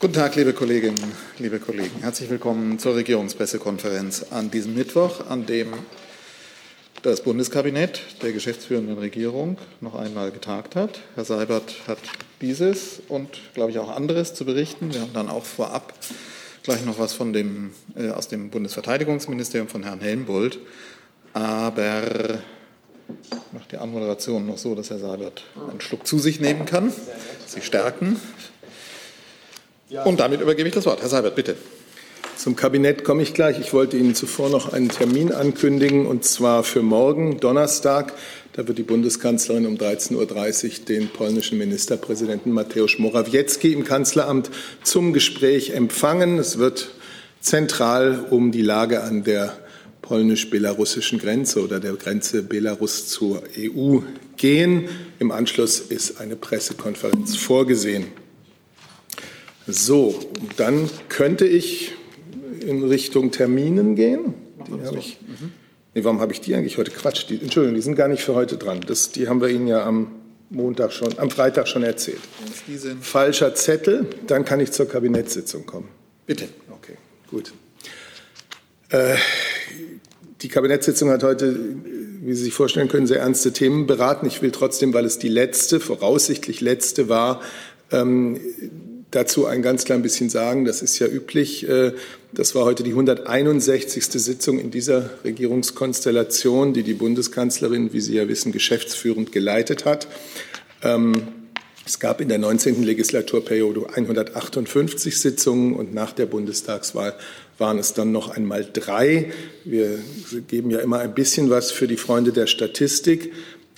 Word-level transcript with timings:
Guten 0.00 0.14
Tag, 0.14 0.34
liebe 0.34 0.54
Kolleginnen, 0.54 1.12
liebe 1.38 1.60
Kollegen. 1.60 2.00
Herzlich 2.00 2.30
willkommen 2.30 2.78
zur 2.78 2.96
Regierungspressekonferenz 2.96 4.28
an 4.30 4.50
diesem 4.50 4.74
Mittwoch, 4.74 5.28
an 5.28 5.44
dem 5.44 5.74
das 7.02 7.20
Bundeskabinett 7.20 8.00
der 8.22 8.32
geschäftsführenden 8.32 8.96
Regierung 8.96 9.58
noch 9.82 9.94
einmal 9.94 10.30
getagt 10.30 10.74
hat. 10.74 11.02
Herr 11.16 11.26
Seibert 11.26 11.86
hat 11.86 11.98
dieses 12.40 13.02
und, 13.08 13.28
glaube 13.52 13.72
ich, 13.72 13.78
auch 13.78 13.94
anderes 13.94 14.32
zu 14.32 14.46
berichten. 14.46 14.94
Wir 14.94 15.02
haben 15.02 15.12
dann 15.12 15.28
auch 15.28 15.44
vorab 15.44 15.92
gleich 16.62 16.82
noch 16.86 16.98
was 16.98 17.12
von 17.12 17.34
dem, 17.34 17.72
äh, 17.94 18.08
aus 18.08 18.26
dem 18.26 18.48
Bundesverteidigungsministerium 18.48 19.68
von 19.68 19.82
Herrn 19.82 20.00
Helmbold. 20.00 20.60
Aber 21.34 22.38
ich 23.22 23.52
mache 23.52 23.68
die 23.70 23.76
Anmoderation 23.76 24.46
noch 24.46 24.56
so, 24.56 24.74
dass 24.74 24.88
Herr 24.88 24.98
Seibert 24.98 25.44
einen 25.68 25.82
Schluck 25.82 26.06
zu 26.06 26.18
sich 26.18 26.40
nehmen 26.40 26.64
kann. 26.64 26.90
Sie 27.46 27.60
stärken. 27.60 28.18
Und 30.04 30.20
damit 30.20 30.40
übergebe 30.40 30.68
ich 30.68 30.74
das 30.74 30.86
Wort. 30.86 31.00
Herr 31.02 31.08
Seibert, 31.08 31.34
bitte. 31.34 31.56
Zum 32.36 32.56
Kabinett 32.56 33.04
komme 33.04 33.22
ich 33.22 33.34
gleich. 33.34 33.58
Ich 33.58 33.74
wollte 33.74 33.96
Ihnen 33.98 34.14
zuvor 34.14 34.48
noch 34.48 34.72
einen 34.72 34.88
Termin 34.88 35.32
ankündigen, 35.32 36.06
und 36.06 36.24
zwar 36.24 36.64
für 36.64 36.80
morgen, 36.80 37.38
Donnerstag. 37.38 38.14
Da 38.54 38.66
wird 38.66 38.78
die 38.78 38.82
Bundeskanzlerin 38.82 39.66
um 39.66 39.76
13.30 39.76 40.16
Uhr 40.16 40.84
den 40.86 41.08
polnischen 41.08 41.58
Ministerpräsidenten 41.58 42.52
Mateusz 42.52 42.98
Morawiecki 42.98 43.72
im 43.72 43.84
Kanzleramt 43.84 44.50
zum 44.82 45.12
Gespräch 45.12 45.70
empfangen. 45.70 46.38
Es 46.38 46.58
wird 46.58 46.92
zentral 47.40 48.24
um 48.30 48.52
die 48.52 48.62
Lage 48.62 49.02
an 49.02 49.24
der 49.24 49.56
polnisch-belarussischen 50.02 51.18
Grenze 51.18 51.62
oder 51.62 51.78
der 51.78 51.92
Grenze 51.92 52.42
Belarus 52.42 53.06
zur 53.08 53.42
EU 53.58 53.98
gehen. 54.36 54.88
Im 55.18 55.30
Anschluss 55.30 55.78
ist 55.78 56.20
eine 56.20 56.36
Pressekonferenz 56.36 57.36
vorgesehen. 57.36 58.06
So, 59.66 60.18
dann 60.56 60.88
könnte 61.08 61.46
ich 61.46 61.92
in 62.60 62.84
Richtung 62.84 63.30
Terminen 63.30 63.94
gehen. 63.94 64.34
Die 64.66 64.86
habe 64.86 64.98
ich, 64.98 65.18
nee, 65.94 66.04
warum 66.04 66.20
habe 66.20 66.32
ich 66.32 66.40
die 66.40 66.54
eigentlich 66.54 66.78
heute? 66.78 66.90
Quatsch, 66.90 67.26
die, 67.28 67.40
Entschuldigung, 67.40 67.74
die 67.74 67.82
sind 67.82 67.96
gar 67.96 68.08
nicht 68.08 68.22
für 68.22 68.34
heute 68.34 68.56
dran. 68.56 68.80
Das, 68.86 69.10
die 69.12 69.28
haben 69.28 69.40
wir 69.40 69.48
Ihnen 69.48 69.66
ja 69.66 69.84
am 69.84 70.12
Montag 70.50 70.92
schon, 70.92 71.18
am 71.18 71.30
Freitag 71.30 71.68
schon 71.68 71.82
erzählt. 71.82 72.20
Falscher 73.00 73.54
Zettel, 73.54 74.06
dann 74.26 74.44
kann 74.44 74.60
ich 74.60 74.72
zur 74.72 74.86
Kabinettssitzung 74.86 75.64
kommen. 75.64 75.88
Bitte. 76.26 76.48
Okay, 76.70 76.96
gut. 77.30 77.52
Äh, 78.90 79.16
die 80.42 80.48
Kabinettssitzung 80.48 81.10
hat 81.10 81.22
heute, 81.22 81.58
wie 82.22 82.34
Sie 82.34 82.44
sich 82.44 82.54
vorstellen 82.54 82.88
können, 82.88 83.06
sehr 83.06 83.20
ernste 83.20 83.52
Themen 83.52 83.86
beraten. 83.86 84.26
Ich 84.26 84.42
will 84.42 84.50
trotzdem, 84.50 84.92
weil 84.92 85.04
es 85.04 85.18
die 85.18 85.28
letzte, 85.28 85.80
voraussichtlich 85.80 86.60
letzte 86.60 87.08
war, 87.08 87.40
ähm, 87.92 88.40
dazu 89.10 89.46
ein 89.46 89.62
ganz 89.62 89.84
klein 89.84 90.02
bisschen 90.02 90.30
sagen. 90.30 90.64
Das 90.64 90.82
ist 90.82 90.98
ja 90.98 91.06
üblich. 91.06 91.68
Äh, 91.68 91.92
das 92.32 92.54
war 92.54 92.64
heute 92.64 92.82
die 92.82 92.90
161. 92.90 94.04
Sitzung 94.04 94.58
in 94.58 94.70
dieser 94.70 95.10
Regierungskonstellation, 95.24 96.72
die 96.72 96.82
die 96.82 96.94
Bundeskanzlerin, 96.94 97.92
wie 97.92 98.00
Sie 98.00 98.14
ja 98.14 98.28
wissen, 98.28 98.52
geschäftsführend 98.52 99.32
geleitet 99.32 99.84
hat. 99.84 100.06
Ähm, 100.82 101.28
es 101.86 101.98
gab 101.98 102.20
in 102.20 102.28
der 102.28 102.38
19. 102.38 102.84
Legislaturperiode 102.84 103.88
158 103.94 105.18
Sitzungen 105.18 105.74
und 105.74 105.92
nach 105.92 106.12
der 106.12 106.26
Bundestagswahl 106.26 107.14
waren 107.58 107.78
es 107.78 107.94
dann 107.94 108.12
noch 108.12 108.30
einmal 108.30 108.66
drei. 108.72 109.32
Wir 109.64 109.98
geben 110.46 110.70
ja 110.70 110.78
immer 110.78 111.00
ein 111.00 111.14
bisschen 111.14 111.50
was 111.50 111.72
für 111.72 111.88
die 111.88 111.96
Freunde 111.96 112.32
der 112.32 112.46
Statistik. 112.46 113.32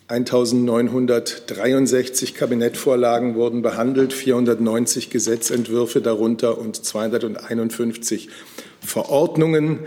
1963 0.09 2.35
Kabinettvorlagen 2.35 3.35
wurden 3.35 3.63
behandelt, 3.63 4.13
490 4.13 5.11
Gesetzentwürfe 5.11 6.01
darunter 6.01 6.59
und 6.59 6.77
251 6.77 8.29
Verordnungen. 8.81 9.81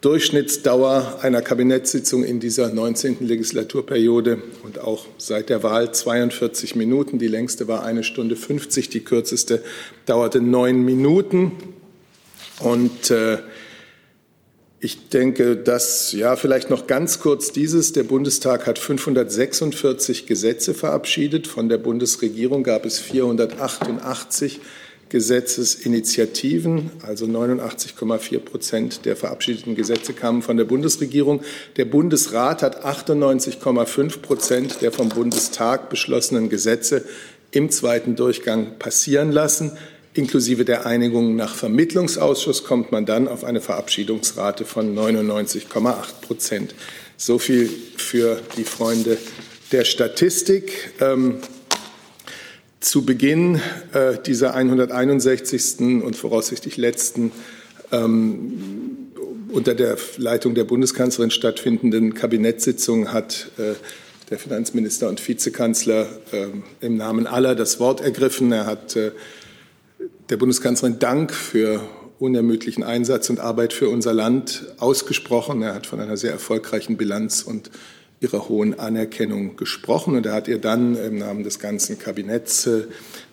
Durchschnittsdauer 0.00 1.18
einer 1.20 1.42
Kabinettssitzung 1.42 2.24
in 2.24 2.40
dieser 2.40 2.72
19. 2.72 3.18
Legislaturperiode 3.20 4.38
und 4.64 4.78
auch 4.78 5.04
seit 5.18 5.50
der 5.50 5.62
Wahl 5.62 5.92
42 5.92 6.74
Minuten. 6.74 7.18
Die 7.18 7.28
längste 7.28 7.68
war 7.68 7.84
eine 7.84 8.02
Stunde 8.02 8.34
50, 8.34 8.88
die 8.88 9.00
kürzeste 9.00 9.62
dauerte 10.06 10.40
neun 10.40 10.86
Minuten. 10.86 11.52
Und 12.60 13.10
äh, 13.10 13.38
ich 14.82 15.10
denke, 15.10 15.56
dass, 15.56 16.12
ja, 16.12 16.36
vielleicht 16.36 16.70
noch 16.70 16.86
ganz 16.86 17.20
kurz 17.20 17.52
dieses. 17.52 17.92
Der 17.92 18.02
Bundestag 18.02 18.66
hat 18.66 18.78
546 18.78 20.26
Gesetze 20.26 20.72
verabschiedet. 20.72 21.46
Von 21.46 21.68
der 21.68 21.76
Bundesregierung 21.76 22.62
gab 22.62 22.86
es 22.86 22.98
488 22.98 24.60
Gesetzesinitiativen, 25.10 26.90
also 27.02 27.26
89,4 27.26 28.38
Prozent 28.38 29.04
der 29.04 29.16
verabschiedeten 29.16 29.74
Gesetze 29.74 30.14
kamen 30.14 30.40
von 30.40 30.56
der 30.56 30.64
Bundesregierung. 30.64 31.42
Der 31.76 31.84
Bundesrat 31.84 32.62
hat 32.62 32.84
98,5 32.84 34.20
Prozent 34.20 34.80
der 34.80 34.92
vom 34.92 35.08
Bundestag 35.10 35.90
beschlossenen 35.90 36.48
Gesetze 36.48 37.04
im 37.50 37.70
zweiten 37.70 38.14
Durchgang 38.16 38.78
passieren 38.78 39.32
lassen. 39.32 39.72
Inklusive 40.12 40.64
der 40.64 40.86
Einigung 40.86 41.36
nach 41.36 41.54
Vermittlungsausschuss 41.54 42.64
kommt 42.64 42.90
man 42.90 43.06
dann 43.06 43.28
auf 43.28 43.44
eine 43.44 43.60
Verabschiedungsrate 43.60 44.64
von 44.64 44.94
99,8 44.96 46.20
Prozent. 46.20 46.74
So 47.16 47.38
viel 47.38 47.70
für 47.96 48.40
die 48.56 48.64
Freunde 48.64 49.18
der 49.70 49.84
Statistik. 49.84 50.92
Ähm, 51.00 51.38
zu 52.80 53.04
Beginn 53.04 53.60
äh, 53.92 54.16
dieser 54.24 54.54
161. 54.54 56.02
und 56.02 56.16
voraussichtlich 56.16 56.76
letzten 56.76 57.30
ähm, 57.92 59.10
unter 59.52 59.74
der 59.74 59.96
Leitung 60.16 60.54
der 60.54 60.64
Bundeskanzlerin 60.64 61.30
stattfindenden 61.30 62.14
Kabinettssitzung 62.14 63.12
hat 63.12 63.50
äh, 63.58 63.74
der 64.30 64.38
Finanzminister 64.38 65.08
und 65.08 65.26
Vizekanzler 65.26 66.08
äh, 66.32 66.46
im 66.80 66.96
Namen 66.96 67.26
aller 67.26 67.54
das 67.54 67.80
Wort 67.80 68.00
ergriffen. 68.00 68.50
Er 68.52 68.66
hat 68.66 68.96
äh, 68.96 69.10
der 70.28 70.36
Bundeskanzlerin 70.36 70.98
Dank 70.98 71.32
für 71.32 71.82
unermüdlichen 72.18 72.84
Einsatz 72.84 73.30
und 73.30 73.40
Arbeit 73.40 73.72
für 73.72 73.88
unser 73.88 74.12
Land 74.12 74.66
ausgesprochen. 74.78 75.62
Er 75.62 75.74
hat 75.74 75.86
von 75.86 76.00
einer 76.00 76.16
sehr 76.16 76.32
erfolgreichen 76.32 76.96
Bilanz 76.96 77.42
und 77.42 77.70
ihrer 78.20 78.48
hohen 78.48 78.78
Anerkennung 78.78 79.56
gesprochen. 79.56 80.14
Und 80.16 80.26
er 80.26 80.34
hat 80.34 80.48
ihr 80.48 80.58
dann 80.58 80.96
im 80.96 81.18
Namen 81.18 81.42
des 81.42 81.58
ganzen 81.58 81.98
Kabinetts 81.98 82.66
äh, 82.66 82.84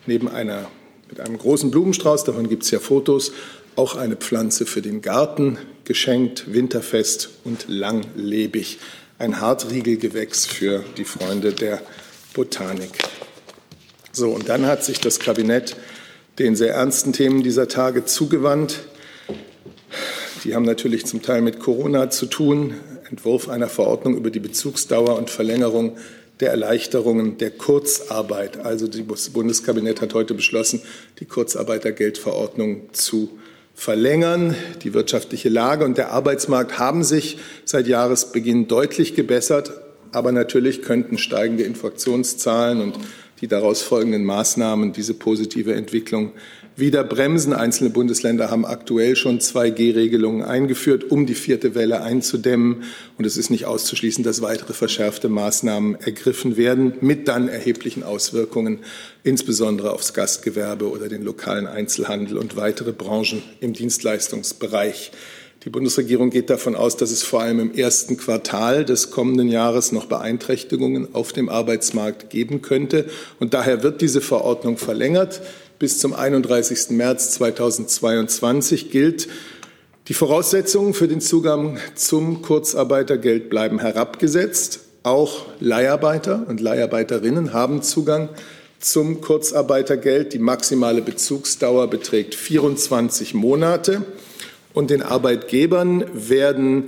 neben 0.06 0.28
einer, 0.28 0.70
mit 1.08 1.20
einem 1.20 1.38
großen 1.38 1.70
Blumenstrauß, 1.70 2.24
davon 2.24 2.48
gibt 2.48 2.64
es 2.64 2.70
ja 2.70 2.80
Fotos, 2.80 3.32
auch 3.76 3.96
eine 3.96 4.16
Pflanze 4.16 4.66
für 4.66 4.82
den 4.82 5.02
Garten 5.02 5.58
geschenkt, 5.84 6.52
winterfest 6.52 7.30
und 7.44 7.66
langlebig. 7.68 8.78
Ein 9.18 9.40
Hartriegelgewächs 9.40 10.46
für 10.46 10.84
die 10.96 11.04
Freunde 11.04 11.52
der 11.52 11.80
Botanik. 12.34 12.90
So, 14.12 14.30
und 14.30 14.48
dann 14.48 14.66
hat 14.66 14.84
sich 14.84 15.00
das 15.00 15.18
Kabinett 15.18 15.76
den 16.38 16.54
sehr 16.56 16.74
ernsten 16.74 17.12
Themen 17.12 17.42
dieser 17.42 17.68
Tage 17.68 18.04
zugewandt. 18.04 18.80
Die 20.44 20.54
haben 20.54 20.64
natürlich 20.64 21.04
zum 21.06 21.22
Teil 21.22 21.42
mit 21.42 21.58
Corona 21.58 22.10
zu 22.10 22.26
tun. 22.26 22.74
Entwurf 23.10 23.48
einer 23.48 23.68
Verordnung 23.68 24.16
über 24.16 24.30
die 24.30 24.38
Bezugsdauer 24.38 25.16
und 25.16 25.30
Verlängerung 25.30 25.96
der 26.40 26.50
Erleichterungen 26.50 27.38
der 27.38 27.50
Kurzarbeit. 27.50 28.58
Also 28.58 28.86
das 28.86 29.30
Bundeskabinett 29.30 30.00
hat 30.00 30.14
heute 30.14 30.34
beschlossen, 30.34 30.82
die 31.18 31.24
Kurzarbeitergeldverordnung 31.24 32.92
zu 32.92 33.30
verlängern. 33.74 34.54
Die 34.82 34.94
wirtschaftliche 34.94 35.48
Lage 35.48 35.84
und 35.84 35.98
der 35.98 36.12
Arbeitsmarkt 36.12 36.78
haben 36.78 37.02
sich 37.02 37.38
seit 37.64 37.88
Jahresbeginn 37.88 38.68
deutlich 38.68 39.14
gebessert. 39.14 39.72
Aber 40.12 40.32
natürlich 40.32 40.82
könnten 40.82 41.18
steigende 41.18 41.64
Infektionszahlen 41.64 42.80
und 42.80 42.98
die 43.40 43.48
daraus 43.48 43.82
folgenden 43.82 44.24
Maßnahmen 44.24 44.92
diese 44.92 45.14
positive 45.14 45.74
Entwicklung 45.74 46.32
wieder 46.76 47.04
bremsen. 47.04 47.52
Einzelne 47.52 47.90
Bundesländer 47.90 48.50
haben 48.50 48.64
aktuell 48.64 49.16
schon 49.16 49.40
2G-Regelungen 49.40 50.42
eingeführt, 50.42 51.10
um 51.10 51.26
die 51.26 51.34
vierte 51.34 51.74
Welle 51.74 52.02
einzudämmen. 52.02 52.84
Und 53.16 53.24
es 53.24 53.36
ist 53.36 53.50
nicht 53.50 53.64
auszuschließen, 53.66 54.24
dass 54.24 54.42
weitere 54.42 54.72
verschärfte 54.72 55.28
Maßnahmen 55.28 55.96
ergriffen 56.00 56.56
werden, 56.56 56.94
mit 57.00 57.28
dann 57.28 57.48
erheblichen 57.48 58.02
Auswirkungen, 58.02 58.80
insbesondere 59.24 59.92
aufs 59.92 60.14
Gastgewerbe 60.14 60.90
oder 60.90 61.08
den 61.08 61.22
lokalen 61.22 61.66
Einzelhandel 61.66 62.38
und 62.38 62.56
weitere 62.56 62.92
Branchen 62.92 63.42
im 63.60 63.72
Dienstleistungsbereich. 63.72 65.10
Die 65.64 65.70
Bundesregierung 65.70 66.30
geht 66.30 66.50
davon 66.50 66.76
aus, 66.76 66.96
dass 66.96 67.10
es 67.10 67.24
vor 67.24 67.42
allem 67.42 67.58
im 67.58 67.74
ersten 67.74 68.16
Quartal 68.16 68.84
des 68.84 69.10
kommenden 69.10 69.48
Jahres 69.48 69.90
noch 69.90 70.06
Beeinträchtigungen 70.06 71.14
auf 71.16 71.32
dem 71.32 71.48
Arbeitsmarkt 71.48 72.30
geben 72.30 72.62
könnte. 72.62 73.06
Und 73.40 73.54
daher 73.54 73.82
wird 73.82 74.00
diese 74.00 74.20
Verordnung 74.20 74.76
verlängert. 74.76 75.40
Bis 75.80 75.98
zum 75.98 76.14
31. 76.14 76.90
März 76.90 77.32
2022 77.32 78.92
gilt, 78.92 79.28
die 80.06 80.14
Voraussetzungen 80.14 80.94
für 80.94 81.08
den 81.08 81.20
Zugang 81.20 81.78
zum 81.96 82.40
Kurzarbeitergeld 82.40 83.50
bleiben 83.50 83.80
herabgesetzt. 83.80 84.80
Auch 85.02 85.46
Leiharbeiter 85.58 86.46
und 86.48 86.60
Leiharbeiterinnen 86.60 87.52
haben 87.52 87.82
Zugang 87.82 88.28
zum 88.78 89.20
Kurzarbeitergeld. 89.20 90.32
Die 90.32 90.38
maximale 90.38 91.02
Bezugsdauer 91.02 91.88
beträgt 91.90 92.36
24 92.36 93.34
Monate. 93.34 94.04
Und 94.78 94.90
den 94.90 95.02
Arbeitgebern 95.02 96.04
werden 96.14 96.84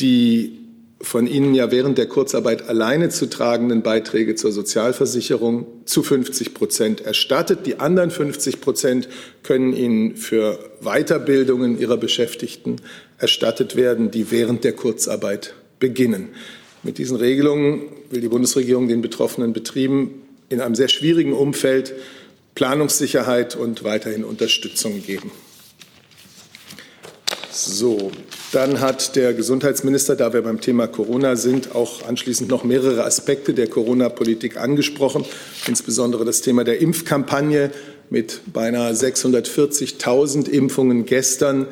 die 0.00 0.58
von 1.00 1.28
Ihnen 1.28 1.54
ja 1.54 1.70
während 1.70 1.96
der 1.96 2.06
Kurzarbeit 2.06 2.68
alleine 2.68 3.08
zu 3.08 3.30
tragenden 3.30 3.82
Beiträge 3.82 4.34
zur 4.34 4.50
Sozialversicherung 4.50 5.64
zu 5.84 6.02
50 6.02 6.54
Prozent 6.54 7.00
erstattet. 7.02 7.66
Die 7.66 7.78
anderen 7.78 8.10
50 8.10 8.60
Prozent 8.60 9.08
können 9.44 9.76
Ihnen 9.76 10.16
für 10.16 10.58
Weiterbildungen 10.80 11.78
Ihrer 11.78 11.98
Beschäftigten 11.98 12.80
erstattet 13.16 13.76
werden, 13.76 14.10
die 14.10 14.32
während 14.32 14.64
der 14.64 14.72
Kurzarbeit 14.72 15.54
beginnen. 15.78 16.30
Mit 16.82 16.98
diesen 16.98 17.16
Regelungen 17.16 17.82
will 18.10 18.22
die 18.22 18.28
Bundesregierung 18.28 18.88
den 18.88 19.02
betroffenen 19.02 19.52
Betrieben 19.52 20.22
in 20.48 20.60
einem 20.60 20.74
sehr 20.74 20.88
schwierigen 20.88 21.34
Umfeld 21.34 21.94
Planungssicherheit 22.56 23.54
und 23.54 23.84
weiterhin 23.84 24.24
Unterstützung 24.24 25.00
geben. 25.06 25.30
So, 27.52 28.12
dann 28.52 28.80
hat 28.80 29.16
der 29.16 29.34
Gesundheitsminister, 29.34 30.14
da 30.14 30.32
wir 30.32 30.42
beim 30.42 30.60
Thema 30.60 30.86
Corona 30.86 31.34
sind, 31.34 31.74
auch 31.74 32.06
anschließend 32.06 32.48
noch 32.48 32.62
mehrere 32.62 33.04
Aspekte 33.04 33.54
der 33.54 33.66
Corona-Politik 33.66 34.56
angesprochen, 34.56 35.24
insbesondere 35.66 36.24
das 36.24 36.42
Thema 36.42 36.62
der 36.62 36.80
Impfkampagne. 36.80 37.72
Mit 38.08 38.40
beinahe 38.52 38.92
640.000 38.92 40.48
Impfungen 40.48 41.06
gestern 41.06 41.66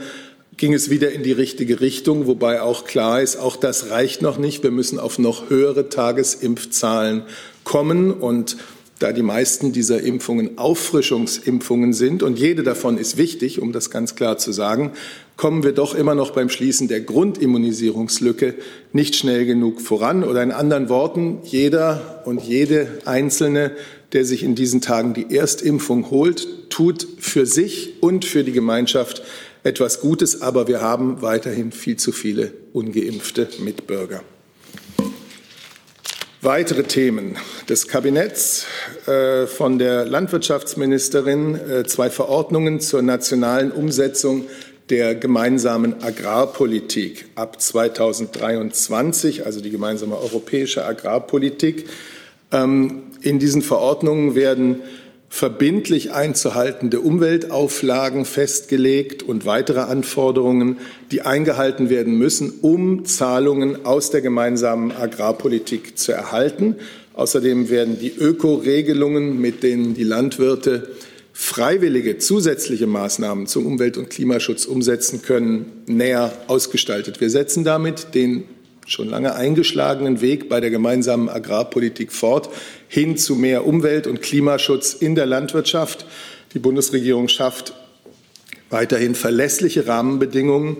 ging 0.57 0.75
es 0.75 0.91
wieder 0.91 1.13
in 1.13 1.23
die 1.23 1.33
richtige 1.33 1.81
Richtung, 1.81 2.27
wobei 2.27 2.61
auch 2.61 2.85
klar 2.85 3.23
ist, 3.23 3.37
auch 3.37 3.57
das 3.57 3.91
reicht 3.91 4.23
noch 4.23 4.39
nicht. 4.39 4.65
Wir 4.65 4.73
müssen 4.73 4.99
auf 4.99 5.19
noch 5.19 5.49
höhere 5.49 5.89
Tagesimpfzahlen 5.89 7.23
kommen. 7.63 8.13
Und 8.13 8.57
da 8.99 9.13
die 9.13 9.23
meisten 9.23 9.73
dieser 9.73 10.03
Impfungen 10.03 10.59
Auffrischungsimpfungen 10.59 11.93
sind 11.93 12.23
und 12.23 12.39
jede 12.39 12.63
davon 12.63 12.99
ist 12.99 13.17
wichtig, 13.17 13.61
um 13.63 13.73
das 13.73 13.91
ganz 13.91 14.17
klar 14.17 14.39
zu 14.39 14.53
sagen, 14.53 14.93
kommen 15.37 15.63
wir 15.63 15.73
doch 15.73 15.95
immer 15.95 16.15
noch 16.15 16.33
beim 16.33 16.49
Schließen 16.49 16.89
der 16.89 17.01
Grundimmunisierungslücke 17.01 18.55
nicht 18.93 19.15
schnell 19.15 19.47
genug 19.47 19.81
voran. 19.81 20.25
Oder 20.25 20.43
in 20.43 20.51
anderen 20.51 20.89
Worten, 20.89 21.39
jeder 21.45 22.23
und 22.25 22.43
jede 22.43 22.89
Einzelne, 23.05 23.71
der 24.13 24.25
sich 24.25 24.43
in 24.43 24.57
diesen 24.57 24.81
Tagen 24.81 25.15
die 25.15 25.35
Erstimpfung 25.35 26.11
holt, 26.11 26.71
tut 26.71 27.07
für 27.19 27.47
sich 27.47 28.03
und 28.03 28.25
für 28.25 28.43
die 28.43 28.53
Gemeinschaft 28.53 29.23
etwas 29.63 30.01
Gutes, 30.01 30.43
aber 30.43 30.67
wir 30.67 30.81
haben 30.81 31.23
weiterhin 31.23 31.73
viel 31.73 31.97
zu 31.97 32.11
viele 32.11 32.53
ungeimpfte 32.73 33.49
Mitbürger. 33.61 34.23
Weitere 36.41 36.85
Themen 36.85 37.37
des 37.69 37.89
Kabinetts 37.89 38.65
äh, 39.09 39.49
von 39.49 39.77
der 39.81 40.05
Landwirtschaftsministerin 40.05 41.57
äh, 41.57 41.85
zwei 41.85 42.11
Verordnungen 42.11 42.79
zur 42.79 43.03
nationalen 43.03 43.73
Umsetzung 43.73 44.45
der 44.89 45.17
gemeinsamen 45.17 46.01
Agrarpolitik 46.01 47.25
ab 47.35 47.61
2023, 47.61 49.47
also 49.47 49.61
die 49.61 49.71
gemeinsame 49.71 50.17
europäische 50.17 50.85
Agrarpolitik. 50.85 51.89
Ähm, 52.53 53.03
in 53.21 53.41
diesen 53.41 53.63
Verordnungen 53.63 54.37
werden 54.37 54.83
verbindlich 55.29 56.13
einzuhaltende 56.13 57.01
Umweltauflagen 57.01 58.25
festgelegt 58.25 59.23
und 59.23 59.47
weitere 59.47 59.81
Anforderungen, 59.81 60.79
die 61.11 61.23
eingehalten 61.23 61.91
werden 61.91 62.17
müssen, 62.17 62.53
um 62.63 63.05
Zahlungen 63.05 63.85
aus 63.85 64.11
der 64.11 64.21
gemeinsamen 64.21 64.91
Agrarpolitik 64.91 65.99
zu 65.99 66.13
erhalten. 66.13 66.77
Außerdem 67.15 67.69
werden 67.69 67.99
die 67.99 68.13
Ökoregelungen, 68.17 69.41
mit 69.41 69.63
denen 69.63 69.95
die 69.95 70.05
Landwirte 70.05 70.89
freiwillige 71.33 72.19
zusätzliche 72.19 72.89
Maßnahmen 72.89 73.47
zum 73.47 73.67
Umwelt- 73.67 73.97
und 73.97 74.11
Klimaschutz 74.11 74.65
umsetzen 74.65 75.23
können, 75.23 75.67
näher 75.87 76.33
ausgestaltet. 76.49 77.21
Wir 77.21 77.31
setzen 77.31 77.63
damit 77.63 78.15
den 78.15 78.45
schon 78.89 79.09
lange 79.09 79.35
eingeschlagenen 79.35 80.21
Weg 80.21 80.49
bei 80.49 80.61
der 80.61 80.71
gemeinsamen 80.71 81.29
Agrarpolitik 81.29 82.13
fort, 82.13 82.49
hin 82.89 83.17
zu 83.17 83.35
mehr 83.35 83.67
Umwelt- 83.67 84.07
und 84.07 84.23
Klimaschutz 84.23 84.95
in 84.95 85.15
der 85.15 85.27
Landwirtschaft. 85.27 86.07
Die 86.55 86.59
Bundesregierung 86.59 87.29
schafft 87.29 87.75
weiterhin 88.71 89.15
verlässliche 89.15 89.87
Rahmenbedingungen, 89.87 90.79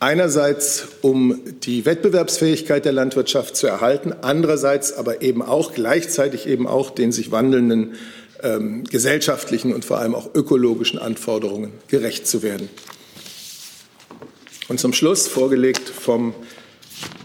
einerseits 0.00 0.88
um 1.02 1.38
die 1.62 1.84
Wettbewerbsfähigkeit 1.84 2.84
der 2.84 2.92
Landwirtschaft 2.92 3.54
zu 3.54 3.66
erhalten, 3.66 4.12
andererseits 4.22 4.92
aber 4.92 5.22
eben 5.22 5.42
auch 5.42 5.72
gleichzeitig 5.72 6.46
eben 6.46 6.66
auch 6.66 6.90
den 6.90 7.12
sich 7.12 7.30
wandelnden 7.30 7.94
ähm, 8.42 8.84
gesellschaftlichen 8.84 9.74
und 9.74 9.84
vor 9.84 9.98
allem 9.98 10.14
auch 10.14 10.34
ökologischen 10.34 10.98
Anforderungen 10.98 11.72
gerecht 11.88 12.26
zu 12.26 12.42
werden. 12.42 12.68
Und 14.68 14.80
zum 14.80 14.92
Schluss 14.92 15.28
vorgelegt 15.28 15.88
vom 15.88 16.34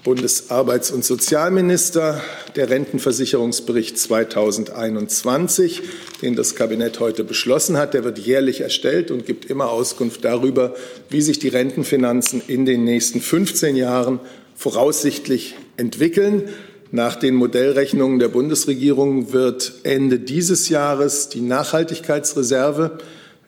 Bundesarbeits- 0.05 0.91
und 0.91 1.03
Sozialminister 1.03 2.21
der 2.55 2.69
Rentenversicherungsbericht 2.69 3.97
2021, 3.97 5.81
den 6.21 6.35
das 6.35 6.55
Kabinett 6.55 6.99
heute 6.99 7.23
beschlossen 7.23 7.75
hat. 7.77 7.93
Der 7.93 8.03
wird 8.03 8.19
jährlich 8.19 8.61
erstellt 8.61 9.09
und 9.09 9.25
gibt 9.25 9.45
immer 9.45 9.69
Auskunft 9.71 10.23
darüber, 10.23 10.75
wie 11.09 11.21
sich 11.21 11.39
die 11.39 11.47
Rentenfinanzen 11.47 12.41
in 12.47 12.65
den 12.65 12.83
nächsten 12.83 13.19
15 13.19 13.75
Jahren 13.75 14.19
voraussichtlich 14.55 15.55
entwickeln. 15.75 16.49
Nach 16.91 17.15
den 17.15 17.33
Modellrechnungen 17.33 18.19
der 18.19 18.29
Bundesregierung 18.29 19.33
wird 19.33 19.73
Ende 19.83 20.19
dieses 20.19 20.69
Jahres 20.69 21.29
die 21.29 21.41
Nachhaltigkeitsreserve 21.41 22.99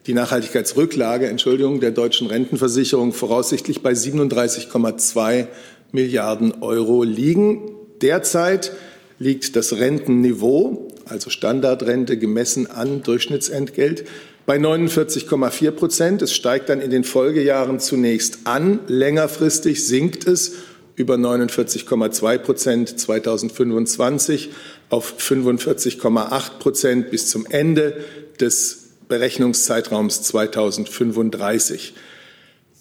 die 0.07 0.13
Nachhaltigkeitsrücklage, 0.13 1.27
Entschuldigung, 1.27 1.81
der 1.81 1.91
deutschen 1.91 2.27
Rentenversicherung 2.27 3.12
voraussichtlich 3.12 3.83
bei 3.83 3.91
37,2 3.91 5.47
Milliarden 5.92 6.62
Euro 6.62 7.04
liegen. 7.04 7.62
Derzeit 8.01 8.72
liegt 9.19 9.56
das 9.56 9.74
Rentenniveau, 9.74 10.88
also 11.06 11.30
Standardrente 11.30 12.18
gemessen 12.18 12.68
an 12.68 13.04
Durchschnittsentgelt, 13.04 14.06
bei 14.45 14.57
49,4 14.57 15.72
Prozent. 15.72 16.22
Es 16.22 16.34
steigt 16.34 16.69
dann 16.69 16.81
in 16.81 16.92
den 16.92 17.04
Folgejahren 17.04 17.80
zunächst 17.80 18.39
an. 18.45 18.80
Längerfristig 18.88 19.86
sinkt 19.86 20.25
es 20.28 20.54
über 20.95 21.16
49,2 21.16 22.38
Prozent 22.39 23.00
2025 23.00 24.50
auf 24.89 25.16
45,8 25.19 26.60
Prozent 26.60 27.12
bis 27.12 27.30
zum 27.30 27.45
Ende 27.45 28.04
des 28.39 28.88
Berechnungszeitraums 29.07 30.24
2035. 30.24 31.94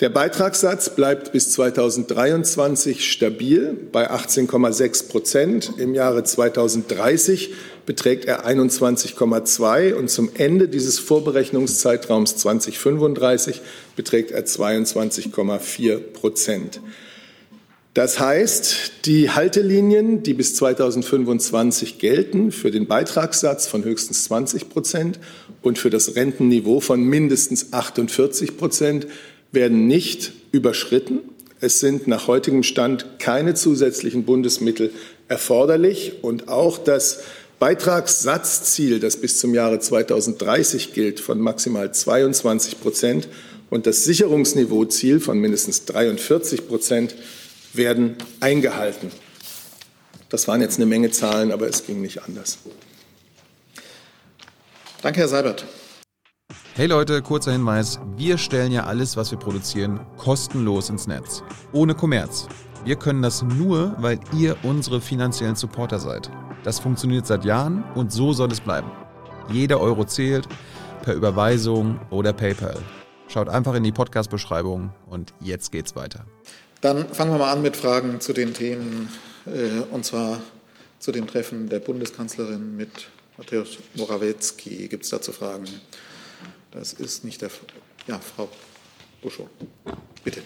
Der 0.01 0.11
Beitragssatz 0.11 0.95
bleibt 0.95 1.33
bis 1.33 1.53
2023 1.53 3.11
stabil 3.11 3.75
bei 3.93 4.11
18,6 4.11 5.09
Prozent. 5.09 5.73
Im 5.79 5.95
Jahre 5.95 6.23
2030 6.23 7.55
beträgt 7.87 8.27
er 8.27 8.47
21,2 8.47 9.95
und 9.95 10.11
zum 10.11 10.29
Ende 10.35 10.69
dieses 10.69 10.99
Vorberechnungszeitraums 10.99 12.37
2035 12.37 13.63
beträgt 13.97 14.33
er 14.33 14.45
22,4 14.45 15.97
Prozent. 16.13 16.81
Das 17.95 18.21
heißt, 18.21 19.07
die 19.07 19.31
Haltelinien, 19.31 20.23
die 20.23 20.35
bis 20.35 20.55
2025 20.57 21.99
gelten, 21.99 22.53
für 22.53 22.71
den 22.71 22.87
Beitragssatz 22.87 23.67
von 23.67 23.83
höchstens 23.85 24.25
20 24.25 24.69
Prozent 24.69 25.19
und 25.63 25.79
für 25.79 25.89
das 25.89 26.17
Rentenniveau 26.17 26.81
von 26.81 27.03
mindestens 27.03 27.73
48 27.73 28.59
Prozent, 28.59 29.07
werden 29.53 29.87
nicht 29.87 30.33
überschritten. 30.53 31.21
Es 31.61 31.81
sind 31.81 32.07
nach 32.07 32.27
heutigem 32.27 32.63
Stand 32.63 33.19
keine 33.19 33.55
zusätzlichen 33.55 34.25
Bundesmittel 34.25 34.93
erforderlich 35.29 36.23
und 36.23 36.49
auch 36.49 36.79
das 36.79 37.21
Beitragssatzziel, 37.59 39.01
das 39.01 39.17
bis 39.17 39.39
zum 39.39 39.55
Jahre 39.55 39.81
2030 39.81 40.93
gilt, 40.93 41.21
von 41.21 41.41
maximal 41.41 41.93
22 41.93 42.81
Prozent 42.81 43.29
und 43.71 43.87
das 43.87 44.05
Sicherungsniveauziel 44.05 45.21
von 45.21 45.39
mindestens 45.39 45.87
43 45.87 46.69
Prozent 46.69 47.15
werden 47.73 48.17
eingehalten. 48.41 49.11
Das 50.29 50.49
waren 50.49 50.61
jetzt 50.61 50.77
eine 50.77 50.87
Menge 50.87 51.11
Zahlen, 51.11 51.53
aber 51.53 51.69
es 51.69 51.87
ging 51.87 52.03
nicht 52.03 52.23
anders. 52.23 52.59
Danke, 55.03 55.21
Herr 55.21 55.29
Seibert. 55.29 55.65
Hey 56.77 56.89
Leute, 56.89 57.23
kurzer 57.23 57.53
Hinweis. 57.53 57.99
Wir 58.19 58.37
stellen 58.37 58.71
ja 58.71 58.85
alles, 58.85 59.17
was 59.17 59.31
wir 59.31 59.39
produzieren, 59.39 59.99
kostenlos 60.19 60.91
ins 60.91 61.07
Netz. 61.07 61.43
Ohne 61.73 61.95
Kommerz. 61.95 62.49
Wir 62.85 62.97
können 62.97 63.23
das 63.23 63.43
nur, 63.43 63.97
weil 63.97 64.21
ihr 64.37 64.59
unsere 64.63 65.01
finanziellen 65.01 65.57
Supporter 65.57 65.99
seid. 65.99 66.31
Das 66.65 66.79
funktioniert 66.79 67.27
seit 67.27 67.47
Jahren 67.47 67.83
und 67.95 68.13
so 68.13 68.35
soll 68.35 68.53
es 68.53 68.61
bleiben. 68.61 68.91
Jeder 69.51 69.81
Euro 69.81 70.05
zählt, 70.05 70.49
per 71.01 71.15
Überweisung 71.15 71.99
oder 72.11 72.35
PayPal. 72.35 72.77
Schaut 73.29 73.49
einfach 73.49 73.73
in 73.73 73.83
die 73.83 73.93
Podcast-Beschreibung 73.93 74.93
und 75.07 75.33
jetzt 75.41 75.73
geht's 75.73 75.97
weiter. 75.97 76.27
Dann 76.83 77.09
fangen 77.09 77.31
wir 77.33 77.39
mal 77.39 77.53
an 77.53 77.63
mit 77.63 77.79
Fragen 77.79 78.21
zu 78.21 78.35
den 78.35 78.53
Themen, 78.53 79.09
äh, 79.47 79.81
und 79.91 80.05
zwar 80.05 80.43
zu 80.99 81.11
dem 81.11 81.27
Treffen 81.27 81.71
der 81.71 81.79
Bundeskanzlerin 81.79 82.77
mit 82.77 83.09
Mateusz 83.39 83.79
Morawiecki. 83.95 84.89
Gibt 84.89 85.05
es 85.05 85.09
dazu 85.09 85.33
Fragen? 85.33 85.65
Das 86.77 86.93
ist 86.93 87.25
nicht 87.25 87.41
der 87.41 87.49
Fall. 87.49 87.67
Ja, 88.07 88.19
Frau 88.19 88.49
Buschow, 89.23 89.49
bitte. 90.23 90.43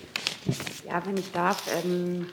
Ja, 0.87 1.04
wenn 1.04 1.16
ich 1.16 1.32
darf, 1.32 1.62
ähm, 1.84 2.26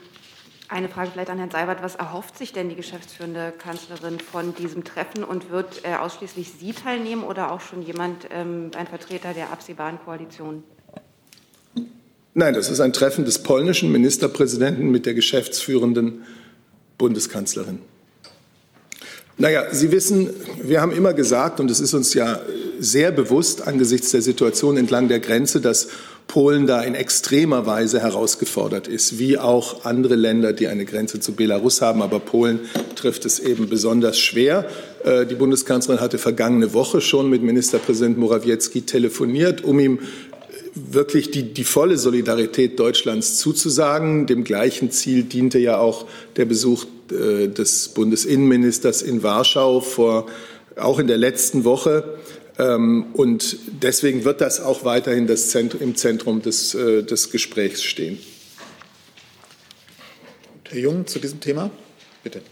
eine 0.68 0.88
Frage 0.88 1.10
vielleicht 1.10 1.30
an 1.30 1.38
Herrn 1.38 1.50
Seibert. 1.50 1.82
Was 1.82 1.96
erhofft 1.96 2.38
sich 2.38 2.52
denn 2.52 2.68
die 2.68 2.76
geschäftsführende 2.76 3.52
Kanzlerin 3.58 4.20
von 4.20 4.54
diesem 4.54 4.84
Treffen 4.84 5.24
und 5.24 5.50
wird 5.50 5.82
äh, 5.84 5.96
ausschließlich 5.96 6.52
sie 6.60 6.72
teilnehmen 6.72 7.24
oder 7.24 7.50
auch 7.50 7.60
schon 7.60 7.82
jemand, 7.82 8.28
ähm, 8.30 8.70
ein 8.76 8.86
Vertreter 8.86 9.34
der 9.34 9.50
absehbaren 9.50 9.98
Koalition? 10.04 10.62
Nein, 12.34 12.54
das 12.54 12.70
ist 12.70 12.78
ein 12.78 12.92
Treffen 12.92 13.24
des 13.24 13.42
polnischen 13.42 13.90
Ministerpräsidenten 13.90 14.90
mit 14.90 15.06
der 15.06 15.14
geschäftsführenden 15.14 16.24
Bundeskanzlerin. 16.98 17.80
Naja, 19.40 19.66
Sie 19.70 19.92
wissen, 19.92 20.30
wir 20.60 20.80
haben 20.80 20.90
immer 20.90 21.14
gesagt, 21.14 21.60
und 21.60 21.70
es 21.70 21.78
ist 21.78 21.94
uns 21.94 22.12
ja 22.12 22.40
sehr 22.80 23.12
bewusst 23.12 23.66
angesichts 23.66 24.10
der 24.10 24.20
Situation 24.20 24.76
entlang 24.76 25.06
der 25.06 25.20
Grenze, 25.20 25.60
dass 25.60 25.88
Polen 26.26 26.66
da 26.66 26.82
in 26.82 26.96
extremer 26.96 27.64
Weise 27.64 28.00
herausgefordert 28.00 28.88
ist, 28.88 29.18
wie 29.18 29.38
auch 29.38 29.84
andere 29.84 30.16
Länder, 30.16 30.52
die 30.52 30.66
eine 30.66 30.84
Grenze 30.84 31.20
zu 31.20 31.32
Belarus 31.32 31.80
haben. 31.80 32.02
Aber 32.02 32.18
Polen 32.18 32.60
trifft 32.96 33.24
es 33.24 33.38
eben 33.38 33.68
besonders 33.68 34.18
schwer. 34.18 34.66
Äh, 35.04 35.24
die 35.24 35.36
Bundeskanzlerin 35.36 36.00
hatte 36.00 36.18
vergangene 36.18 36.74
Woche 36.74 37.00
schon 37.00 37.30
mit 37.30 37.42
Ministerpräsident 37.42 38.18
Morawiecki 38.18 38.82
telefoniert, 38.82 39.62
um 39.62 39.78
ihm 39.78 40.00
wirklich 40.74 41.30
die, 41.30 41.54
die 41.54 41.64
volle 41.64 41.96
Solidarität 41.96 42.78
Deutschlands 42.78 43.38
zuzusagen. 43.38 44.26
Dem 44.26 44.42
gleichen 44.42 44.90
Ziel 44.90 45.22
diente 45.22 45.58
ja 45.58 45.78
auch 45.78 46.06
der 46.36 46.44
Besuch 46.44 46.86
äh, 47.12 47.48
des 47.48 47.88
Bundesinnenministers 47.88 49.02
in 49.02 49.22
Warschau 49.22 49.80
vor, 49.80 50.26
auch 50.76 50.98
in 50.98 51.06
der 51.06 51.18
letzten 51.18 51.64
Woche. 51.64 52.18
Ähm, 52.58 53.06
und 53.12 53.56
deswegen 53.82 54.24
wird 54.24 54.40
das 54.40 54.60
auch 54.60 54.84
weiterhin 54.84 55.26
das 55.26 55.50
Zentrum, 55.50 55.80
im 55.80 55.96
Zentrum 55.96 56.42
des, 56.42 56.74
äh, 56.74 57.02
des 57.02 57.30
Gesprächs 57.30 57.82
stehen. 57.82 58.18
Herr 60.68 60.78
Jung, 60.78 61.06
zu 61.06 61.18
diesem 61.18 61.40
Thema, 61.40 61.70
bitte. 62.22 62.42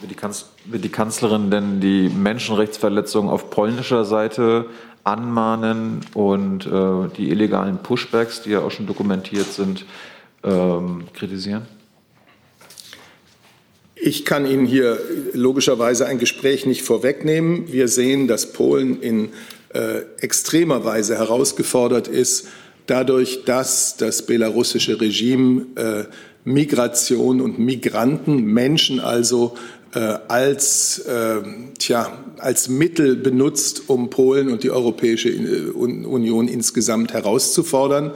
Wird 0.00 0.10
die, 0.10 0.16
Kanz 0.16 0.46
wird 0.64 0.84
die 0.84 0.88
Kanzlerin 0.88 1.50
denn 1.50 1.80
die 1.80 2.08
Menschenrechtsverletzungen 2.08 3.30
auf 3.30 3.50
polnischer 3.50 4.04
Seite 4.04 4.66
anmahnen 5.04 6.00
und 6.14 6.66
äh, 6.66 7.08
die 7.16 7.30
illegalen 7.30 7.78
Pushbacks, 7.78 8.42
die 8.42 8.50
ja 8.50 8.60
auch 8.60 8.70
schon 8.70 8.86
dokumentiert 8.86 9.52
sind, 9.52 9.86
ähm, 10.42 11.04
kritisieren? 11.14 11.66
Ich 13.98 14.26
kann 14.26 14.46
Ihnen 14.46 14.66
hier 14.66 14.98
logischerweise 15.32 16.06
ein 16.06 16.18
Gespräch 16.18 16.66
nicht 16.66 16.82
vorwegnehmen. 16.82 17.72
Wir 17.72 17.88
sehen, 17.88 18.28
dass 18.28 18.52
Polen 18.52 19.00
in 19.00 19.30
äh, 19.72 20.02
extremer 20.20 20.84
Weise 20.84 21.16
herausgefordert 21.16 22.06
ist, 22.06 22.46
dadurch, 22.86 23.44
dass 23.46 23.96
das 23.96 24.26
belarussische 24.26 25.00
Regime 25.00 25.66
äh, 25.76 26.04
Migration 26.44 27.40
und 27.40 27.58
Migranten, 27.58 28.44
Menschen 28.44 29.00
also 29.00 29.54
äh, 29.94 29.98
als, 30.28 30.98
äh, 30.98 31.40
tja, 31.78 32.18
als 32.36 32.68
Mittel 32.68 33.16
benutzt, 33.16 33.84
um 33.88 34.10
Polen 34.10 34.50
und 34.50 34.62
die 34.62 34.70
Europäische 34.70 35.30
äh, 35.30 35.70
Union 35.70 36.48
insgesamt 36.48 37.14
herauszufordern. 37.14 38.12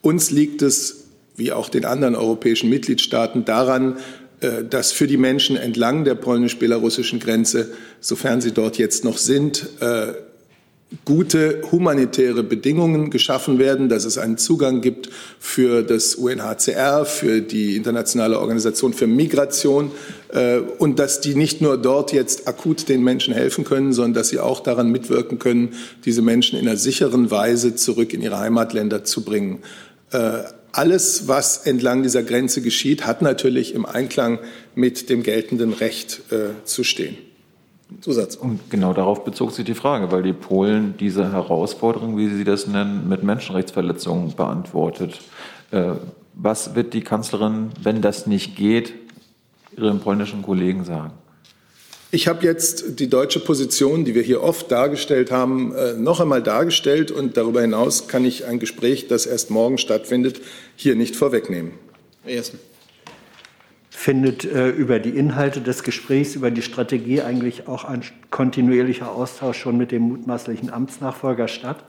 Uns 0.00 0.32
liegt 0.32 0.62
es, 0.62 1.04
wie 1.36 1.52
auch 1.52 1.68
den 1.68 1.84
anderen 1.84 2.16
europäischen 2.16 2.68
Mitgliedstaaten, 2.68 3.44
daran, 3.44 3.98
dass 4.68 4.92
für 4.92 5.06
die 5.06 5.16
Menschen 5.16 5.56
entlang 5.56 6.04
der 6.04 6.14
polnisch-belarussischen 6.14 7.20
Grenze, 7.20 7.72
sofern 8.00 8.40
sie 8.40 8.52
dort 8.52 8.78
jetzt 8.78 9.04
noch 9.04 9.18
sind, 9.18 9.68
äh, 9.80 10.14
gute 11.04 11.62
humanitäre 11.70 12.42
Bedingungen 12.42 13.10
geschaffen 13.10 13.58
werden, 13.58 13.88
dass 13.88 14.04
es 14.04 14.18
einen 14.18 14.36
Zugang 14.36 14.80
gibt 14.80 15.08
für 15.38 15.82
das 15.82 16.14
UNHCR, 16.14 17.04
für 17.04 17.40
die 17.40 17.76
Internationale 17.76 18.38
Organisation 18.38 18.92
für 18.92 19.06
Migration 19.06 19.90
äh, 20.28 20.58
und 20.58 20.98
dass 20.98 21.20
die 21.20 21.34
nicht 21.34 21.60
nur 21.60 21.78
dort 21.78 22.12
jetzt 22.12 22.46
akut 22.46 22.88
den 22.88 23.02
Menschen 23.02 23.32
helfen 23.32 23.64
können, 23.64 23.92
sondern 23.92 24.14
dass 24.14 24.28
sie 24.28 24.40
auch 24.40 24.60
daran 24.60 24.90
mitwirken 24.90 25.38
können, 25.38 25.74
diese 26.04 26.22
Menschen 26.22 26.58
in 26.58 26.68
einer 26.68 26.76
sicheren 26.76 27.30
Weise 27.30 27.74
zurück 27.74 28.12
in 28.12 28.22
ihre 28.22 28.38
Heimatländer 28.38 29.04
zu 29.04 29.24
bringen 29.24 29.62
alles, 30.72 31.28
was 31.28 31.58
entlang 31.58 32.02
dieser 32.02 32.22
Grenze 32.22 32.62
geschieht, 32.62 33.06
hat 33.06 33.22
natürlich 33.22 33.74
im 33.74 33.86
Einklang 33.86 34.38
mit 34.74 35.10
dem 35.10 35.22
geltenden 35.22 35.72
Recht 35.72 36.22
äh, 36.32 36.64
zu 36.64 36.82
stehen. 36.82 37.16
Zusatz. 38.00 38.36
Und 38.36 38.70
genau 38.70 38.94
darauf 38.94 39.24
bezog 39.24 39.52
sich 39.52 39.64
die 39.64 39.74
Frage, 39.74 40.10
weil 40.10 40.22
die 40.22 40.32
Polen 40.32 40.94
diese 40.98 41.30
Herausforderung, 41.30 42.16
wie 42.16 42.28
Sie 42.28 42.44
das 42.44 42.66
nennen, 42.66 43.08
mit 43.08 43.22
Menschenrechtsverletzungen 43.22 44.34
beantwortet. 44.34 45.20
Äh, 45.70 45.92
was 46.34 46.74
wird 46.74 46.94
die 46.94 47.02
Kanzlerin, 47.02 47.70
wenn 47.82 48.00
das 48.00 48.26
nicht 48.26 48.56
geht, 48.56 48.94
ihren 49.76 50.00
polnischen 50.00 50.42
Kollegen 50.42 50.84
sagen? 50.84 51.12
Ich 52.14 52.28
habe 52.28 52.44
jetzt 52.44 53.00
die 53.00 53.08
deutsche 53.08 53.40
Position, 53.40 54.04
die 54.04 54.14
wir 54.14 54.20
hier 54.20 54.42
oft 54.42 54.70
dargestellt 54.70 55.30
haben, 55.30 55.74
äh, 55.74 55.94
noch 55.94 56.20
einmal 56.20 56.42
dargestellt 56.42 57.10
und 57.10 57.38
darüber 57.38 57.62
hinaus 57.62 58.06
kann 58.06 58.26
ich 58.26 58.44
ein 58.44 58.58
Gespräch, 58.58 59.08
das 59.08 59.24
erst 59.24 59.50
morgen 59.50 59.78
stattfindet, 59.78 60.42
hier 60.76 60.94
nicht 60.94 61.16
vorwegnehmen. 61.16 61.72
Ersten. 62.26 62.58
Findet 63.88 64.44
äh, 64.44 64.68
über 64.68 64.98
die 64.98 65.08
Inhalte 65.08 65.62
des 65.62 65.84
Gesprächs, 65.84 66.34
über 66.34 66.50
die 66.50 66.60
Strategie 66.60 67.22
eigentlich 67.22 67.66
auch 67.66 67.84
ein 67.84 68.02
kontinuierlicher 68.28 69.10
Austausch 69.10 69.58
schon 69.58 69.78
mit 69.78 69.90
dem 69.90 70.02
mutmaßlichen 70.02 70.68
Amtsnachfolger 70.68 71.48
statt? 71.48 71.82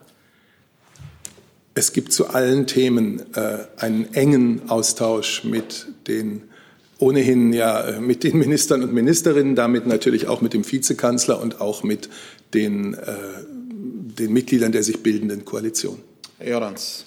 Es 1.76 1.92
gibt 1.92 2.14
zu 2.14 2.30
allen 2.30 2.66
Themen 2.66 3.24
äh, 3.36 3.58
einen 3.76 4.14
engen 4.14 4.70
Austausch 4.70 5.44
mit 5.44 5.88
den 6.08 6.44
ohnehin 7.00 7.54
ja 7.54 8.00
mit 8.00 8.24
den 8.24 8.38
Ministern 8.38 8.84
und 8.84 8.94
Ministerinnen, 8.94 9.56
damit 9.56 9.88
natürlich 9.88 10.28
auch 10.28 10.42
mit 10.42 10.54
dem 10.54 10.70
Vizekanzler 10.70 11.42
und 11.42 11.62
auch 11.62 11.84
mit 11.84 12.10
den, 12.54 12.94
äh, 12.94 13.14
den 13.48 14.32
Mitgliedern 14.34 14.72
der 14.72 14.84
sich 14.84 15.02
bildenden 15.02 15.46
Koalition. 15.46 16.00
Herr 16.38 16.50
Jordans. 16.50 17.06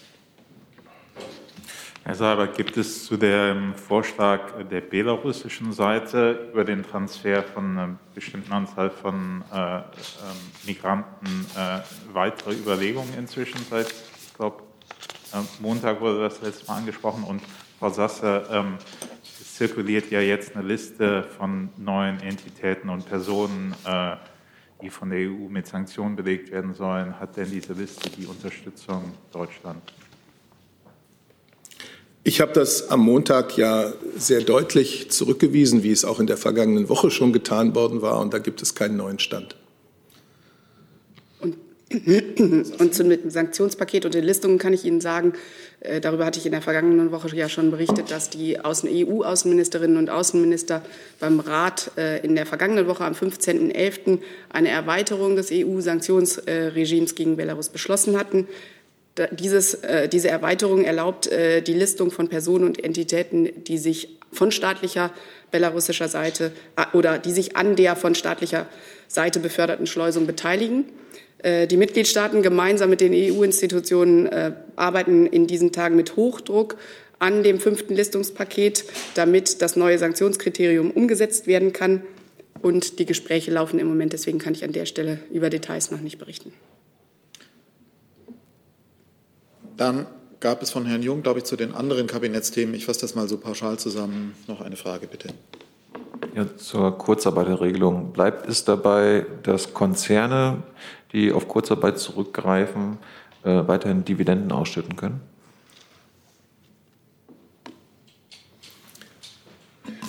Herr 2.06 2.14
Saber, 2.14 2.46
gibt 2.46 2.76
es 2.76 3.04
zu 3.04 3.16
dem 3.16 3.74
Vorschlag 3.74 4.62
der 4.70 4.80
belarussischen 4.80 5.72
Seite 5.72 6.50
über 6.52 6.62
den 6.62 6.84
Transfer 6.84 7.42
von 7.42 7.72
einer 7.72 7.98
bestimmten 8.14 8.52
Anzahl 8.52 8.90
von 8.90 9.42
äh, 9.52 9.78
äh, 9.78 9.82
Migranten 10.66 11.46
äh, 11.56 11.80
weitere 12.12 12.54
Überlegungen 12.54 13.12
inzwischen 13.18 13.58
seit, 13.68 13.88
ich 13.88 14.34
glaube, 14.36 14.62
äh, 15.32 15.38
Montag 15.60 16.00
wurde 16.00 16.20
das 16.20 16.40
letzte 16.42 16.66
Mal 16.66 16.76
angesprochen 16.76 17.24
und 17.24 17.42
Frau 17.80 17.90
Sasse, 17.90 18.46
ähm, 18.52 18.78
zirkuliert 19.56 20.10
ja 20.10 20.20
jetzt 20.20 20.54
eine 20.54 20.66
Liste 20.66 21.24
von 21.38 21.70
neuen 21.78 22.20
Entitäten 22.20 22.90
und 22.90 23.08
Personen, 23.08 23.74
äh, 23.86 24.16
die 24.82 24.90
von 24.90 25.08
der 25.08 25.30
EU 25.30 25.48
mit 25.48 25.66
Sanktionen 25.66 26.14
belegt 26.14 26.50
werden 26.50 26.74
sollen. 26.74 27.18
Hat 27.18 27.36
denn 27.36 27.50
diese 27.50 27.72
Liste 27.72 28.10
die 28.10 28.26
Unterstützung 28.26 29.14
Deutschlands? 29.32 29.80
Ich 32.22 32.40
habe 32.40 32.52
das 32.52 32.90
am 32.90 33.00
Montag 33.00 33.56
ja 33.56 33.92
sehr 34.16 34.42
deutlich 34.42 35.10
zurückgewiesen, 35.10 35.82
wie 35.82 35.92
es 35.92 36.04
auch 36.04 36.20
in 36.20 36.26
der 36.26 36.36
vergangenen 36.36 36.88
Woche 36.88 37.10
schon 37.10 37.32
getan 37.32 37.74
worden 37.74 38.02
war. 38.02 38.20
Und 38.20 38.34
da 38.34 38.38
gibt 38.38 38.60
es 38.60 38.74
keinen 38.74 38.96
neuen 38.96 39.20
Stand. 39.20 39.56
Und, 41.88 42.94
zum 42.94 43.30
Sanktionspaket 43.30 44.06
und 44.06 44.14
den 44.14 44.24
Listungen 44.24 44.58
kann 44.58 44.72
ich 44.72 44.84
Ihnen 44.84 45.00
sagen, 45.00 45.34
äh, 45.78 46.00
darüber 46.00 46.26
hatte 46.26 46.40
ich 46.40 46.46
in 46.46 46.50
der 46.50 46.62
vergangenen 46.62 47.12
Woche 47.12 47.34
ja 47.36 47.48
schon 47.48 47.70
berichtet, 47.70 48.10
dass 48.10 48.28
die 48.28 48.58
EU-Außenministerinnen 48.58 49.96
und 49.96 50.10
Außenminister 50.10 50.82
beim 51.20 51.38
Rat 51.38 51.92
äh, 51.96 52.24
in 52.24 52.34
der 52.34 52.44
vergangenen 52.44 52.88
Woche 52.88 53.04
am 53.04 53.12
15.11. 53.12 54.18
eine 54.48 54.68
Erweiterung 54.68 55.36
des 55.36 55.50
EU-Sanktionsregimes 55.52 57.14
gegen 57.14 57.36
Belarus 57.36 57.68
beschlossen 57.68 58.18
hatten. 58.18 58.48
Dieses, 59.30 59.74
äh, 59.74 60.08
diese 60.08 60.28
Erweiterung 60.28 60.84
erlaubt 60.84 61.30
die 61.30 61.72
Listung 61.72 62.10
von 62.10 62.28
Personen 62.28 62.64
und 62.64 62.82
Entitäten, 62.82 63.48
die 63.64 63.78
sich 63.78 64.18
von 64.32 64.50
staatlicher 64.50 65.10
belarussischer 65.52 66.08
Seite 66.08 66.52
oder 66.92 67.18
die 67.18 67.30
sich 67.30 67.56
an 67.56 67.76
der 67.76 67.96
von 67.96 68.14
staatlicher 68.14 68.66
Seite 69.08 69.40
beförderten 69.40 69.86
Schleusung 69.86 70.26
beteiligen. 70.26 70.84
Äh, 71.46 71.68
die 71.68 71.76
Mitgliedstaaten 71.76 72.42
gemeinsam 72.42 72.90
mit 72.90 73.00
den 73.00 73.12
EU-Institutionen 73.14 74.26
äh, 74.26 74.50
arbeiten 74.74 75.26
in 75.26 75.46
diesen 75.46 75.70
Tagen 75.70 75.94
mit 75.94 76.16
Hochdruck 76.16 76.76
an 77.20 77.44
dem 77.44 77.60
fünften 77.60 77.94
Listungspaket, 77.94 78.84
damit 79.14 79.62
das 79.62 79.76
neue 79.76 79.96
Sanktionskriterium 79.96 80.90
umgesetzt 80.90 81.46
werden 81.46 81.72
kann. 81.72 82.02
Und 82.62 82.98
die 82.98 83.06
Gespräche 83.06 83.52
laufen 83.52 83.78
im 83.78 83.86
Moment. 83.86 84.12
Deswegen 84.12 84.40
kann 84.40 84.54
ich 84.54 84.64
an 84.64 84.72
der 84.72 84.86
Stelle 84.86 85.20
über 85.30 85.48
Details 85.48 85.92
noch 85.92 86.00
nicht 86.00 86.18
berichten. 86.18 86.52
Dann 89.76 90.06
gab 90.40 90.62
es 90.62 90.72
von 90.72 90.84
Herrn 90.84 91.02
Jung, 91.02 91.22
glaube 91.22 91.38
ich, 91.38 91.44
zu 91.44 91.54
den 91.54 91.72
anderen 91.74 92.08
Kabinettsthemen, 92.08 92.74
ich 92.74 92.86
fasse 92.86 93.02
das 93.02 93.14
mal 93.14 93.28
so 93.28 93.38
pauschal 93.38 93.78
zusammen, 93.78 94.34
noch 94.48 94.62
eine 94.62 94.76
Frage, 94.76 95.06
bitte. 95.06 95.28
Ja, 96.34 96.46
zur 96.56 96.98
Kurzarbeiterregelung. 96.98 98.12
Bleibt 98.12 98.48
es 98.48 98.64
dabei, 98.64 99.24
dass 99.42 99.72
Konzerne, 99.72 100.62
die 101.12 101.32
auf 101.32 101.48
Kurzarbeit 101.48 101.98
zurückgreifen, 101.98 102.98
äh, 103.44 103.66
weiterhin 103.66 104.04
Dividenden 104.04 104.52
ausschütten 104.52 104.96
können? 104.96 105.20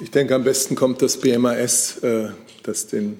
Ich 0.01 0.11
denke, 0.11 0.35
am 0.35 0.43
besten 0.43 0.75
kommt 0.75 1.01
das 1.01 1.19
BMAS, 1.19 1.97
äh, 1.99 2.29
das 2.63 2.87
den 2.87 3.19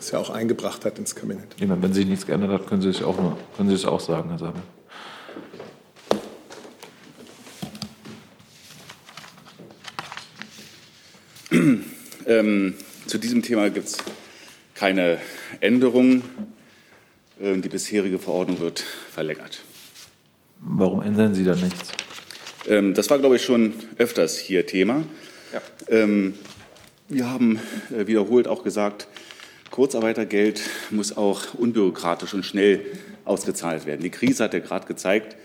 das 0.00 0.12
ja 0.12 0.18
auch 0.18 0.30
eingebracht 0.30 0.86
hat 0.86 0.98
ins 0.98 1.14
Kabinett. 1.14 1.54
Ja, 1.58 1.66
wenn 1.68 1.92
sich 1.92 2.06
nichts 2.06 2.26
geändert 2.26 2.50
hat, 2.50 2.66
können 2.66 2.80
Sie 2.80 2.88
es 2.88 3.02
auch, 3.02 3.16
können 3.54 3.68
Sie 3.68 3.74
es 3.74 3.84
auch 3.84 4.00
sagen, 4.00 4.30
Herr 4.30 4.38
Sabel. 4.38 4.62
Ähm, 12.26 12.74
zu 13.06 13.18
diesem 13.18 13.42
Thema 13.42 13.70
gibt 13.70 13.88
es 13.88 13.98
keine 14.74 15.18
Änderung. 15.60 16.22
Ähm, 17.40 17.62
die 17.62 17.68
bisherige 17.68 18.18
Verordnung 18.18 18.60
wird 18.60 18.80
verlängert. 18.80 19.62
Warum 20.60 21.02
ändern 21.02 21.34
Sie 21.34 21.44
da 21.44 21.54
nichts? 21.54 21.92
Ähm, 22.68 22.94
das 22.94 23.08
war, 23.08 23.18
glaube 23.18 23.36
ich, 23.36 23.44
schon 23.44 23.74
öfters 23.96 24.38
hier 24.38 24.66
Thema. 24.66 25.04
Ja. 25.52 25.62
Ähm, 25.88 26.34
wir 27.08 27.30
haben 27.30 27.58
äh, 27.96 28.06
wiederholt 28.06 28.46
auch 28.46 28.62
gesagt, 28.62 29.08
Kurzarbeitergeld 29.70 30.62
muss 30.90 31.16
auch 31.16 31.54
unbürokratisch 31.54 32.34
und 32.34 32.44
schnell 32.44 32.84
ausgezahlt 33.24 33.86
werden. 33.86 34.02
Die 34.02 34.10
Krise 34.10 34.44
hat 34.44 34.54
ja 34.54 34.60
gerade 34.60 34.86
gezeigt, 34.86 35.36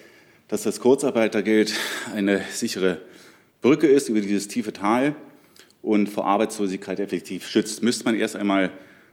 dass 0.47 0.63
das 0.63 0.79
Kurzarbeitergeld 0.79 1.73
eine 2.13 2.41
sichere 2.51 3.01
Brücke 3.61 3.87
ist 3.87 4.09
über 4.09 4.21
dieses 4.21 4.47
tiefe 4.47 4.73
Tal 4.73 5.15
und 5.81 6.07
vor 6.07 6.25
Arbeitslosigkeit 6.25 6.99
effektiv 6.99 7.47
schützt. 7.47 7.83
Müsste 7.83 8.05
man 8.05 8.15
erst 8.15 8.35
einmal 8.35 8.71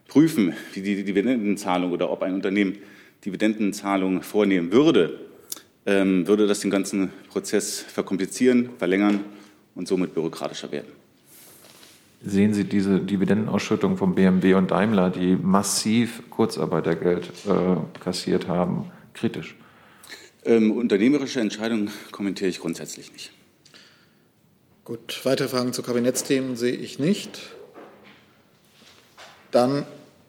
prüfen, 0.08 0.54
wie 0.74 0.82
die 0.82 1.04
Dividendenzahlung 1.04 1.92
oder 1.92 2.10
ob 2.10 2.22
ein 2.22 2.34
Unternehmen 2.34 2.78
Dividendenzahlungen 3.24 4.22
vornehmen 4.22 4.72
würde, 4.72 5.20
ähm, 5.86 6.26
würde 6.26 6.46
das 6.46 6.60
den 6.60 6.70
ganzen 6.70 7.10
Prozess 7.28 7.80
verkomplizieren, 7.80 8.70
verlängern 8.78 9.20
und 9.74 9.88
somit 9.88 10.14
bürokratischer 10.14 10.70
werden. 10.72 10.88
Sehen 12.24 12.54
Sie 12.54 12.64
diese 12.64 13.00
Dividendenausschüttung 13.00 13.96
von 13.96 14.14
BMW 14.14 14.54
und 14.54 14.70
Daimler, 14.70 15.10
die 15.10 15.36
massiv 15.36 16.22
Kurzarbeitergeld 16.30 17.32
äh, 17.48 18.00
kassiert 18.00 18.46
haben, 18.46 18.90
kritisch? 19.12 19.56
Ähm, 20.44 20.70
unternehmerische 20.72 21.40
Entscheidungen 21.40 21.90
kommentiere 22.12 22.48
ich 22.48 22.60
grundsätzlich 22.60 23.12
nicht. 23.12 23.32
Gut, 24.84 25.20
weitere 25.24 25.48
Fragen 25.48 25.72
zu 25.72 25.82
Kabinettsthemen 25.82 26.56
sehe 26.56 26.74
ich 26.74 26.98
nicht. 26.98 27.40
Dann 29.52 29.84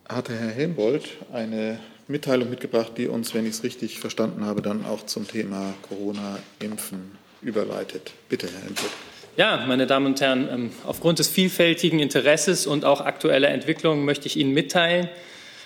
hatte 0.07 0.37
Herr 0.37 0.51
Helmbold 0.51 1.09
eine 1.31 1.79
Mitteilung 2.07 2.49
mitgebracht, 2.49 2.91
die 2.97 3.07
uns, 3.07 3.33
wenn 3.33 3.45
ich 3.45 3.53
es 3.53 3.63
richtig 3.63 3.99
verstanden 3.99 4.45
habe, 4.45 4.61
dann 4.61 4.85
auch 4.85 5.05
zum 5.05 5.27
Thema 5.27 5.73
Corona-Impfen 5.87 7.13
überleitet. 7.41 8.11
Bitte, 8.29 8.47
Herr 8.47 8.61
Helmbold. 8.61 8.91
Ja, 9.35 9.65
meine 9.65 9.87
Damen 9.87 10.05
und 10.07 10.21
Herren, 10.21 10.47
ähm, 10.51 10.71
aufgrund 10.85 11.17
des 11.17 11.27
vielfältigen 11.27 11.99
Interesses 11.99 12.67
und 12.67 12.85
auch 12.85 13.01
aktueller 13.01 13.49
Entwicklungen 13.49 14.05
möchte 14.05 14.27
ich 14.27 14.37
Ihnen 14.37 14.53
mitteilen, 14.53 15.09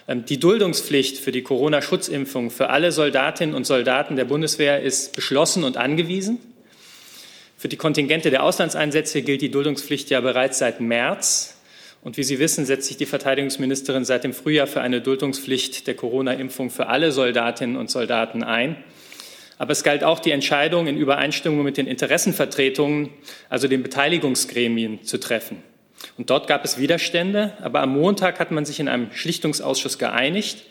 ähm, 0.07 0.23
die 0.23 0.39
Duldungspflicht 0.39 1.17
für 1.17 1.33
die 1.33 1.41
Corona-Schutzimpfung 1.41 2.49
für 2.51 2.69
alle 2.69 2.91
Soldatinnen 2.93 3.55
und 3.55 3.65
Soldaten 3.65 4.15
der 4.15 4.25
Bundeswehr 4.25 4.81
ist 4.81 5.15
beschlossen 5.15 5.65
und 5.65 5.75
angewiesen. 5.75 6.37
Für 7.57 7.67
die 7.67 7.75
Kontingente 7.75 8.29
der 8.29 8.43
Auslandseinsätze 8.43 9.23
gilt 9.23 9.41
die 9.41 9.49
Duldungspflicht 9.51 10.11
ja 10.11 10.21
bereits 10.21 10.59
seit 10.59 10.79
März. 10.79 11.56
Und 12.01 12.17
wie 12.17 12.23
Sie 12.23 12.39
wissen, 12.39 12.65
setzt 12.65 12.87
sich 12.87 12.97
die 12.97 13.05
Verteidigungsministerin 13.05 14.05
seit 14.05 14.23
dem 14.23 14.33
Frühjahr 14.33 14.67
für 14.67 14.81
eine 14.81 15.01
Duldungspflicht 15.01 15.87
der 15.87 15.95
Corona-Impfung 15.95 16.69
für 16.69 16.87
alle 16.87 17.11
Soldatinnen 17.11 17.75
und 17.75 17.89
Soldaten 17.89 18.43
ein. 18.43 18.77
Aber 19.57 19.71
es 19.71 19.83
galt 19.83 20.03
auch 20.03 20.19
die 20.19 20.31
Entscheidung 20.31 20.87
in 20.87 20.97
Übereinstimmung 20.97 21.63
mit 21.63 21.77
den 21.77 21.87
Interessenvertretungen, 21.87 23.09
also 23.49 23.67
den 23.67 23.81
Beteiligungsgremien, 23.81 25.03
zu 25.03 25.19
treffen. 25.19 25.63
Und 26.17 26.29
dort 26.29 26.47
gab 26.47 26.63
es 26.63 26.77
Widerstände, 26.77 27.53
aber 27.61 27.81
am 27.81 27.93
Montag 27.93 28.39
hat 28.39 28.51
man 28.51 28.65
sich 28.65 28.79
in 28.79 28.87
einem 28.87 29.11
Schlichtungsausschuss 29.11 29.97
geeinigt. 29.97 30.63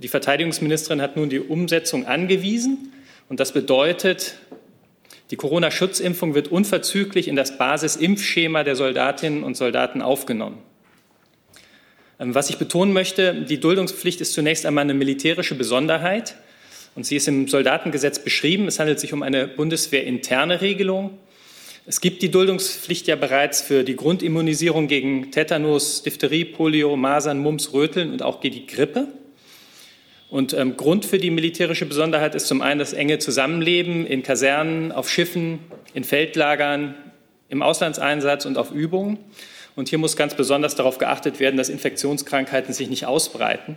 Die 0.00 0.08
Verteidigungsministerin 0.08 1.00
hat 1.00 1.16
nun 1.16 1.30
die 1.30 1.40
Umsetzung 1.40 2.06
angewiesen. 2.06 2.92
Und 3.28 3.40
das 3.40 3.52
bedeutet, 3.52 4.36
die 5.30 5.36
Corona-Schutzimpfung 5.36 6.34
wird 6.34 6.48
unverzüglich 6.48 7.26
in 7.26 7.36
das 7.36 7.58
Basisimpfschema 7.58 8.62
der 8.62 8.76
Soldatinnen 8.76 9.42
und 9.42 9.56
Soldaten 9.56 10.02
aufgenommen. 10.02 10.58
Ähm, 12.20 12.34
was 12.34 12.48
ich 12.50 12.58
betonen 12.58 12.92
möchte, 12.92 13.34
die 13.42 13.58
Duldungspflicht 13.58 14.20
ist 14.20 14.32
zunächst 14.32 14.66
einmal 14.66 14.82
eine 14.82 14.94
militärische 14.94 15.54
Besonderheit. 15.54 16.36
Und 16.94 17.04
sie 17.04 17.16
ist 17.16 17.28
im 17.28 17.46
Soldatengesetz 17.46 18.20
beschrieben. 18.20 18.68
Es 18.68 18.78
handelt 18.78 19.00
sich 19.00 19.12
um 19.12 19.22
eine 19.22 19.46
bundeswehrinterne 19.48 20.62
Regelung. 20.62 21.18
Es 21.84 22.00
gibt 22.00 22.22
die 22.22 22.30
Duldungspflicht 22.30 23.06
ja 23.06 23.16
bereits 23.16 23.60
für 23.60 23.84
die 23.84 23.96
Grundimmunisierung 23.96 24.88
gegen 24.88 25.30
Tetanus, 25.30 26.02
Diphtherie, 26.02 26.44
Polio, 26.44 26.96
Masern, 26.96 27.38
Mumps, 27.38 27.72
Röteln 27.72 28.12
und 28.12 28.22
auch 28.22 28.40
gegen 28.40 28.54
die 28.56 28.66
Grippe. 28.66 29.08
Und 30.28 30.52
ähm, 30.52 30.76
Grund 30.76 31.04
für 31.04 31.18
die 31.18 31.30
militärische 31.30 31.86
Besonderheit 31.86 32.34
ist 32.34 32.48
zum 32.48 32.60
einen 32.60 32.78
das 32.78 32.92
enge 32.92 33.18
Zusammenleben 33.18 34.06
in 34.06 34.22
Kasernen, 34.22 34.92
auf 34.92 35.08
Schiffen, 35.08 35.60
in 35.94 36.04
Feldlagern, 36.04 36.94
im 37.48 37.62
Auslandseinsatz 37.62 38.44
und 38.44 38.58
auf 38.58 38.72
Übungen. 38.72 39.18
Und 39.76 39.88
hier 39.88 39.98
muss 39.98 40.16
ganz 40.16 40.34
besonders 40.34 40.74
darauf 40.74 40.98
geachtet 40.98 41.38
werden, 41.38 41.56
dass 41.56 41.68
Infektionskrankheiten 41.68 42.74
sich 42.74 42.88
nicht 42.88 43.06
ausbreiten. 43.06 43.76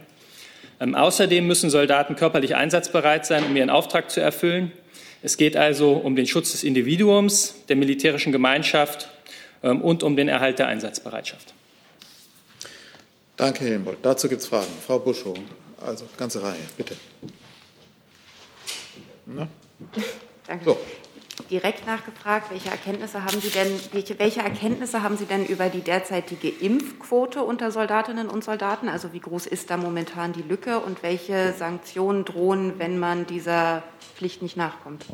Ähm, 0.80 0.96
außerdem 0.96 1.46
müssen 1.46 1.70
Soldaten 1.70 2.16
körperlich 2.16 2.56
einsatzbereit 2.56 3.26
sein, 3.26 3.44
um 3.44 3.56
ihren 3.56 3.70
Auftrag 3.70 4.10
zu 4.10 4.22
erfüllen. 4.22 4.72
Es 5.22 5.36
geht 5.36 5.58
also 5.58 5.94
um 5.94 6.16
den 6.16 6.26
Schutz 6.26 6.54
des 6.54 6.64
Individuums, 6.64 7.56
der 7.68 7.76
militärischen 7.76 8.32
Gemeinschaft 8.32 9.10
ähm, 9.62 9.82
und 9.82 10.02
um 10.04 10.16
den 10.16 10.30
Erhalt 10.30 10.58
der 10.58 10.68
Einsatzbereitschaft. 10.68 11.54
Danke, 13.36 13.62
Herr 13.62 13.72
Helmbold. 13.72 13.98
Dazu 14.02 14.30
gibt 14.30 14.42
es 14.42 14.48
Fragen. 14.48 14.68
Frau 14.86 15.00
Buschow, 15.00 15.38
also 15.86 16.06
ganze 16.18 16.42
Reihe, 16.42 16.60
bitte. 16.78 16.96
Na? 19.26 19.48
Danke. 20.48 20.66
So 20.66 20.78
direkt 21.50 21.86
nachgefragt, 21.88 22.52
welche 22.52 22.70
Erkenntnisse 22.70 23.24
haben 23.24 23.40
Sie 23.42 23.50
denn, 23.50 23.68
welche, 23.92 24.20
welche 24.20 24.42
Erkenntnisse 24.42 25.04
haben 25.04 25.18
Sie 25.18 25.26
denn 25.26 25.46
über 25.46 25.70
die 25.70 25.82
derzeitige 25.82 26.50
Impfquote 26.50 27.42
unter 27.44 27.72
Soldatinnen 27.72 28.28
und 28.28 28.44
Soldaten? 28.44 28.90
Also 28.90 29.14
wie 29.14 29.20
groß 29.20 29.48
ist 29.48 29.70
da 29.70 29.78
momentan 29.78 30.34
die 30.34 30.42
Lücke 30.42 30.80
und 30.80 31.04
welche 31.04 31.54
Sanktionen 31.54 32.26
drohen, 32.26 32.78
wenn 32.78 33.00
man 33.00 33.26
dieser 33.26 33.84
Pflicht 34.16 34.42
nicht 34.42 34.58
nachkommt? 34.58 35.06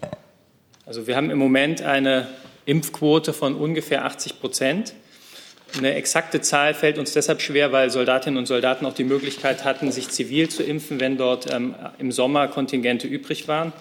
Also 0.85 1.07
wir 1.07 1.15
haben 1.15 1.29
im 1.29 1.39
Moment 1.39 1.81
eine 1.81 2.27
Impfquote 2.65 3.33
von 3.33 3.55
ungefähr 3.55 4.05
80 4.05 4.39
Prozent. 4.39 4.93
Eine 5.77 5.93
exakte 5.95 6.39
Zahl 6.39 6.73
fällt 6.73 6.97
uns 6.97 7.11
deshalb 7.11 7.41
schwer, 7.41 7.73
weil 7.73 7.89
Soldatinnen 7.89 8.37
und 8.37 8.45
Soldaten 8.45 8.85
auch 8.85 8.93
die 8.93 9.03
Möglichkeit 9.03 9.65
hatten, 9.65 9.91
sich 9.91 10.09
zivil 10.09 10.47
zu 10.47 10.63
impfen, 10.63 11.01
wenn 11.01 11.17
dort 11.17 11.51
ähm, 11.51 11.75
im 11.97 12.13
Sommer 12.13 12.47
Kontingente 12.47 13.07
übrig 13.07 13.49
waren. 13.49 13.73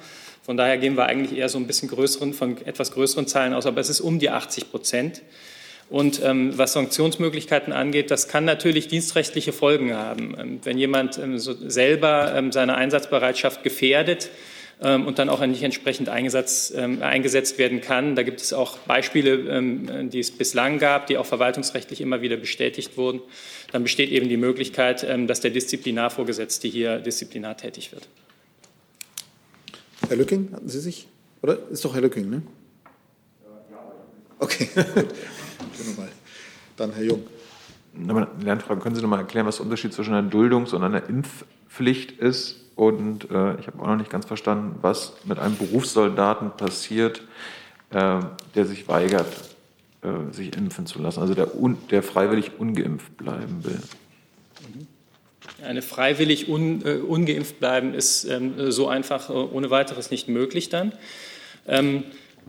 Von 0.44 0.56
daher 0.56 0.76
gehen 0.76 0.96
wir 0.96 1.06
eigentlich 1.06 1.38
eher 1.38 1.48
so 1.48 1.56
ein 1.56 1.66
bisschen 1.66 1.88
größeren, 1.88 2.34
von 2.34 2.56
etwas 2.66 2.90
größeren 2.92 3.28
Zahlen 3.28 3.54
aus, 3.54 3.64
aber 3.66 3.80
es 3.80 3.88
ist 3.88 4.00
um 4.00 4.18
die 4.18 4.30
80 4.30 4.70
Prozent. 4.70 5.22
Und 5.88 6.20
ähm, 6.24 6.56
was 6.56 6.72
Sanktionsmöglichkeiten 6.72 7.72
angeht, 7.72 8.10
das 8.10 8.26
kann 8.26 8.44
natürlich 8.44 8.88
dienstrechtliche 8.88 9.52
Folgen 9.52 9.94
haben. 9.94 10.34
Ähm, 10.38 10.60
wenn 10.64 10.78
jemand 10.78 11.18
ähm, 11.18 11.38
so 11.38 11.54
selber 11.68 12.34
ähm, 12.34 12.50
seine 12.50 12.74
Einsatzbereitschaft 12.74 13.62
gefährdet 13.62 14.30
und 14.80 15.18
dann 15.18 15.28
auch 15.28 15.44
nicht 15.46 15.62
entsprechend 15.62 16.08
eingesetzt, 16.08 16.74
ähm, 16.76 17.02
eingesetzt 17.02 17.58
werden 17.58 17.80
kann, 17.80 18.16
da 18.16 18.22
gibt 18.22 18.40
es 18.40 18.52
auch 18.52 18.78
Beispiele, 18.78 19.62
die 20.08 20.18
es 20.18 20.30
bislang 20.30 20.78
gab, 20.78 21.06
die 21.06 21.16
auch 21.16 21.26
verwaltungsrechtlich 21.26 22.00
immer 22.00 22.22
wieder 22.22 22.36
bestätigt 22.36 22.96
wurden, 22.96 23.20
dann 23.72 23.82
besteht 23.82 24.10
eben 24.10 24.28
die 24.28 24.36
Möglichkeit, 24.36 25.06
dass 25.28 25.40
der 25.40 25.50
Disziplinarvorgesetzte 25.50 26.68
hier 26.68 26.98
disziplinär 26.98 27.56
tätig 27.56 27.92
wird. 27.92 28.08
Herr 30.08 30.16
Lücking, 30.16 30.50
hatten 30.52 30.68
Sie 30.68 30.80
sich? 30.80 31.06
Oder? 31.42 31.58
Ist 31.70 31.84
doch 31.84 31.94
Herr 31.94 32.02
Lücking, 32.02 32.28
ne? 32.28 32.42
Okay, 34.38 34.68
gut. 34.94 35.06
Dann 36.76 36.92
Herr 36.92 37.04
Jung. 37.04 37.26
Lernfrage, 37.96 38.80
können 38.80 38.94
Sie 38.94 39.02
noch 39.02 39.08
mal 39.08 39.18
erklären, 39.18 39.46
was 39.46 39.56
der 39.56 39.64
Unterschied 39.64 39.92
zwischen 39.92 40.14
einer 40.14 40.28
Duldungs- 40.28 40.74
und 40.74 40.82
einer 40.82 41.08
Impfpflicht 41.08 42.12
ist? 42.12 42.60
Und 42.76 43.30
äh, 43.30 43.58
ich 43.60 43.66
habe 43.68 43.80
auch 43.80 43.86
noch 43.86 43.96
nicht 43.96 44.10
ganz 44.10 44.26
verstanden, 44.26 44.76
was 44.82 45.14
mit 45.24 45.38
einem 45.38 45.56
Berufssoldaten 45.56 46.50
passiert, 46.56 47.22
äh, 47.90 48.20
der 48.54 48.66
sich 48.66 48.88
weigert, 48.88 49.28
äh, 50.02 50.32
sich 50.32 50.56
impfen 50.56 50.86
zu 50.86 51.00
lassen, 51.00 51.20
also 51.20 51.34
der, 51.34 51.48
der 51.90 52.02
freiwillig 52.02 52.52
ungeimpft 52.58 53.16
bleiben 53.16 53.64
will. 53.64 53.80
Mhm. 54.74 54.86
Eine 55.64 55.82
freiwillig 55.82 56.48
un, 56.48 56.84
äh, 56.84 56.96
ungeimpft 56.96 57.60
bleiben 57.60 57.94
ist 57.94 58.24
ähm, 58.24 58.72
so 58.72 58.88
einfach 58.88 59.30
äh, 59.30 59.34
ohne 59.34 59.70
weiteres 59.70 60.10
nicht 60.10 60.26
möglich 60.26 60.68
dann. 60.68 60.92
Ähm, 61.66 62.02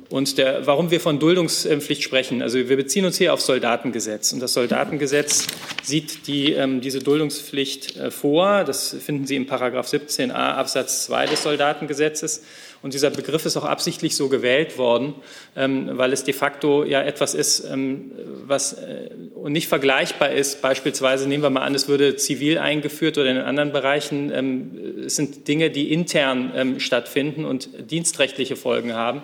Und 0.10 0.38
der, 0.38 0.68
warum 0.68 0.92
wir 0.92 1.00
von 1.00 1.20
Duldungspflicht 1.20 2.04
sprechen, 2.04 2.44
also 2.44 2.58
wir 2.58 2.78
beziehen 2.78 3.06
uns 3.06 3.18
hier 3.18 3.34
auf 3.34 3.42
Soldatengesetz. 3.42 4.34
Und 4.34 4.40
das 4.40 4.54
Soldatengesetz 4.54 5.48
sieht 5.82 6.28
die, 6.28 6.54
ähm, 6.54 6.80
diese 6.80 7.00
Duldungspflicht 7.00 7.98
äh, 7.98 8.12
vor. 8.12 8.64
Das 8.66 8.96
finden 9.04 9.26
Sie 9.26 9.36
im 9.36 9.48
Paragraph 9.48 9.88
17a 9.88 10.32
Absatz 10.32 11.06
2 11.06 11.26
des 11.26 11.44
Soldatengesetzes. 11.44 12.44
Und 12.84 12.94
dieser 12.94 13.10
Begriff 13.10 13.48
ist 13.48 13.58
auch 13.58 13.66
absichtlich 13.66 14.16
so 14.16 14.30
gewählt 14.30 14.78
worden, 14.78 15.16
ähm, 15.56 15.90
weil 15.94 16.14
es 16.14 16.24
de 16.24 16.36
facto 16.36 16.84
ja 16.84 17.02
etwas 17.02 17.34
ist, 17.34 17.66
ähm, 17.66 18.12
was 18.46 18.74
äh, 18.74 19.10
nicht 19.48 19.68
vergleichbar 19.68 20.30
ist. 20.30 20.62
Beispielsweise 20.62 21.28
nehmen 21.28 21.42
wir 21.42 21.50
mal 21.50 21.64
an, 21.64 21.74
es 21.74 21.88
würde 21.88 22.16
zivil 22.16 22.60
eingeführt 22.60 23.18
oder 23.18 23.32
in 23.32 23.38
anderen 23.38 23.72
Bereichen. 23.72 24.32
Ähm, 24.32 25.04
es 25.04 25.16
sind 25.16 25.48
Dinge, 25.48 25.72
die 25.72 25.92
intern 25.92 26.52
ähm, 26.56 26.80
stattfinden 26.80 27.44
und 27.44 27.70
dienstrechtliche 27.90 28.56
Folgen 28.56 28.94
haben 28.94 29.24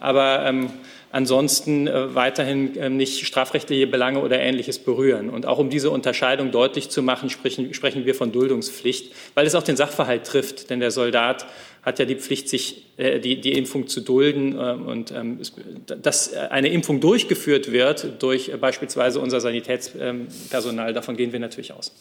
aber 0.00 0.44
ähm, 0.46 0.70
ansonsten 1.10 1.86
äh, 1.86 2.14
weiterhin 2.14 2.76
äh, 2.76 2.90
nicht 2.90 3.26
strafrechtliche 3.26 3.86
Belange 3.86 4.20
oder 4.20 4.40
Ähnliches 4.40 4.78
berühren. 4.78 5.30
Und 5.30 5.46
auch 5.46 5.58
um 5.58 5.70
diese 5.70 5.90
Unterscheidung 5.90 6.50
deutlich 6.50 6.90
zu 6.90 7.02
machen, 7.02 7.30
sprechen, 7.30 7.72
sprechen 7.74 8.04
wir 8.04 8.14
von 8.14 8.32
Duldungspflicht, 8.32 9.12
weil 9.34 9.46
es 9.46 9.54
auch 9.54 9.62
den 9.62 9.76
Sachverhalt 9.76 10.24
trifft. 10.24 10.70
Denn 10.70 10.80
der 10.80 10.90
Soldat 10.90 11.46
hat 11.82 11.98
ja 11.98 12.04
die 12.04 12.16
Pflicht, 12.16 12.48
sich 12.48 12.86
äh, 12.98 13.18
die, 13.20 13.40
die 13.40 13.52
Impfung 13.52 13.88
zu 13.88 14.00
dulden. 14.00 14.56
Äh, 14.56 14.72
und 14.72 15.10
ähm, 15.12 15.40
dass 15.86 16.34
eine 16.34 16.68
Impfung 16.68 17.00
durchgeführt 17.00 17.72
wird 17.72 18.22
durch 18.22 18.50
äh, 18.50 18.56
beispielsweise 18.56 19.20
unser 19.20 19.40
Sanitätspersonal, 19.40 20.92
davon 20.92 21.16
gehen 21.16 21.32
wir 21.32 21.40
natürlich 21.40 21.72
aus. 21.72 21.92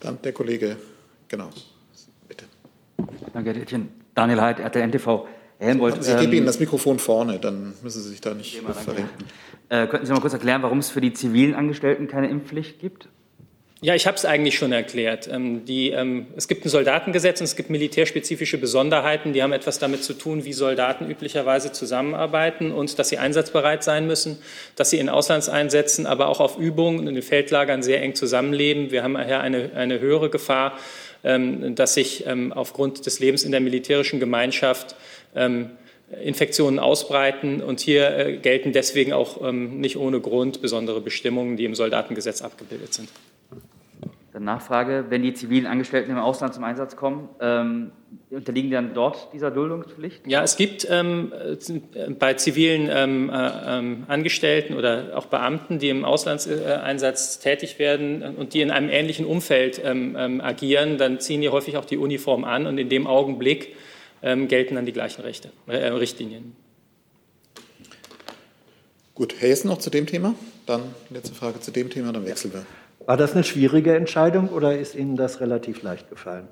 Dann 0.00 0.18
der 0.22 0.32
Kollege, 0.32 0.76
genau. 1.26 1.50
Bitte. 2.28 2.44
Danke, 3.32 3.54
Herr. 3.54 3.80
Daniel 4.14 4.40
Heid, 4.40 4.60
RTL 4.60 4.90
NTV. 5.58 5.66
Helmut, 5.66 6.04
Sie 6.04 6.10
geben 6.12 6.24
ähm, 6.24 6.32
Ihnen 6.38 6.46
das 6.46 6.60
Mikrofon 6.60 6.98
vorne, 6.98 7.38
dann 7.38 7.74
müssen 7.82 8.02
Sie 8.02 8.10
sich 8.10 8.20
da 8.20 8.34
nicht 8.34 8.56
Thema, 8.56 8.74
verrenken. 8.74 9.24
Äh, 9.68 9.86
könnten 9.86 10.06
Sie 10.06 10.12
mal 10.12 10.20
kurz 10.20 10.32
erklären, 10.32 10.62
warum 10.62 10.78
es 10.78 10.90
für 10.90 11.00
die 11.00 11.12
zivilen 11.12 11.54
Angestellten 11.54 12.08
keine 12.08 12.28
Impfpflicht 12.28 12.78
gibt? 12.80 13.08
Ja, 13.82 13.94
ich 13.94 14.06
habe 14.06 14.16
es 14.16 14.24
eigentlich 14.24 14.56
schon 14.56 14.72
erklärt. 14.72 15.28
Ähm, 15.30 15.66
die, 15.66 15.90
ähm, 15.90 16.28
es 16.34 16.48
gibt 16.48 16.64
ein 16.64 16.70
Soldatengesetz 16.70 17.40
und 17.40 17.44
es 17.44 17.56
gibt 17.56 17.68
militärspezifische 17.68 18.56
Besonderheiten, 18.56 19.34
die 19.34 19.42
haben 19.42 19.52
etwas 19.52 19.78
damit 19.78 20.02
zu 20.02 20.14
tun, 20.14 20.46
wie 20.46 20.54
Soldaten 20.54 21.10
üblicherweise 21.10 21.72
zusammenarbeiten 21.72 22.72
und 22.72 22.98
dass 22.98 23.10
sie 23.10 23.18
einsatzbereit 23.18 23.84
sein 23.84 24.06
müssen, 24.06 24.38
dass 24.76 24.88
sie 24.88 24.98
in 24.98 25.10
Auslandseinsätzen, 25.10 26.06
aber 26.06 26.28
auch 26.28 26.40
auf 26.40 26.58
Übungen 26.58 27.00
und 27.00 27.06
in 27.06 27.14
den 27.14 27.22
Feldlagern 27.22 27.82
sehr 27.82 28.00
eng 28.00 28.14
zusammenleben. 28.14 28.90
Wir 28.92 29.02
haben 29.02 29.14
daher 29.14 29.42
eine, 29.42 29.70
eine 29.74 30.00
höhere 30.00 30.30
Gefahr, 30.30 30.78
ähm, 31.22 31.74
dass 31.74 31.92
sich 31.92 32.24
ähm, 32.26 32.54
aufgrund 32.54 33.04
des 33.04 33.20
Lebens 33.20 33.44
in 33.44 33.50
der 33.50 33.60
militärischen 33.60 34.20
Gemeinschaft 34.20 34.96
Infektionen 36.22 36.78
ausbreiten. 36.78 37.62
Und 37.62 37.80
hier 37.80 38.16
äh, 38.16 38.36
gelten 38.36 38.72
deswegen 38.72 39.12
auch 39.12 39.42
ähm, 39.42 39.80
nicht 39.80 39.96
ohne 39.96 40.20
Grund 40.20 40.62
besondere 40.62 41.00
Bestimmungen, 41.00 41.56
die 41.56 41.64
im 41.64 41.74
Soldatengesetz 41.74 42.42
abgebildet 42.42 42.94
sind. 42.94 43.08
Dann 44.32 44.44
Nachfrage, 44.44 45.06
wenn 45.08 45.22
die 45.22 45.32
zivilen 45.32 45.66
Angestellten 45.66 46.10
im 46.10 46.18
Ausland 46.18 46.52
zum 46.52 46.62
Einsatz 46.62 46.94
kommen, 46.94 47.30
ähm, 47.40 47.90
unterliegen 48.30 48.70
dann 48.70 48.92
dort 48.92 49.32
dieser 49.32 49.50
Duldungspflicht? 49.50 50.26
Ja, 50.26 50.42
es 50.42 50.56
gibt 50.56 50.86
ähm, 50.90 51.32
äh, 51.32 52.10
bei 52.10 52.34
zivilen 52.34 52.88
ähm, 52.92 53.30
äh, 53.30 53.78
ähm, 53.78 54.04
Angestellten 54.08 54.74
oder 54.74 55.12
auch 55.14 55.26
Beamten, 55.26 55.78
die 55.78 55.88
im 55.88 56.04
Auslandseinsatz 56.04 57.38
tätig 57.38 57.78
werden 57.78 58.36
und 58.36 58.52
die 58.52 58.60
in 58.60 58.70
einem 58.70 58.90
ähnlichen 58.90 59.24
Umfeld 59.24 59.80
ähm, 59.82 60.14
ähm, 60.18 60.40
agieren, 60.40 60.98
dann 60.98 61.18
ziehen 61.18 61.40
die 61.40 61.48
häufig 61.48 61.78
auch 61.78 61.86
die 61.86 61.96
Uniform 61.96 62.44
an 62.44 62.66
und 62.66 62.78
in 62.78 62.90
dem 62.90 63.06
Augenblick 63.06 63.68
ähm, 63.68 63.76
gelten 64.48 64.74
dann 64.74 64.86
die 64.86 64.92
gleichen 64.92 65.22
Rechte, 65.22 65.50
äh, 65.66 65.88
Richtlinien. 65.88 66.56
Gut, 69.14 69.34
Herr 69.38 69.48
Hessen 69.48 69.68
noch 69.68 69.78
zu 69.78 69.88
dem 69.88 70.06
Thema? 70.06 70.34
Dann 70.66 70.82
letzte 71.10 71.34
Frage 71.34 71.60
zu 71.60 71.70
dem 71.70 71.88
Thema, 71.88 72.12
dann 72.12 72.26
wechseln 72.26 72.52
wir. 72.52 72.66
War 73.06 73.16
das 73.16 73.32
eine 73.32 73.44
schwierige 73.44 73.94
Entscheidung 73.94 74.48
oder 74.48 74.76
ist 74.78 74.94
Ihnen 74.94 75.16
das 75.16 75.40
relativ 75.40 75.82
leicht 75.82 76.10
gefallen? 76.10 76.48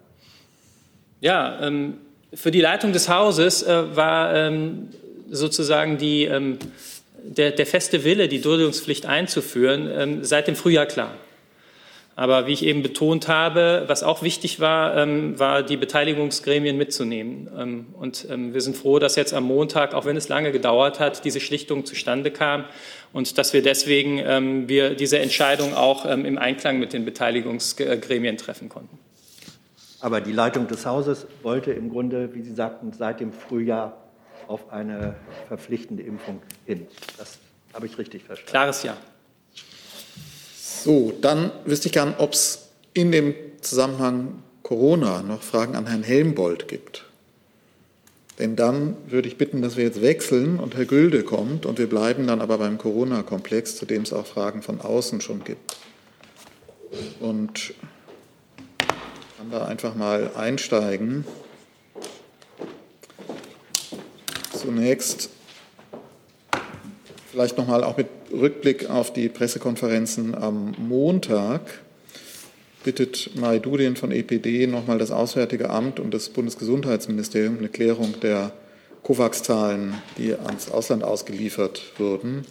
Ja, 1.21 1.61
ähm, 1.61 1.99
für 2.33 2.51
die 2.51 2.61
Leitung 2.61 2.93
des 2.93 3.09
Hauses 3.09 3.63
äh, 3.63 3.97
war 3.97 4.35
ähm, 4.35 4.89
sozusagen 5.31 5.99
die, 5.99 6.25
ähm, 6.25 6.59
der, 7.23 7.51
der, 7.51 7.67
feste 7.67 8.05
Wille, 8.05 8.29
die 8.29 8.41
Duldungspflicht 8.41 9.07
einzuführen, 9.07 9.91
ähm, 9.93 10.25
seit 10.25 10.47
dem 10.49 10.57
Frühjahr 10.57 10.87
klar. 10.87 11.17
Aber 12.17 12.47
wie 12.47 12.53
ich 12.53 12.65
eben 12.65 12.83
betont 12.83 13.27
habe, 13.27 13.85
was 13.89 14.05
auch 14.05 14.23
wichtig 14.23 14.61
war, 14.61 14.97
ähm, 14.97 15.39
war 15.39 15.63
die 15.63 15.77
Beteiligungsgremien 15.77 16.77
mitzunehmen. 16.77 17.51
Ähm, 17.59 17.87
und 17.95 18.27
ähm, 18.31 18.55
wir 18.55 18.61
sind 18.61 18.77
froh, 18.77 19.01
dass 19.01 19.17
jetzt 19.17 19.35
am 19.35 19.45
Montag, 19.45 19.95
auch 19.95 20.05
wenn 20.05 20.17
es 20.17 20.29
lange 20.29 20.53
gedauert 20.53 21.01
hat, 21.01 21.25
diese 21.25 21.41
Schlichtung 21.41 21.85
zustande 21.85 22.31
kam 22.31 22.65
und 23.13 23.37
dass 23.37 23.53
wir 23.53 23.63
deswegen 23.63 24.19
ähm, 24.19 24.69
wir 24.69 24.95
diese 24.95 25.19
Entscheidung 25.19 25.75
auch 25.75 26.07
ähm, 26.07 26.25
im 26.25 26.39
Einklang 26.39 26.79
mit 26.79 26.93
den 26.93 27.05
Beteiligungsgremien 27.05 28.37
treffen 28.37 28.69
konnten. 28.69 28.99
Aber 30.01 30.21
die 30.21 30.33
Leitung 30.33 30.69
des 30.69 30.87
Hauses 30.87 31.27
wollte 31.43 31.73
im 31.73 31.89
Grunde, 31.89 32.33
wie 32.35 32.43
Sie 32.43 32.55
sagten, 32.55 32.93
seit 32.93 33.21
dem 33.21 33.33
Frühjahr 33.33 33.97
auf 34.47 34.71
eine 34.71 35.17
verpflichtende 35.49 36.03
Impfung 36.03 36.43
hin. 36.67 36.87
Das 37.19 37.39
habe 37.73 37.87
ich 37.87 37.99
richtig 37.99 38.23
verstanden. 38.23 38.51
Klares 38.51 38.83
Ja. 38.83 38.97
So, 40.85 41.15
dann 41.19 41.51
wüsste 41.65 41.87
ich 41.87 41.93
gern, 41.93 42.15
ob 42.19 42.35
es 42.35 42.69
in 42.93 43.11
dem 43.11 43.35
Zusammenhang 43.63 44.43
Corona 44.63 45.23
noch 45.23 45.41
Fragen 45.41 45.77
an 45.77 45.87
Herrn 45.87 46.03
Helmbold 46.03 46.69
gibt. 46.69 47.07
Denn 48.39 48.55
dann 48.55 48.95
würde 49.07 49.27
ich 49.27 49.39
bitten, 49.39 49.63
dass 49.63 49.79
wir 49.79 49.85
jetzt 49.85 50.03
wechseln 50.03 50.59
und 50.59 50.77
Herr 50.77 50.85
Gülde 50.85 51.23
kommt 51.23 51.65
und 51.65 51.79
wir 51.79 51.89
bleiben 51.89 52.27
dann 52.27 52.43
aber 52.43 52.59
beim 52.59 52.77
Corona-Komplex, 52.77 53.77
zu 53.77 53.87
dem 53.87 54.03
es 54.03 54.13
auch 54.13 54.27
Fragen 54.27 54.61
von 54.61 54.83
außen 54.83 55.23
schon 55.23 55.43
gibt. 55.43 55.75
Und 57.19 57.73
kann 59.39 59.51
da 59.51 59.65
einfach 59.65 59.95
mal 59.95 60.33
einsteigen. 60.37 61.25
Zunächst 64.53 65.31
vielleicht 67.31 67.57
nochmal 67.57 67.83
auch 67.83 67.97
mit 67.97 68.24
Rückblick 68.41 68.91
auf 68.91 69.13
die 69.13 69.29
Pressekonferenzen 69.29 70.35
am 70.35 70.75
Montag 70.79 71.61
bittet 72.83 73.31
Mai 73.35 73.59
Dudin 73.59 73.97
von 73.97 74.11
EPD 74.11 74.67
nochmal 74.67 74.99
das 74.99 75.11
Auswärtige 75.11 75.71
Amt 75.71 76.01
und 76.01 76.13
das 76.13 76.29
Bundesgesundheitsministerium 76.29 77.59
eine 77.59 77.69
Klärung 77.69 78.21
der 78.21 78.53
COVAX-Zahlen, 79.05 79.95
die 80.19 80.35
ans 80.35 80.71
Ausland 80.71 81.05
ausgeliefert 81.05 81.83
wurden. 81.99 82.43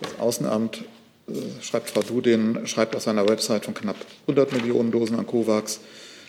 Das 0.00 0.18
Außenamt, 0.18 0.84
äh, 1.28 1.32
schreibt 1.60 1.90
Frau 1.90 2.02
Dudin, 2.02 2.66
schreibt 2.66 2.96
auf 2.96 3.02
seiner 3.02 3.28
Website 3.28 3.64
von 3.66 3.74
knapp 3.74 3.96
100 4.26 4.52
Millionen 4.52 4.90
Dosen 4.90 5.18
an 5.18 5.26
COVAX. 5.26 5.80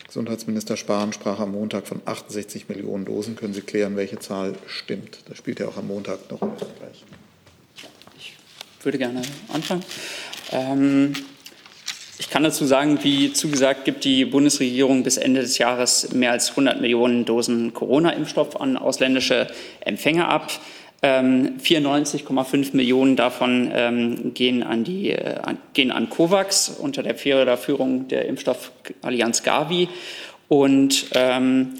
Gesundheitsminister 0.06 0.76
Spahn 0.76 1.12
sprach 1.12 1.40
am 1.40 1.52
Montag 1.52 1.88
von 1.88 2.02
68 2.04 2.68
Millionen 2.68 3.04
Dosen. 3.04 3.34
Können 3.34 3.54
Sie 3.54 3.62
klären, 3.62 3.96
welche 3.96 4.18
Zahl 4.18 4.54
stimmt? 4.66 5.18
Das 5.28 5.38
spielt 5.38 5.58
ja 5.58 5.66
auch 5.66 5.76
am 5.76 5.88
Montag 5.88 6.30
noch 6.30 6.42
Österreich 6.42 7.04
würde 8.84 8.98
gerne 8.98 9.22
anfangen. 9.52 9.82
Ähm, 10.52 11.12
ich 12.18 12.30
kann 12.30 12.44
dazu 12.44 12.64
sagen, 12.64 13.00
wie 13.02 13.32
zugesagt, 13.32 13.84
gibt 13.84 14.04
die 14.04 14.24
Bundesregierung 14.24 15.02
bis 15.02 15.16
Ende 15.16 15.40
des 15.40 15.58
Jahres 15.58 16.12
mehr 16.12 16.30
als 16.30 16.50
100 16.50 16.80
Millionen 16.80 17.24
Dosen 17.24 17.74
Corona-Impfstoff 17.74 18.60
an 18.60 18.76
ausländische 18.76 19.48
Empfänger 19.80 20.28
ab. 20.28 20.52
94,5 21.02 22.54
ähm, 22.54 22.70
Millionen 22.72 23.16
davon 23.16 23.70
ähm, 23.74 24.32
gehen, 24.32 24.62
an 24.62 24.84
die, 24.84 25.10
äh, 25.10 25.36
gehen 25.74 25.90
an 25.90 26.08
COVAX 26.08 26.70
unter 26.70 27.02
der 27.02 27.16
Führung 27.16 28.08
der 28.08 28.26
Impfstoffallianz 28.26 29.42
Gavi 29.42 29.88
und 30.48 31.06
ähm, 31.12 31.74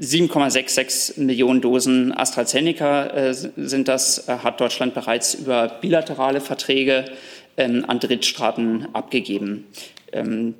7,66 0.00 1.20
Millionen 1.20 1.60
Dosen 1.60 2.16
AstraZeneca 2.16 3.06
äh, 3.06 3.34
sind 3.34 3.88
das, 3.88 4.28
äh, 4.28 4.38
hat 4.38 4.60
Deutschland 4.60 4.94
bereits 4.94 5.34
über 5.34 5.68
bilaterale 5.68 6.40
Verträge 6.40 7.04
ähm, 7.56 7.84
an 7.86 8.00
Drittstaaten 8.00 8.88
abgegeben. 8.94 9.66
Ähm, 10.12 10.54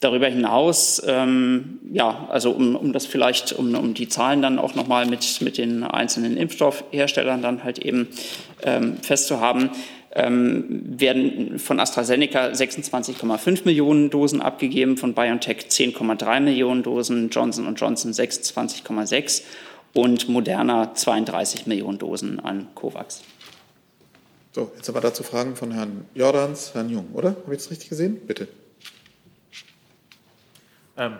darüber 0.00 0.28
hinaus, 0.28 1.02
ähm, 1.06 1.80
ja, 1.92 2.28
also 2.30 2.50
um, 2.50 2.76
um 2.76 2.92
das 2.92 3.06
vielleicht, 3.06 3.52
um, 3.52 3.74
um 3.74 3.94
die 3.94 4.08
Zahlen 4.08 4.42
dann 4.42 4.58
auch 4.58 4.74
nochmal 4.74 5.06
mit, 5.06 5.40
mit 5.40 5.58
den 5.58 5.82
einzelnen 5.82 6.36
Impfstoffherstellern 6.36 7.42
dann 7.42 7.64
halt 7.64 7.78
eben 7.78 8.08
ähm, 8.62 8.98
festzuhaben, 8.98 9.70
werden 10.10 11.58
von 11.58 11.80
AstraZeneca 11.80 12.46
26,5 12.48 13.64
Millionen 13.64 14.10
Dosen 14.10 14.40
abgegeben, 14.40 14.96
von 14.96 15.14
BioNTech 15.14 15.66
10,3 15.68 16.40
Millionen 16.40 16.82
Dosen, 16.82 17.28
Johnson 17.30 17.74
Johnson 17.74 18.12
26,6 18.12 19.42
und 19.94 20.28
Moderna 20.28 20.94
32 20.94 21.66
Millionen 21.66 21.98
Dosen 21.98 22.40
an 22.40 22.68
COVAX. 22.74 23.22
So, 24.52 24.72
jetzt 24.76 24.88
aber 24.88 25.00
dazu 25.00 25.22
Fragen 25.22 25.56
von 25.56 25.72
Herrn 25.72 26.06
Jordans, 26.14 26.74
Herrn 26.74 26.88
Jung, 26.88 27.10
oder? 27.12 27.30
Habe 27.30 27.54
ich 27.54 27.58
das 27.58 27.70
richtig 27.70 27.90
gesehen? 27.90 28.20
Bitte. 28.26 28.48
Ähm, 30.96 31.18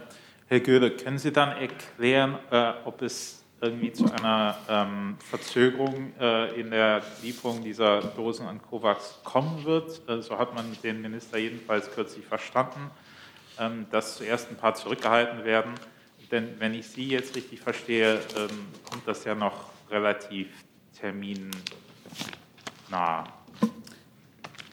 Herr 0.49 0.61
Göhler, 0.61 0.91
können 0.91 1.19
Sie 1.19 1.31
dann 1.31 1.51
erklären, 1.51 2.39
äh, 2.51 2.73
ob 2.85 3.03
es 3.03 3.45
irgendwie 3.61 3.93
zu 3.93 4.05
einer 4.13 4.57
ähm, 4.69 5.17
Verzögerung 5.19 6.13
äh, 6.21 6.61
in 6.61 6.71
der 6.71 7.03
Lieferung 7.23 7.63
dieser 7.63 8.01
Dosen 8.01 8.47
an 8.47 8.61
COVAX 8.63 9.19
kommen 9.25 9.65
wird. 9.65 10.01
Äh, 10.09 10.23
so 10.23 10.39
hat 10.39 10.55
man 10.55 10.65
den 10.83 11.03
Minister 11.03 11.39
jedenfalls 11.39 11.91
kürzlich 11.91 12.25
verstanden, 12.25 12.91
ähm, 13.59 13.87
dass 13.91 14.17
zuerst 14.17 14.51
ein 14.51 14.57
paar 14.57 14.75
zurückgehalten 14.75 15.45
werden. 15.45 15.73
Denn 16.31 16.55
wenn 16.59 16.75
ich 16.75 16.87
Sie 16.87 17.09
jetzt 17.09 17.35
richtig 17.35 17.61
verstehe, 17.61 18.21
ähm, 18.37 18.69
kommt 18.89 19.07
das 19.07 19.25
ja 19.25 19.35
noch 19.35 19.71
relativ 19.91 20.49
terminnah. 21.01 21.51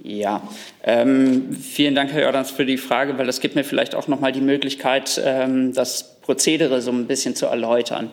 Ja, 0.03 0.47
ähm, 0.83 1.53
vielen 1.53 1.95
Dank, 1.95 2.11
Herr 2.11 2.23
Jordans, 2.23 2.51
für 2.51 2.65
die 2.65 2.77
Frage, 2.77 3.17
weil 3.17 3.25
das 3.25 3.39
gibt 3.39 3.55
mir 3.55 3.63
vielleicht 3.63 3.95
auch 3.95 4.07
noch 4.07 4.19
mal 4.19 4.31
die 4.31 4.41
Möglichkeit, 4.41 5.19
ähm, 5.23 5.73
das 5.73 6.14
Prozedere 6.25 6.81
so 6.81 6.91
ein 6.91 7.05
bisschen 7.05 7.35
zu 7.35 7.45
erläutern. 7.45 8.09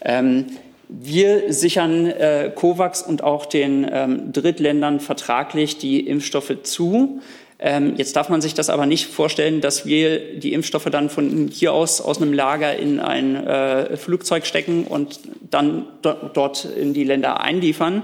Ähm, 0.00 0.46
wir 0.88 1.52
sichern 1.52 2.06
äh, 2.06 2.50
COVAX 2.54 3.02
und 3.02 3.22
auch 3.22 3.46
den 3.46 3.88
ähm, 3.90 4.32
Drittländern 4.32 4.98
vertraglich 5.00 5.78
die 5.78 6.00
Impfstoffe 6.00 6.54
zu. 6.64 7.20
Ähm, 7.60 7.94
jetzt 7.96 8.16
darf 8.16 8.28
man 8.28 8.40
sich 8.42 8.54
das 8.54 8.68
aber 8.68 8.86
nicht 8.86 9.06
vorstellen, 9.06 9.60
dass 9.60 9.86
wir 9.86 10.38
die 10.38 10.52
Impfstoffe 10.52 10.90
dann 10.90 11.08
von 11.08 11.48
hier 11.48 11.72
aus 11.72 12.00
aus 12.00 12.20
einem 12.20 12.32
Lager 12.32 12.76
in 12.76 12.98
ein 12.98 13.36
äh, 13.46 13.96
Flugzeug 13.96 14.44
stecken 14.44 14.84
und 14.84 15.20
dann 15.48 15.86
do 16.02 16.14
dort 16.34 16.64
in 16.64 16.92
die 16.92 17.04
Länder 17.04 17.40
einliefern, 17.40 18.02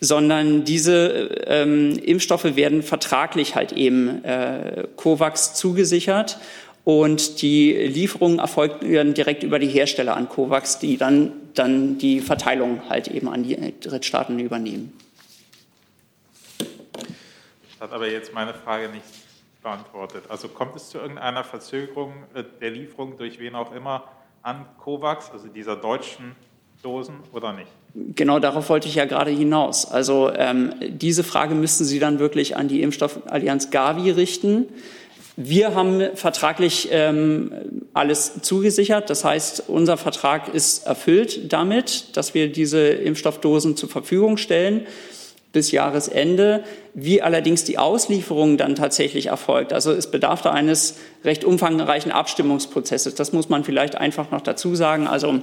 sondern 0.00 0.64
diese 0.64 1.30
ähm, 1.46 1.98
Impfstoffe 1.98 2.56
werden 2.56 2.82
vertraglich 2.82 3.54
halt 3.54 3.72
eben 3.72 4.22
äh, 4.22 4.84
COVAX 4.96 5.54
zugesichert. 5.54 6.38
Und 6.84 7.42
die 7.42 7.72
Lieferungen 7.72 8.38
erfolgen 8.38 9.14
direkt 9.14 9.42
über 9.42 9.58
die 9.58 9.68
Hersteller 9.68 10.16
an 10.16 10.28
COVAX, 10.28 10.78
die 10.78 10.96
dann, 10.96 11.32
dann 11.54 11.98
die 11.98 12.20
Verteilung 12.20 12.88
halt 12.88 13.08
eben 13.08 13.28
an 13.28 13.42
die 13.42 13.74
Drittstaaten 13.80 14.38
übernehmen. 14.38 14.92
Das 16.58 17.88
hat 17.88 17.92
aber 17.92 18.08
jetzt 18.08 18.32
meine 18.32 18.54
Frage 18.54 18.88
nicht 18.88 19.04
beantwortet. 19.62 20.24
Also 20.28 20.48
kommt 20.48 20.76
es 20.76 20.88
zu 20.88 20.98
irgendeiner 20.98 21.44
Verzögerung 21.44 22.12
äh, 22.34 22.44
der 22.60 22.70
Lieferung 22.70 23.16
durch 23.16 23.38
wen 23.38 23.54
auch 23.54 23.74
immer 23.74 24.04
an 24.42 24.64
COVAX, 24.78 25.30
also 25.30 25.48
dieser 25.48 25.76
deutschen 25.76 26.34
Dosen 26.82 27.16
oder 27.32 27.52
nicht? 27.52 27.70
Genau 27.94 28.38
darauf 28.38 28.68
wollte 28.70 28.88
ich 28.88 28.94
ja 28.94 29.04
gerade 29.04 29.30
hinaus. 29.30 29.90
Also 29.90 30.30
ähm, 30.34 30.72
diese 30.80 31.24
Frage 31.24 31.54
müssten 31.54 31.84
Sie 31.84 31.98
dann 31.98 32.18
wirklich 32.18 32.56
an 32.56 32.68
die 32.68 32.82
Impfstoffallianz 32.82 33.70
Gavi 33.70 34.10
richten. 34.10 34.66
Wir 35.42 35.74
haben 35.74 36.02
vertraglich 36.16 36.88
ähm, 36.92 37.50
alles 37.94 38.42
zugesichert. 38.42 39.08
Das 39.08 39.24
heißt, 39.24 39.64
unser 39.68 39.96
Vertrag 39.96 40.52
ist 40.52 40.86
erfüllt 40.86 41.50
damit, 41.50 42.14
dass 42.14 42.34
wir 42.34 42.52
diese 42.52 42.88
Impfstoffdosen 42.88 43.74
zur 43.74 43.88
Verfügung 43.88 44.36
stellen 44.36 44.86
bis 45.52 45.70
Jahresende. 45.70 46.62
Wie 46.92 47.22
allerdings 47.22 47.64
die 47.64 47.78
Auslieferung 47.78 48.58
dann 48.58 48.74
tatsächlich 48.74 49.26
erfolgt, 49.26 49.72
also 49.72 49.92
es 49.92 50.10
bedarf 50.10 50.42
da 50.42 50.50
eines 50.50 50.96
recht 51.24 51.42
umfangreichen 51.42 52.12
Abstimmungsprozesses. 52.12 53.14
Das 53.14 53.32
muss 53.32 53.48
man 53.48 53.64
vielleicht 53.64 53.94
einfach 53.94 54.30
noch 54.30 54.42
dazu 54.42 54.74
sagen. 54.74 55.06
Also 55.06 55.40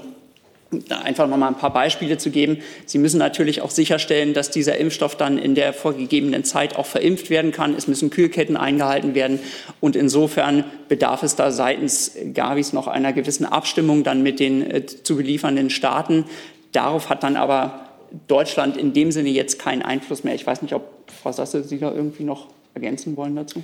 einfach 0.89 1.27
noch 1.27 1.37
mal 1.37 1.47
ein 1.47 1.57
paar 1.57 1.71
Beispiele 1.71 2.17
zu 2.17 2.29
geben. 2.29 2.57
Sie 2.85 2.97
müssen 2.97 3.17
natürlich 3.17 3.61
auch 3.61 3.71
sicherstellen, 3.71 4.33
dass 4.33 4.51
dieser 4.51 4.77
Impfstoff 4.77 5.15
dann 5.15 5.37
in 5.37 5.55
der 5.55 5.73
vorgegebenen 5.73 6.43
Zeit 6.43 6.75
auch 6.75 6.85
verimpft 6.85 7.29
werden 7.29 7.51
kann. 7.51 7.73
Es 7.73 7.87
müssen 7.87 8.09
Kühlketten 8.09 8.57
eingehalten 8.57 9.15
werden. 9.15 9.39
Und 9.79 9.95
insofern 9.95 10.65
bedarf 10.89 11.23
es 11.23 11.35
da 11.35 11.51
seitens 11.51 12.11
Gavis 12.33 12.73
noch 12.73 12.87
einer 12.87 13.13
gewissen 13.13 13.45
Abstimmung 13.45 14.03
dann 14.03 14.23
mit 14.23 14.39
den 14.39 14.69
äh, 14.69 14.85
zu 14.85 15.15
beliefernden 15.15 15.69
Staaten. 15.69 16.25
Darauf 16.73 17.09
hat 17.09 17.23
dann 17.23 17.37
aber 17.37 17.87
Deutschland 18.27 18.77
in 18.77 18.93
dem 18.93 19.11
Sinne 19.11 19.29
jetzt 19.29 19.59
keinen 19.59 19.81
Einfluss 19.81 20.23
mehr. 20.23 20.35
Ich 20.35 20.45
weiß 20.45 20.61
nicht, 20.61 20.73
ob 20.73 20.83
Frau 21.21 21.31
Sasse 21.31 21.63
Sie 21.63 21.79
da 21.79 21.91
irgendwie 21.91 22.23
noch 22.23 22.47
ergänzen 22.73 23.15
wollen 23.17 23.35
dazu. 23.35 23.63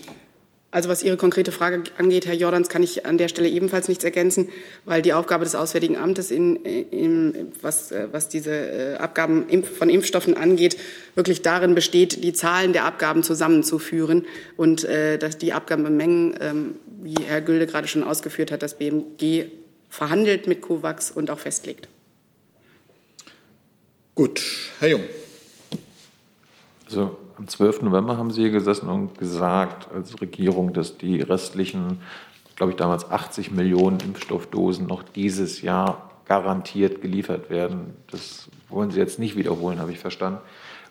Also 0.74 0.90
was 0.90 1.04
Ihre 1.04 1.18
konkrete 1.18 1.52
Frage 1.52 1.84
angeht, 2.00 2.26
Herr 2.26 2.34
Jordans, 2.34 2.68
kann 2.68 2.82
ich 2.82 3.06
an 3.06 3.20
der 3.20 3.28
Stelle 3.28 3.48
ebenfalls 3.48 3.88
nichts 3.88 4.04
ergänzen, 4.04 4.50
weil 4.86 5.04
die 5.04 5.14
Aufgabe 5.14 5.44
des 5.44 5.54
Auswärtigen 5.54 5.98
Amtes, 5.98 6.32
in, 6.32 6.56
in, 6.66 7.52
was, 7.62 7.94
was 8.12 8.28
diese 8.28 8.52
äh, 8.52 8.96
Abgaben 8.96 9.64
von 9.66 9.88
Impfstoffen 9.88 10.36
angeht, 10.36 10.76
wirklich 11.14 11.44
darin 11.44 11.76
besteht, 11.76 12.24
die 12.24 12.34
Zahlen 12.34 12.74
der 12.74 12.86
Abgaben 12.86 13.22
zusammenzuführen 13.22 14.26
und 14.58 14.84
äh, 14.84 15.20
dass 15.20 15.38
die 15.38 15.54
Abgabenmengen, 15.54 16.38
ähm, 16.42 16.76
wie 17.04 17.24
Herr 17.24 17.42
Gülde 17.42 17.68
gerade 17.68 17.88
schon 17.88 18.04
ausgeführt 18.04 18.52
hat, 18.52 18.64
das 18.64 18.80
BMG 18.80 19.46
verhandelt 19.92 20.48
mit 20.48 20.62
COVAX 20.62 21.12
und 21.12 21.30
auch 21.30 21.38
festlegt. 21.38 21.88
Gut, 24.16 24.42
Herr 24.80 24.90
Jung. 24.90 25.04
Also 26.88 27.16
am 27.38 27.48
12. 27.48 27.84
November 27.84 28.18
haben 28.18 28.32
Sie 28.32 28.42
hier 28.42 28.52
gesessen 28.52 28.90
und 28.90 29.18
gesagt 29.18 29.88
als 29.94 30.20
Regierung, 30.22 30.74
dass 30.74 30.98
die 30.98 31.22
restlichen, 31.22 32.00
glaube 32.56 32.72
ich 32.72 32.78
damals 32.78 33.10
80 33.10 33.52
Millionen 33.52 34.00
Impfstoffdosen 34.00 34.88
noch 34.88 35.04
dieses 35.04 35.62
Jahr 35.62 36.10
garantiert 36.26 37.02
geliefert 37.02 37.50
werden. 37.50 37.94
Das 38.12 38.50
wollen 38.70 38.92
Sie 38.92 39.00
jetzt 39.00 39.20
nicht 39.20 39.36
wiederholen, 39.36 39.80
habe 39.80 39.92
ich 39.92 40.00
verstanden. 40.00 40.40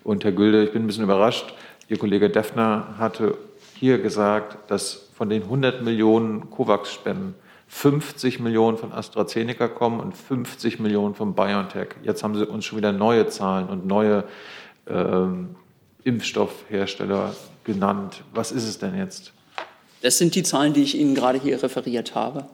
Und 0.04 0.24
Herr 0.24 0.32
Gülde, 0.32 0.64
ich 0.64 0.72
bin 0.72 0.84
ein 0.84 0.86
bisschen 0.86 1.04
überrascht. 1.04 1.54
Ihr 1.88 1.98
Kollege 1.98 2.28
Defner 2.28 2.94
hatte 2.98 3.36
hier 3.74 3.98
gesagt, 3.98 4.70
dass 4.70 5.08
von 5.14 5.28
den 5.28 5.42
100 5.42 5.82
Millionen 5.82 6.50
COVAX-Spenden 6.50 7.34
50 7.68 8.40
Millionen 8.40 8.76
von 8.76 8.92
AstraZeneca 8.92 9.66
kommen 9.66 9.98
und 10.00 10.14
50 10.14 10.78
Millionen 10.78 11.14
von 11.14 11.34
BioNTech. 11.34 11.88
Jetzt 12.02 12.22
haben 12.22 12.34
Sie 12.34 12.46
uns 12.46 12.66
schon 12.66 12.76
wieder 12.76 12.92
neue 12.92 13.28
Zahlen 13.28 13.68
und 13.68 13.86
neue 13.86 14.24
ähm, 14.86 15.56
Impfstoffhersteller 16.04 17.34
genannt. 17.64 18.22
Was 18.34 18.52
ist 18.52 18.64
es 18.64 18.78
denn 18.78 18.96
jetzt? 18.96 19.32
Das 20.02 20.18
sind 20.18 20.34
die 20.34 20.42
Zahlen, 20.42 20.72
die 20.72 20.82
ich 20.82 20.98
Ihnen 20.98 21.14
gerade 21.14 21.40
hier 21.40 21.62
referiert 21.62 22.14
habe. 22.14 22.46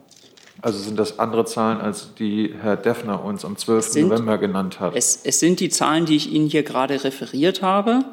Also 0.61 0.79
sind 0.79 0.99
das 0.99 1.19
andere 1.19 1.45
Zahlen, 1.45 1.79
als 1.79 2.13
die 2.15 2.53
Herr 2.61 2.75
Deffner 2.75 3.23
uns 3.23 3.45
am 3.45 3.57
12. 3.57 3.85
Sind, 3.85 4.09
November 4.09 4.37
genannt 4.37 4.79
hat? 4.79 4.93
Es, 4.95 5.21
es, 5.23 5.39
sind 5.39 5.59
die 5.59 5.69
Zahlen, 5.69 6.05
die 6.05 6.15
ich 6.15 6.31
Ihnen 6.31 6.49
hier 6.49 6.63
gerade 6.63 7.03
referiert 7.03 7.61
habe. 7.61 8.03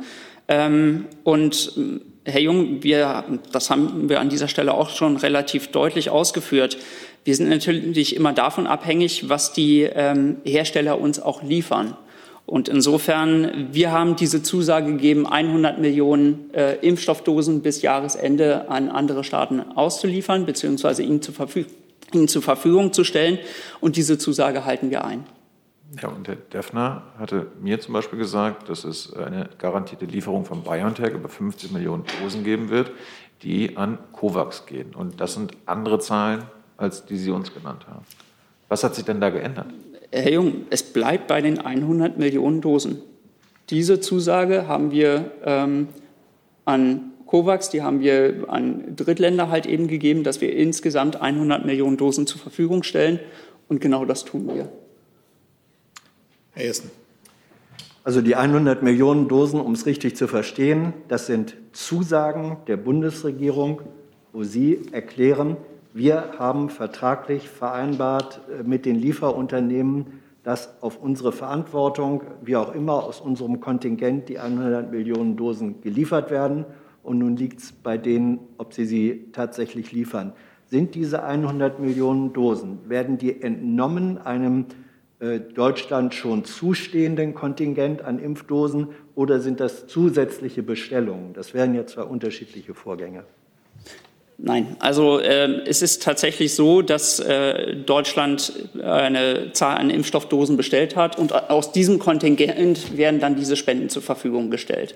Ähm, 0.48 1.06
und 1.24 1.72
ähm, 1.76 2.02
Herr 2.24 2.40
Jung, 2.40 2.82
wir, 2.82 3.24
das 3.52 3.70
haben 3.70 4.08
wir 4.08 4.20
an 4.20 4.28
dieser 4.28 4.48
Stelle 4.48 4.74
auch 4.74 4.90
schon 4.90 5.16
relativ 5.16 5.68
deutlich 5.68 6.10
ausgeführt. 6.10 6.76
Wir 7.24 7.36
sind 7.36 7.48
natürlich 7.48 8.16
immer 8.16 8.32
davon 8.32 8.66
abhängig, 8.66 9.28
was 9.28 9.52
die 9.52 9.82
ähm, 9.82 10.36
Hersteller 10.44 11.00
uns 11.00 11.20
auch 11.20 11.42
liefern. 11.42 11.96
Und 12.46 12.68
insofern, 12.68 13.68
wir 13.72 13.90
haben 13.90 14.14
diese 14.14 14.40
Zusage 14.40 14.92
gegeben, 14.92 15.26
100 15.26 15.80
Millionen 15.80 16.54
äh, 16.54 16.76
Impfstoffdosen 16.76 17.60
bis 17.60 17.82
Jahresende 17.82 18.70
an 18.70 18.88
andere 18.88 19.24
Staaten 19.24 19.60
auszuliefern, 19.60 20.46
beziehungsweise 20.46 21.02
ihnen, 21.02 21.22
zu 21.22 21.32
ihnen 22.14 22.28
zur 22.28 22.42
Verfügung 22.42 22.92
zu 22.92 23.02
stellen. 23.02 23.40
Und 23.80 23.96
diese 23.96 24.16
Zusage 24.16 24.64
halten 24.64 24.90
wir 24.90 25.04
ein. 25.04 25.24
Ja, 26.00 26.08
und 26.08 26.28
der 26.28 26.36
Defner 26.36 27.02
hatte 27.18 27.48
mir 27.60 27.80
zum 27.80 27.94
Beispiel 27.94 28.18
gesagt, 28.18 28.68
dass 28.68 28.84
es 28.84 29.12
eine 29.12 29.48
garantierte 29.58 30.04
Lieferung 30.04 30.44
von 30.44 30.62
BioNTech 30.62 31.14
über 31.14 31.28
50 31.28 31.72
Millionen 31.72 32.04
Dosen 32.20 32.44
geben 32.44 32.68
wird, 32.68 32.92
die 33.42 33.76
an 33.76 33.98
COVAX 34.12 34.66
gehen. 34.66 34.94
Und 34.94 35.20
das 35.20 35.34
sind 35.34 35.52
andere 35.66 35.98
Zahlen, 35.98 36.44
als 36.76 37.06
die 37.06 37.16
Sie 37.16 37.30
uns 37.30 37.52
genannt 37.52 37.86
haben. 37.88 38.04
Was 38.68 38.82
hat 38.82 38.94
sich 38.94 39.04
denn 39.04 39.20
da 39.20 39.30
geändert? 39.30 39.68
Herr 40.22 40.32
Jung, 40.32 40.66
es 40.70 40.82
bleibt 40.82 41.26
bei 41.26 41.42
den 41.42 41.58
100 41.58 42.18
Millionen 42.18 42.62
Dosen. 42.62 43.02
Diese 43.68 44.00
Zusage 44.00 44.66
haben 44.66 44.90
wir 44.90 45.32
ähm, 45.44 45.88
an 46.64 47.12
COVAX, 47.26 47.70
die 47.70 47.82
haben 47.82 48.00
wir 48.00 48.44
an 48.48 48.96
Drittländer 48.96 49.50
halt 49.50 49.66
eben 49.66 49.88
gegeben, 49.88 50.22
dass 50.22 50.40
wir 50.40 50.54
insgesamt 50.54 51.20
100 51.20 51.66
Millionen 51.66 51.96
Dosen 51.96 52.26
zur 52.26 52.40
Verfügung 52.40 52.82
stellen. 52.82 53.20
Und 53.68 53.80
genau 53.80 54.04
das 54.04 54.24
tun 54.24 54.48
wir. 54.54 54.70
Herr 56.52 56.64
Essen. 56.64 56.90
Also 58.04 58.22
die 58.22 58.36
100 58.36 58.82
Millionen 58.82 59.28
Dosen, 59.28 59.60
um 59.60 59.72
es 59.72 59.84
richtig 59.84 60.16
zu 60.16 60.28
verstehen, 60.28 60.94
das 61.08 61.26
sind 61.26 61.56
Zusagen 61.72 62.58
der 62.68 62.76
Bundesregierung, 62.76 63.82
wo 64.32 64.44
Sie 64.44 64.80
erklären, 64.92 65.56
wir 65.96 66.34
haben 66.38 66.68
vertraglich 66.68 67.48
vereinbart 67.48 68.42
äh, 68.50 68.62
mit 68.62 68.84
den 68.84 68.96
Lieferunternehmen, 68.96 70.20
dass 70.42 70.82
auf 70.82 71.02
unsere 71.02 71.32
Verantwortung, 71.32 72.22
wie 72.42 72.56
auch 72.56 72.74
immer, 72.74 73.02
aus 73.02 73.22
unserem 73.22 73.60
Kontingent 73.60 74.28
die 74.28 74.38
100 74.38 74.92
Millionen 74.92 75.38
Dosen 75.38 75.80
geliefert 75.80 76.30
werden. 76.30 76.66
Und 77.02 77.18
nun 77.18 77.38
liegt 77.38 77.60
es 77.60 77.72
bei 77.72 77.96
denen, 77.96 78.40
ob 78.58 78.74
sie 78.74 78.84
sie 78.84 79.30
tatsächlich 79.32 79.90
liefern. 79.90 80.34
Sind 80.66 80.94
diese 80.94 81.22
100 81.22 81.80
Millionen 81.80 82.34
Dosen, 82.34 82.78
werden 82.90 83.16
die 83.16 83.40
entnommen 83.40 84.18
einem 84.18 84.66
äh, 85.18 85.40
Deutschland 85.40 86.12
schon 86.12 86.44
zustehenden 86.44 87.32
Kontingent 87.32 88.02
an 88.02 88.18
Impfdosen 88.18 88.88
oder 89.14 89.40
sind 89.40 89.60
das 89.60 89.86
zusätzliche 89.86 90.62
Bestellungen? 90.62 91.32
Das 91.32 91.54
wären 91.54 91.74
ja 91.74 91.86
zwei 91.86 92.02
unterschiedliche 92.02 92.74
Vorgänge. 92.74 93.24
Nein, 94.38 94.76
also 94.80 95.18
äh, 95.18 95.62
es 95.66 95.80
ist 95.80 96.02
tatsächlich 96.02 96.54
so, 96.54 96.82
dass 96.82 97.20
äh, 97.20 97.74
Deutschland 97.74 98.52
eine 98.82 99.52
Zahl 99.52 99.78
an 99.78 99.88
Impfstoffdosen 99.88 100.58
bestellt 100.58 100.94
hat 100.94 101.18
und 101.18 101.32
aus 101.32 101.72
diesem 101.72 101.98
Kontingent 101.98 102.96
werden 102.98 103.18
dann 103.18 103.36
diese 103.36 103.56
Spenden 103.56 103.88
zur 103.88 104.02
Verfügung 104.02 104.50
gestellt. 104.50 104.94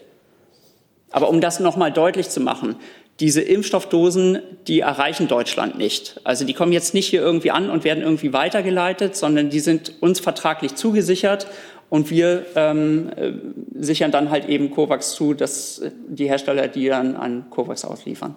Aber 1.11 1.31
um 1.31 1.41
das 1.41 1.59
noch 1.59 1.77
mal 1.77 1.91
deutlich 1.91 2.29
zu 2.29 2.41
machen, 2.41 2.77
diese 3.19 3.41
Impfstoffdosen, 3.41 4.39
die 4.67 4.81
erreichen 4.81 5.27
Deutschland 5.27 5.77
nicht. 5.77 6.21
Also 6.25 6.45
die 6.45 6.55
kommen 6.55 6.73
jetzt 6.73 6.95
nicht 6.95 7.07
hier 7.07 7.21
irgendwie 7.21 7.51
an 7.51 7.71
und 7.71 7.85
werden 7.85 8.03
irgendwie 8.03 8.33
weitergeleitet, 8.33 9.17
sondern 9.17 9.51
die 9.51 9.61
sind 9.61 9.95
uns 10.01 10.21
vertraglich 10.21 10.75
zugesichert 10.75 11.47
und 11.91 12.11
wir 12.11 12.47
ähm, 12.57 13.11
äh, 13.17 13.33
sichern 13.75 14.11
dann 14.11 14.31
halt 14.31 14.49
eben 14.49 14.71
COVAX 14.71 15.15
zu, 15.15 15.35
dass 15.35 15.83
die 16.09 16.29
Hersteller 16.29 16.69
die 16.69 16.89
dann 16.89 17.17
an 17.17 17.51
COVAX 17.51 17.85
ausliefern. 17.85 18.35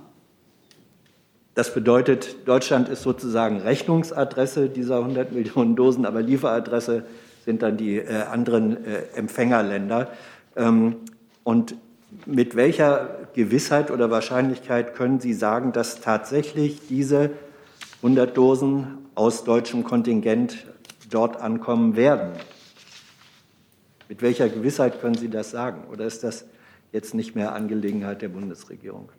Das 1.56 1.74
bedeutet, 1.74 2.48
Deutschland 2.48 2.90
ist 2.90 3.04
sozusagen 3.04 3.58
Rechnungsadresse 3.62 4.70
dieser 4.70 4.98
100 4.98 5.34
Millionen 5.34 5.76
Dosen, 5.76 6.06
aber 6.06 6.22
Lieferadresse 6.22 7.04
sind 7.46 7.62
dann 7.62 7.78
die 7.78 7.98
äh, 7.98 8.24
anderen 8.24 8.84
äh, 8.86 9.04
Empfängerländer. 9.16 10.10
Ähm, 10.56 10.96
und 11.44 11.76
mit 12.26 12.56
welcher 12.56 13.28
Gewissheit 13.34 13.92
oder 13.92 14.10
Wahrscheinlichkeit 14.10 14.96
können 14.96 15.20
Sie 15.20 15.34
sagen, 15.34 15.74
dass 15.74 16.02
tatsächlich 16.02 16.88
diese 16.88 17.32
100 17.98 18.36
Dosen 18.36 18.98
aus 19.14 19.44
deutschem 19.44 19.84
Kontingent 19.84 20.66
dort 21.10 21.40
ankommen 21.40 21.96
werden? 21.96 22.32
Mit 24.10 24.22
welcher 24.22 24.50
Gewissheit 24.50 25.02
können 25.02 25.16
Sie 25.16 25.30
das 25.30 25.52
sagen? 25.52 25.84
Oder 25.92 26.06
ist 26.06 26.24
das 26.24 26.46
jetzt 26.92 27.14
nicht 27.14 27.36
mehr 27.36 27.54
Angelegenheit 27.54 28.22
der 28.22 28.30
Bundesregierung? 28.30 29.10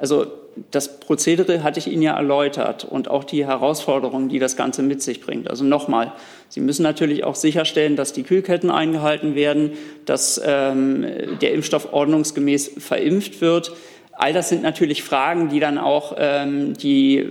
Also 0.00 0.26
das 0.70 0.98
Prozedere 0.98 1.62
hatte 1.62 1.78
ich 1.78 1.86
Ihnen 1.86 2.02
ja 2.02 2.16
erläutert 2.16 2.84
und 2.84 3.08
auch 3.08 3.24
die 3.24 3.46
Herausforderungen, 3.46 4.28
die 4.28 4.38
das 4.38 4.56
Ganze 4.56 4.82
mit 4.82 5.02
sich 5.02 5.20
bringt. 5.20 5.48
Also 5.48 5.64
nochmal, 5.64 6.12
Sie 6.48 6.60
müssen 6.60 6.82
natürlich 6.82 7.22
auch 7.24 7.34
sicherstellen, 7.36 7.96
dass 7.96 8.12
die 8.12 8.24
Kühlketten 8.24 8.70
eingehalten 8.70 9.34
werden, 9.34 9.72
dass 10.06 10.40
ähm, 10.44 11.06
der 11.40 11.52
Impfstoff 11.52 11.92
ordnungsgemäß 11.92 12.72
verimpft 12.78 13.40
wird. 13.40 13.72
All 14.12 14.32
das 14.32 14.48
sind 14.48 14.62
natürlich 14.62 15.02
Fragen, 15.02 15.48
die 15.48 15.60
dann 15.60 15.78
auch 15.78 16.16
ähm, 16.18 16.74
die, 16.74 17.26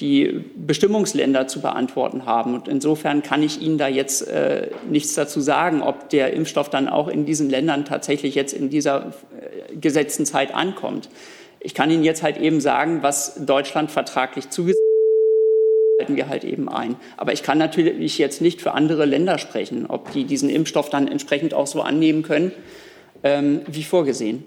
die 0.00 0.44
Bestimmungsländer 0.56 1.46
zu 1.46 1.60
beantworten 1.60 2.24
haben. 2.24 2.54
Und 2.54 2.68
insofern 2.68 3.22
kann 3.22 3.42
ich 3.42 3.60
Ihnen 3.60 3.78
da 3.78 3.86
jetzt 3.86 4.26
äh, 4.26 4.70
nichts 4.88 5.14
dazu 5.14 5.40
sagen, 5.40 5.82
ob 5.82 6.08
der 6.08 6.32
Impfstoff 6.32 6.70
dann 6.70 6.88
auch 6.88 7.08
in 7.08 7.26
diesen 7.26 7.50
Ländern 7.50 7.84
tatsächlich 7.84 8.34
jetzt 8.34 8.54
in 8.54 8.70
dieser 8.70 9.12
äh, 9.40 9.76
gesetzten 9.76 10.24
Zeit 10.24 10.54
ankommt. 10.54 11.08
Ich 11.64 11.72
kann 11.72 11.90
Ihnen 11.90 12.04
jetzt 12.04 12.22
halt 12.22 12.36
eben 12.36 12.60
sagen, 12.60 13.02
was 13.02 13.36
Deutschland 13.46 13.90
vertraglich 13.90 14.50
zugesagt 14.50 14.78
hat, 15.98 16.04
halten 16.04 16.16
wir 16.16 16.28
halt 16.28 16.44
eben 16.44 16.68
ein. 16.68 16.96
Aber 17.16 17.32
ich 17.32 17.42
kann 17.42 17.56
natürlich 17.56 18.18
jetzt 18.18 18.42
nicht 18.42 18.60
für 18.60 18.72
andere 18.72 19.06
Länder 19.06 19.38
sprechen, 19.38 19.86
ob 19.86 20.12
die 20.12 20.24
diesen 20.24 20.50
Impfstoff 20.50 20.90
dann 20.90 21.08
entsprechend 21.08 21.54
auch 21.54 21.66
so 21.66 21.80
annehmen 21.80 22.22
können, 22.22 22.52
ähm, 23.22 23.62
wie 23.66 23.82
vorgesehen. 23.82 24.44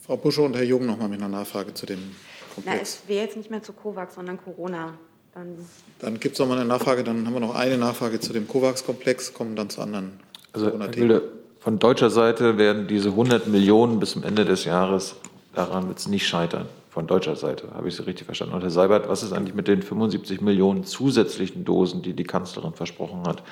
Frau 0.00 0.16
Busche 0.16 0.40
und 0.40 0.56
Herr 0.56 0.64
Jung 0.64 0.86
noch 0.86 0.96
mal 0.96 1.08
mit 1.08 1.20
einer 1.20 1.28
Nachfrage 1.28 1.74
zu 1.74 1.84
dem 1.84 2.16
Komplex. 2.54 2.76
Na, 2.78 2.82
es 2.82 3.02
wäre 3.06 3.26
jetzt 3.26 3.36
nicht 3.36 3.50
mehr 3.50 3.62
zu 3.62 3.74
COVAX, 3.74 4.14
sondern 4.14 4.42
Corona. 4.42 4.94
Dann, 5.34 5.58
dann 5.98 6.18
gibt 6.18 6.32
es 6.32 6.38
noch 6.38 6.48
mal 6.48 6.56
eine 6.56 6.64
Nachfrage. 6.64 7.04
Dann 7.04 7.26
haben 7.26 7.34
wir 7.34 7.40
noch 7.40 7.54
eine 7.54 7.76
Nachfrage 7.76 8.18
zu 8.18 8.32
dem 8.32 8.48
COVAX-Komplex, 8.48 9.34
kommen 9.34 9.56
dann 9.56 9.68
zu 9.68 9.82
anderen 9.82 10.20
also, 10.54 10.70
Corona-Themen. 10.70 11.20
Von 11.68 11.78
deutscher 11.78 12.08
Seite 12.08 12.56
werden 12.56 12.86
diese 12.86 13.10
100 13.10 13.46
Millionen 13.46 14.00
bis 14.00 14.12
zum 14.12 14.22
Ende 14.22 14.46
des 14.46 14.64
Jahres, 14.64 15.16
daran 15.54 15.86
wird 15.88 15.98
es 15.98 16.08
nicht 16.08 16.26
scheitern. 16.26 16.66
Von 16.88 17.06
deutscher 17.06 17.36
Seite, 17.36 17.68
habe 17.74 17.88
ich 17.88 17.94
Sie 17.94 18.06
richtig 18.06 18.24
verstanden. 18.24 18.54
Und 18.54 18.62
Herr 18.62 18.70
Seibert, 18.70 19.06
was 19.06 19.22
ist 19.22 19.34
eigentlich 19.34 19.54
mit 19.54 19.68
den 19.68 19.82
75 19.82 20.40
Millionen 20.40 20.84
zusätzlichen 20.84 21.66
Dosen, 21.66 22.00
die 22.00 22.14
die 22.14 22.24
Kanzlerin 22.24 22.72
versprochen 22.72 23.22
hat? 23.26 23.42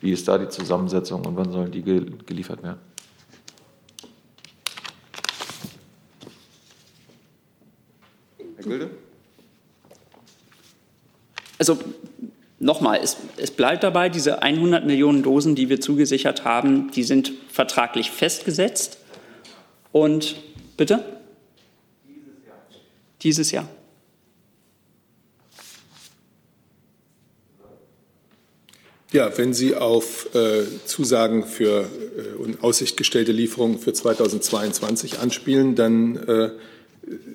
Wie 0.00 0.12
ist 0.12 0.26
da 0.28 0.38
die 0.38 0.48
Zusammensetzung 0.48 1.26
und 1.26 1.36
wann 1.36 1.52
sollen 1.52 1.70
die 1.70 1.82
geliefert 1.82 2.62
werden? 2.62 2.78
Herr 8.56 8.64
Gülde? 8.64 8.90
Also 11.58 11.76
Nochmal, 12.60 13.00
es, 13.02 13.16
es, 13.36 13.52
bleibt 13.52 13.84
dabei, 13.84 14.08
diese 14.08 14.42
100 14.42 14.84
Millionen 14.84 15.22
Dosen, 15.22 15.54
die 15.54 15.68
wir 15.68 15.80
zugesichert 15.80 16.44
haben, 16.44 16.90
die 16.90 17.04
sind 17.04 17.32
vertraglich 17.50 18.10
festgesetzt. 18.10 18.98
Und 19.92 20.36
bitte? 20.76 21.04
Dieses 23.22 23.52
Jahr. 23.52 23.68
Ja, 29.12 29.38
wenn 29.38 29.54
Sie 29.54 29.74
auf 29.74 30.34
äh, 30.34 30.64
Zusagen 30.84 31.44
für 31.44 31.88
äh, 32.16 32.36
und 32.42 32.62
Aussicht 32.62 32.96
gestellte 32.96 33.32
Lieferungen 33.32 33.78
für 33.78 33.92
2022 33.92 35.20
anspielen, 35.20 35.76
dann 35.76 36.16
äh, 36.16 36.50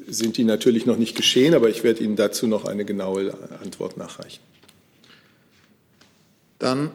sind 0.07 0.37
die 0.37 0.43
natürlich 0.43 0.85
noch 0.85 0.97
nicht 0.97 1.15
geschehen, 1.15 1.55
aber 1.55 1.69
ich 1.69 1.83
werde 1.83 2.03
Ihnen 2.03 2.15
dazu 2.15 2.45
noch 2.45 2.65
eine 2.65 2.85
genaue 2.85 3.33
Antwort 3.63 3.97
nachreichen. 3.97 4.41
Dann 6.63 6.91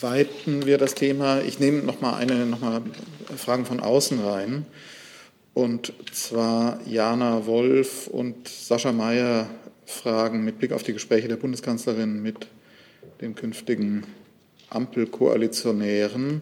weiten 0.00 0.64
wir 0.64 0.78
das 0.78 0.94
Thema. 0.94 1.42
Ich 1.42 1.60
nehme 1.60 1.82
noch 1.82 2.00
mal 2.00 2.14
eine 2.14 2.46
noch 2.46 2.60
mal 2.60 2.80
Fragen 3.36 3.66
von 3.66 3.78
außen 3.78 4.24
rein. 4.24 4.64
Und 5.52 5.92
zwar 6.12 6.80
Jana 6.86 7.44
Wolf 7.44 8.06
und 8.06 8.48
Sascha 8.48 8.90
Mayer 8.90 9.50
fragen 9.84 10.46
mit 10.46 10.58
Blick 10.58 10.72
auf 10.72 10.82
die 10.82 10.94
Gespräche 10.94 11.28
der 11.28 11.36
Bundeskanzlerin 11.36 12.22
mit 12.22 12.46
den 13.20 13.34
künftigen 13.34 14.04
Ampelkoalitionären. 14.70 16.40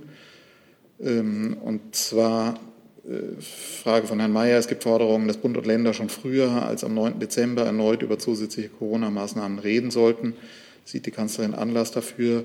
Ähm, 1.00 1.56
und 1.60 1.96
zwar 1.96 2.60
äh, 3.04 3.40
Frage 3.82 4.06
von 4.06 4.20
Herrn 4.20 4.32
Mayer. 4.32 4.58
Es 4.58 4.68
gibt 4.68 4.84
Forderungen, 4.84 5.26
dass 5.26 5.38
Bund 5.38 5.56
und 5.56 5.66
Länder 5.66 5.92
schon 5.92 6.08
früher 6.08 6.64
als 6.64 6.84
am 6.84 6.94
9. 6.94 7.18
Dezember 7.18 7.64
erneut 7.64 8.02
über 8.02 8.16
zusätzliche 8.16 8.68
Corona-Maßnahmen 8.68 9.58
reden 9.58 9.90
sollten 9.90 10.34
sieht 10.86 11.04
die 11.04 11.10
Kanzlerin 11.10 11.52
Anlass 11.52 11.90
dafür, 11.90 12.44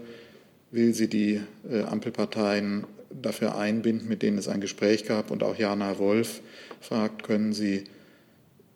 will 0.72 0.94
sie 0.94 1.08
die 1.08 1.40
äh, 1.72 1.84
Ampelparteien 1.84 2.86
dafür 3.10 3.58
einbinden, 3.58 4.10
mit 4.10 4.22
denen 4.22 4.38
es 4.38 4.50
ein 4.50 4.60
Gespräch 4.60 5.06
gab. 5.06 5.32
Und 5.32 5.44
auch 5.44 5.58
Jana 5.58 5.98
Wolf 6.00 6.42
fragt, 6.82 7.24
können 7.24 7.54
Sie 7.54 7.86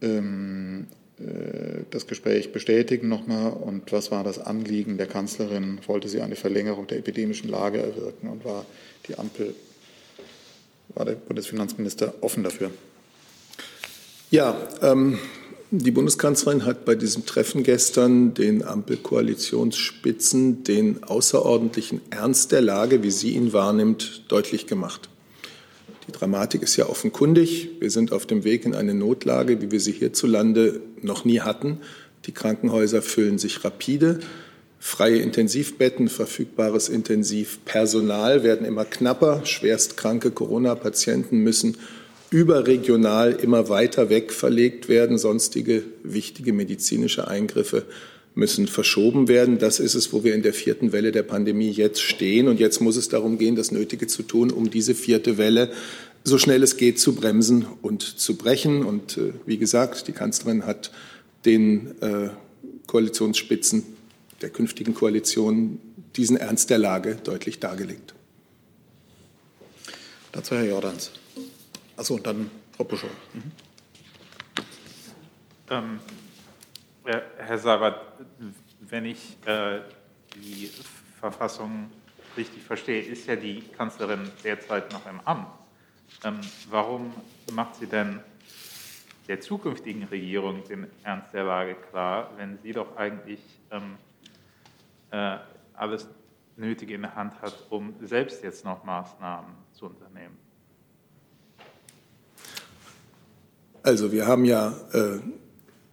ähm, 0.01 0.87
äh, 1.19 1.83
das 1.91 2.07
Gespräch 2.07 2.51
bestätigen 2.51 3.07
nochmal 3.07 3.51
und 3.51 3.91
was 3.91 4.11
war 4.11 4.23
das 4.23 4.39
Anliegen 4.39 4.97
der 4.97 5.07
Kanzlerin? 5.07 5.79
Wollte 5.87 6.09
sie 6.09 6.21
eine 6.21 6.35
Verlängerung 6.35 6.87
der 6.87 6.97
epidemischen 6.97 7.49
Lage 7.49 7.79
erwirken 7.79 8.27
und 8.27 8.43
war 8.43 8.65
die 9.07 9.17
Ampel, 9.17 9.55
war 10.89 11.05
der 11.05 11.13
Bundesfinanzminister 11.13 12.13
offen 12.21 12.43
dafür? 12.43 12.71
Ja, 14.29 14.57
ähm, 14.81 15.17
die 15.79 15.91
Bundeskanzlerin 15.91 16.65
hat 16.65 16.85
bei 16.85 16.95
diesem 16.95 17.25
Treffen 17.25 17.63
gestern 17.63 18.33
den 18.33 18.63
Ampelkoalitionsspitzen 18.63 20.63
den 20.63 21.03
außerordentlichen 21.03 22.01
Ernst 22.09 22.51
der 22.51 22.61
Lage, 22.61 23.03
wie 23.03 23.11
sie 23.11 23.31
ihn 23.31 23.53
wahrnimmt, 23.53 24.23
deutlich 24.27 24.67
gemacht. 24.67 25.09
Die 26.07 26.11
Dramatik 26.11 26.61
ist 26.61 26.75
ja 26.75 26.87
offenkundig. 26.87 27.69
Wir 27.79 27.89
sind 27.89 28.11
auf 28.11 28.25
dem 28.25 28.43
Weg 28.43 28.65
in 28.65 28.75
eine 28.75 28.93
Notlage, 28.93 29.61
wie 29.61 29.71
wir 29.71 29.79
sie 29.79 29.91
hierzulande 29.91 30.81
noch 31.01 31.25
nie 31.25 31.41
hatten. 31.41 31.79
Die 32.25 32.31
Krankenhäuser 32.31 33.01
füllen 33.01 33.39
sich 33.39 33.63
rapide. 33.63 34.19
Freie 34.79 35.17
Intensivbetten, 35.17 36.09
verfügbares 36.09 36.89
Intensivpersonal 36.89 38.43
werden 38.43 38.67
immer 38.67 38.85
knapper. 38.85 39.45
Schwerstkranke 39.45 40.31
Corona-Patienten 40.31 41.39
müssen 41.39 41.77
überregional 42.29 43.33
immer 43.33 43.69
weiter 43.69 44.09
weg 44.09 44.33
verlegt 44.33 44.89
werden. 44.89 45.17
Sonstige 45.17 45.83
wichtige 46.03 46.53
medizinische 46.53 47.27
Eingriffe 47.27 47.85
müssen 48.33 48.67
verschoben 48.67 49.27
werden. 49.27 49.59
Das 49.59 49.79
ist 49.79 49.95
es, 49.95 50.11
wo 50.11 50.23
wir 50.23 50.35
in 50.35 50.43
der 50.43 50.53
vierten 50.53 50.91
Welle 50.91 51.11
der 51.11 51.23
Pandemie 51.23 51.71
jetzt 51.71 52.01
stehen. 52.01 52.47
Und 52.47 52.59
jetzt 52.59 52.81
muss 52.81 52.97
es 52.97 53.07
darum 53.07 53.37
gehen, 53.37 53.55
das 53.55 53.71
Nötige 53.71 54.07
zu 54.07 54.23
tun, 54.23 54.51
um 54.51 54.69
diese 54.69 54.93
vierte 54.93 55.37
Welle 55.37 55.71
so 56.27 56.39
schnell 56.39 56.63
es 56.63 56.75
geht 56.75 56.99
zu 56.99 57.13
bremsen 57.13 57.67
und 57.81 58.01
zu 58.01 58.35
brechen. 58.35 58.83
Und 58.83 59.17
äh, 59.17 59.33
wie 59.45 59.57
gesagt, 59.57 60.07
die 60.07 60.11
Kanzlerin 60.11 60.65
hat 60.65 60.91
den 61.45 62.01
äh, 62.01 62.29
Koalitionsspitzen 62.87 63.83
der 64.41 64.49
künftigen 64.49 64.93
Koalition 64.93 65.79
diesen 66.15 66.35
Ernst 66.35 66.69
der 66.69 66.79
Lage 66.79 67.17
deutlich 67.23 67.59
dargelegt. 67.59 68.13
Dazu 70.31 70.55
Herr 70.55 70.65
Jordans. 70.65 71.11
Achso, 71.97 72.15
und 72.15 72.27
dann 72.27 72.51
Frau 72.75 72.83
Buschow. 72.83 73.09
Mhm. 73.33 73.51
Ähm, 75.69 75.99
Herr 77.05 77.57
Sabat, 77.57 78.01
wenn 78.81 79.05
ich 79.05 79.37
äh, 79.45 79.81
die 80.35 80.69
Verfassung 81.19 81.91
richtig 82.35 82.63
verstehe, 82.63 83.01
ist 83.01 83.27
ja 83.27 83.35
die 83.35 83.61
Kanzlerin 83.61 84.31
derzeit 84.43 84.91
noch 84.91 85.05
im 85.05 85.19
Amt. 85.21 85.47
Ähm, 86.23 86.39
warum 86.69 87.13
macht 87.53 87.75
sie 87.75 87.87
denn 87.87 88.19
der 89.27 89.41
zukünftigen 89.41 90.03
Regierung 90.03 90.63
den 90.67 90.87
Ernst 91.03 91.33
der 91.33 91.43
Lage 91.45 91.75
klar, 91.89 92.29
wenn 92.37 92.59
sie 92.59 92.73
doch 92.73 92.95
eigentlich 92.95 93.39
ähm, 93.71 93.97
äh, 95.11 95.37
alles 95.73 96.07
Nötige 96.57 96.93
in 96.93 97.01
der 97.01 97.15
Hand 97.15 97.41
hat, 97.41 97.55
um 97.69 97.95
selbst 98.01 98.43
jetzt 98.43 98.65
noch 98.65 98.83
Maßnahmen 98.83 99.51
zu 99.73 99.87
unternehmen? 99.87 100.44
Also 103.85 104.11
wir 104.11 104.25
haben 104.25 104.45
ja 104.45 104.73
äh, 104.93 105.19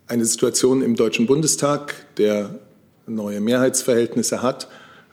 eine 0.06 0.24
Situation 0.24 0.80
im 0.80 0.96
Deutschen 0.96 1.26
Bundestag, 1.26 1.94
der 2.16 2.58
neue 3.06 3.42
Mehrheitsverhältnisse 3.42 4.40
hat. 4.40 4.66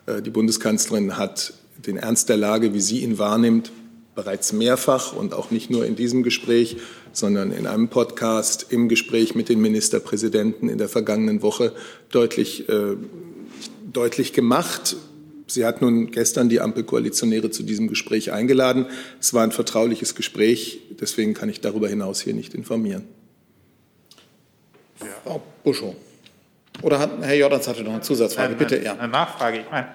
Äh, 0.06 0.22
die 0.22 0.30
Bundeskanzlerin 0.30 1.18
hat 1.18 1.52
den 1.86 1.98
Ernst 1.98 2.30
der 2.30 2.38
Lage, 2.38 2.74
wie 2.74 2.80
sie 2.80 3.00
ihn 3.00 3.20
wahrnimmt, 3.20 3.74
bereits 4.16 4.54
mehrfach 4.54 5.12
und 5.12 5.34
auch 5.34 5.52
nicht 5.52 5.70
nur 5.70 5.86
in 5.86 5.98
diesem 5.98 6.24
Gespräch, 6.24 6.78
sondern 7.12 7.52
in 7.52 7.68
einem 7.68 7.90
Podcast 7.90 8.68
im 8.70 8.88
Gespräch 8.88 9.36
mit 9.36 9.50
den 9.50 9.60
Ministerpräsidenten 9.60 10.70
in 10.70 10.78
der 10.78 10.88
vergangenen 10.88 11.42
Woche 11.42 11.74
deutlich, 12.12 12.70
äh, 12.70 12.96
deutlich 13.92 14.32
gemacht. 14.32 14.96
Sie 15.50 15.66
hat 15.66 15.82
nun 15.82 16.12
gestern 16.12 16.50
die 16.50 16.62
Ampelkoalitionäre 16.62 17.50
zu 17.50 17.64
diesem 17.64 17.88
Gespräch 17.88 18.32
eingeladen. 18.32 18.86
Es 19.20 19.34
war 19.34 19.44
ein 19.44 19.52
vertrauliches 19.52 20.16
Gespräch, 20.16 20.80
deswegen 21.00 21.34
kann 21.34 21.50
ich 21.50 21.62
darüber 21.62 21.90
hinaus 21.90 22.22
hier 22.22 22.34
nicht 22.34 22.54
informieren. 22.54 23.08
Frau 25.24 25.42
Buschow. 25.64 25.96
Oder 26.82 27.00
hat, 27.00 27.12
Herr 27.22 27.36
Jordans 27.36 27.68
hatte 27.68 27.84
noch 27.84 27.94
eine 27.94 28.02
Zusatzfrage. 28.02 28.56
Bitte, 28.56 28.82
ja. 28.82 28.94
Eine 28.94 29.08
Nachfrage. 29.08 29.60
Ich 29.60 29.70
meine, 29.70 29.90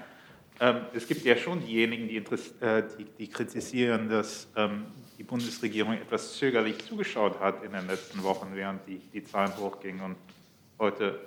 ähm, 0.61 0.77
es 0.95 1.07
gibt 1.07 1.25
ja 1.25 1.37
schon 1.37 1.65
diejenigen, 1.65 2.09
die, 2.09 2.17
äh, 2.17 2.83
die, 2.99 3.07
die 3.19 3.29
kritisieren, 3.29 4.09
dass 4.09 4.47
ähm, 4.57 4.87
die 5.19 5.23
Bundesregierung 5.23 5.95
etwas 5.95 6.37
zögerlich 6.37 6.85
zugeschaut 6.85 7.41
hat 7.41 7.65
in 7.65 7.73
den 7.73 7.87
letzten 7.87 8.23
Wochen, 8.23 8.51
während 8.55 8.87
die, 8.87 9.01
die 9.13 9.25
Zahlen 9.25 9.57
hochgingen. 9.57 10.03
Und 10.03 10.17
heute 10.79 11.19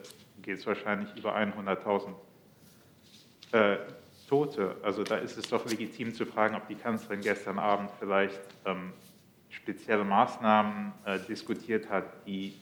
geht 0.42 0.60
es 0.60 0.66
wahrscheinlich 0.66 1.10
über 1.18 1.36
100.000 1.36 2.14
äh, 3.54 3.78
Tote. 4.28 4.76
Also 4.84 5.04
da 5.04 5.18
ist 5.18 5.38
es 5.38 5.50
doch 5.50 5.66
legitim 5.70 6.14
zu 6.14 6.26
fragen, 6.26 6.56
ob 6.56 6.68
die 6.68 6.76
Kanzlerin 6.76 7.22
gestern 7.22 7.60
Abend 7.60 7.90
vielleicht 8.00 8.40
ähm, 8.66 8.92
spezielle 9.50 10.04
Maßnahmen 10.04 10.92
äh, 11.06 11.20
diskutiert 11.28 11.90
hat, 11.90 12.06
die 12.26 12.54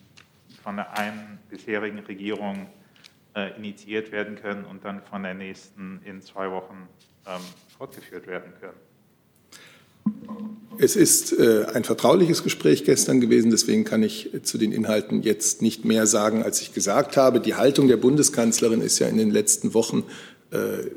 von 0.63 0.77
der 0.77 0.97
einen 0.97 1.39
bisherigen 1.49 1.99
Regierung 1.99 2.67
äh, 3.35 3.55
initiiert 3.57 4.11
werden 4.11 4.35
können 4.35 4.65
und 4.65 4.85
dann 4.85 5.01
von 5.01 5.23
der 5.23 5.33
nächsten 5.33 6.01
in 6.05 6.21
zwei 6.21 6.49
Wochen 6.51 6.87
ähm, 7.27 7.41
fortgeführt 7.77 8.27
werden 8.27 8.53
können. 8.59 8.77
Es 10.77 10.95
ist 10.95 11.31
äh, 11.33 11.65
ein 11.73 11.83
vertrauliches 11.83 12.43
Gespräch 12.43 12.83
gestern 12.83 13.21
gewesen, 13.21 13.49
deswegen 13.49 13.85
kann 13.85 14.03
ich 14.03 14.29
zu 14.43 14.57
den 14.57 14.71
Inhalten 14.71 15.23
jetzt 15.23 15.61
nicht 15.61 15.85
mehr 15.85 16.05
sagen, 16.05 16.43
als 16.43 16.61
ich 16.61 16.73
gesagt 16.73 17.17
habe. 17.17 17.39
Die 17.39 17.55
Haltung 17.55 17.87
der 17.87 17.97
Bundeskanzlerin 17.97 18.81
ist 18.81 18.99
ja 18.99 19.07
in 19.07 19.17
den 19.17 19.31
letzten 19.31 19.73
Wochen 19.73 20.03
äh, 20.51 20.89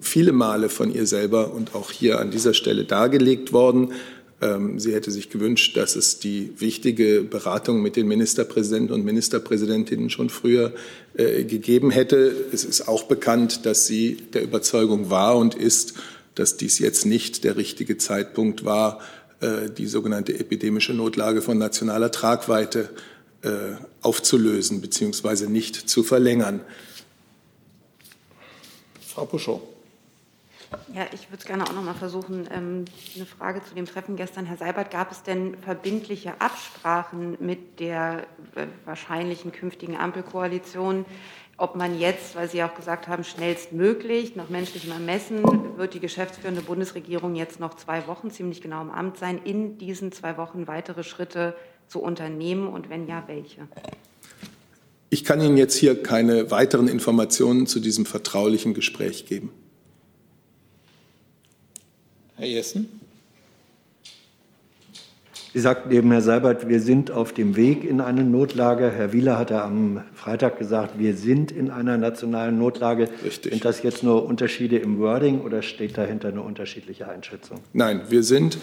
viele 0.00 0.32
Male 0.32 0.68
von 0.68 0.92
ihr 0.92 1.06
selber 1.06 1.52
und 1.52 1.74
auch 1.74 1.90
hier 1.90 2.20
an 2.20 2.30
dieser 2.30 2.54
Stelle 2.54 2.84
dargelegt 2.84 3.52
worden. 3.52 3.92
Ähm, 4.40 4.78
sie 4.78 4.94
hätte 4.94 5.10
sich 5.10 5.28
gewünscht, 5.28 5.76
dass 5.76 5.96
es 5.96 6.18
die 6.18 6.52
wichtige 6.58 7.22
Beratung 7.22 7.82
mit 7.82 7.96
den 7.96 8.08
Ministerpräsidenten 8.08 8.94
und 8.94 9.04
Ministerpräsidentinnen 9.04 10.08
schon 10.08 10.30
früher 10.30 10.72
äh, 11.14 11.44
gegeben 11.44 11.90
hätte. 11.90 12.34
Es 12.52 12.64
ist 12.64 12.88
auch 12.88 13.04
bekannt, 13.04 13.66
dass 13.66 13.86
sie 13.86 14.16
der 14.32 14.42
Überzeugung 14.42 15.10
war 15.10 15.36
und 15.36 15.54
ist, 15.54 15.94
dass 16.34 16.56
dies 16.56 16.78
jetzt 16.78 17.04
nicht 17.04 17.44
der 17.44 17.56
richtige 17.56 17.98
Zeitpunkt 17.98 18.64
war, 18.64 19.00
äh, 19.40 19.68
die 19.76 19.86
sogenannte 19.86 20.38
epidemische 20.38 20.94
Notlage 20.94 21.42
von 21.42 21.58
nationaler 21.58 22.10
Tragweite 22.10 22.88
äh, 23.42 23.48
aufzulösen 24.00 24.80
bzw. 24.80 25.46
nicht 25.48 25.88
zu 25.88 26.02
verlängern. 26.02 26.60
Frau 29.06 29.26
Puschow. 29.26 29.60
Ja, 30.94 31.06
ich 31.12 31.30
würde 31.30 31.38
es 31.38 31.44
gerne 31.44 31.64
auch 31.64 31.72
noch 31.72 31.82
mal 31.82 31.94
versuchen. 31.94 32.48
Ähm, 32.52 32.84
eine 33.16 33.26
Frage 33.26 33.62
zu 33.62 33.74
dem 33.74 33.86
Treffen 33.86 34.16
gestern. 34.16 34.46
Herr 34.46 34.56
Seibert, 34.56 34.90
gab 34.90 35.10
es 35.10 35.22
denn 35.22 35.56
verbindliche 35.58 36.40
Absprachen 36.40 37.36
mit 37.40 37.80
der 37.80 38.26
äh, 38.54 38.66
wahrscheinlichen 38.84 39.52
künftigen 39.52 39.96
Ampelkoalition, 39.96 41.04
ob 41.56 41.76
man 41.76 41.98
jetzt, 41.98 42.36
weil 42.36 42.48
Sie 42.48 42.62
auch 42.62 42.74
gesagt 42.74 43.06
haben, 43.06 43.22
schnellstmöglich 43.22 44.34
nach 44.34 44.48
menschlichem 44.48 44.92
Ermessen, 44.92 45.42
wird 45.76 45.92
die 45.92 46.00
geschäftsführende 46.00 46.62
Bundesregierung 46.62 47.34
jetzt 47.34 47.60
noch 47.60 47.74
zwei 47.74 48.06
Wochen 48.06 48.30
ziemlich 48.30 48.62
genau 48.62 48.80
im 48.80 48.90
Amt 48.90 49.18
sein, 49.18 49.38
in 49.44 49.76
diesen 49.76 50.10
zwei 50.10 50.38
Wochen 50.38 50.66
weitere 50.66 51.04
Schritte 51.04 51.54
zu 51.86 52.00
unternehmen 52.00 52.66
und 52.66 52.88
wenn 52.88 53.06
ja, 53.06 53.24
welche? 53.26 53.68
Ich 55.10 55.24
kann 55.24 55.40
Ihnen 55.40 55.58
jetzt 55.58 55.74
hier 55.74 56.02
keine 56.02 56.50
weiteren 56.50 56.88
Informationen 56.88 57.66
zu 57.66 57.80
diesem 57.80 58.06
vertraulichen 58.06 58.72
Gespräch 58.72 59.26
geben. 59.26 59.52
Herr 62.40 62.48
Jessen? 62.48 62.88
Sie 65.52 65.60
sagten 65.60 65.90
eben, 65.90 66.10
Herr 66.10 66.22
Seibert, 66.22 66.70
wir 66.70 66.80
sind 66.80 67.10
auf 67.10 67.34
dem 67.34 67.54
Weg 67.54 67.84
in 67.84 68.00
eine 68.00 68.24
Notlage. 68.24 68.90
Herr 68.90 69.12
Wieler 69.12 69.36
hat 69.36 69.50
ja 69.50 69.62
am 69.62 70.02
Freitag 70.14 70.58
gesagt, 70.58 70.98
wir 70.98 71.14
sind 71.16 71.52
in 71.52 71.70
einer 71.70 71.98
nationalen 71.98 72.58
Notlage. 72.58 73.10
Richtig. 73.22 73.52
Sind 73.52 73.64
das 73.66 73.82
jetzt 73.82 74.02
nur 74.02 74.24
Unterschiede 74.24 74.78
im 74.78 74.98
Wording 75.00 75.42
oder 75.42 75.60
steht 75.60 75.98
dahinter 75.98 76.28
eine 76.28 76.40
unterschiedliche 76.40 77.08
Einschätzung? 77.08 77.58
Nein, 77.74 78.02
wir 78.08 78.22
sind 78.22 78.56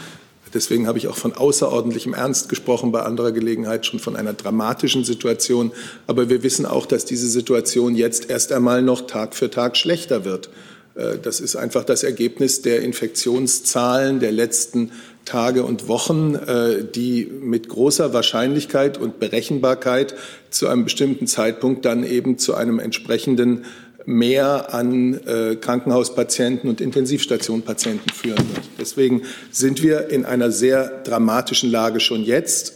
Deswegen 0.54 0.88
habe 0.88 0.98
ich 0.98 1.10
auch 1.10 1.18
von 1.18 1.34
außerordentlichem 1.34 2.14
Ernst 2.14 2.48
gesprochen, 2.48 2.94
bei 2.94 3.02
anderer 3.02 3.34
Gelegenheit 3.34 3.86
schon 3.86 4.00
von 4.00 4.16
einer 4.16 4.32
dramatischen 4.32 5.04
Situation. 5.04 5.74
Aber 6.08 6.30
wir 6.30 6.42
wissen 6.42 6.66
auch, 6.66 6.86
dass 6.86 7.04
diese 7.04 7.28
Situation 7.28 7.96
jetzt 7.96 8.30
erst 8.30 8.54
einmal 8.54 8.82
noch 8.82 9.08
Tag 9.08 9.36
für 9.36 9.50
Tag 9.52 9.76
schlechter 9.76 10.24
wird. 10.24 10.50
Äh, 10.98 11.18
das 11.22 11.40
ist 11.40 11.56
einfach 11.56 11.84
das 11.84 12.04
Ergebnis 12.04 12.62
der 12.62 12.82
Infektionszahlen 12.82 14.20
der 14.20 14.32
letzten 14.32 14.92
Tage 15.26 15.64
und 15.64 15.88
Wochen, 15.88 16.36
äh, 16.36 16.84
die 16.84 17.26
mit 17.26 17.70
großer 17.70 18.14
Wahrscheinlichkeit 18.14 18.98
und 18.98 19.20
Berechenbarkeit 19.20 20.16
zu 20.50 20.68
einem 20.68 20.86
bestimmten 20.86 21.28
Zeitpunkt 21.28 21.86
dann 21.86 22.04
eben 22.04 22.38
zu 22.38 22.56
einem 22.56 22.80
entsprechenden 22.80 23.66
Mehr 24.10 24.74
an 24.74 25.20
äh, 25.26 25.58
Krankenhauspatienten 25.58 26.70
und 26.70 26.80
Intensivstationpatienten 26.80 28.10
führen 28.14 28.38
wird. 28.38 28.66
Deswegen 28.80 29.24
sind 29.52 29.84
wir 29.84 30.10
in 30.10 30.24
einer 30.24 30.50
sehr 30.50 31.04
dramatischen 31.04 31.70
Lage 31.70 32.00
schon 32.00 32.24
jetzt. 32.24 32.76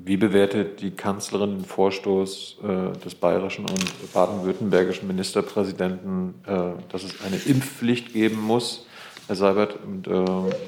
Wie 0.05 0.15
bewertet 0.15 0.81
die 0.81 0.91
Kanzlerin 0.91 1.57
den 1.57 1.65
Vorstoß 1.65 2.59
äh, 2.63 2.93
des 2.99 3.15
bayerischen 3.15 3.65
und 3.65 4.13
baden-württembergischen 4.13 5.07
Ministerpräsidenten, 5.07 6.35
äh, 6.45 6.73
dass 6.89 7.03
es 7.03 7.19
eine 7.25 7.35
Impfpflicht 7.35 8.13
geben 8.13 8.39
muss? 8.39 8.86
Herr 9.27 9.35
Seibert, 9.35 9.77
und, 9.85 10.07
äh, 10.07 10.11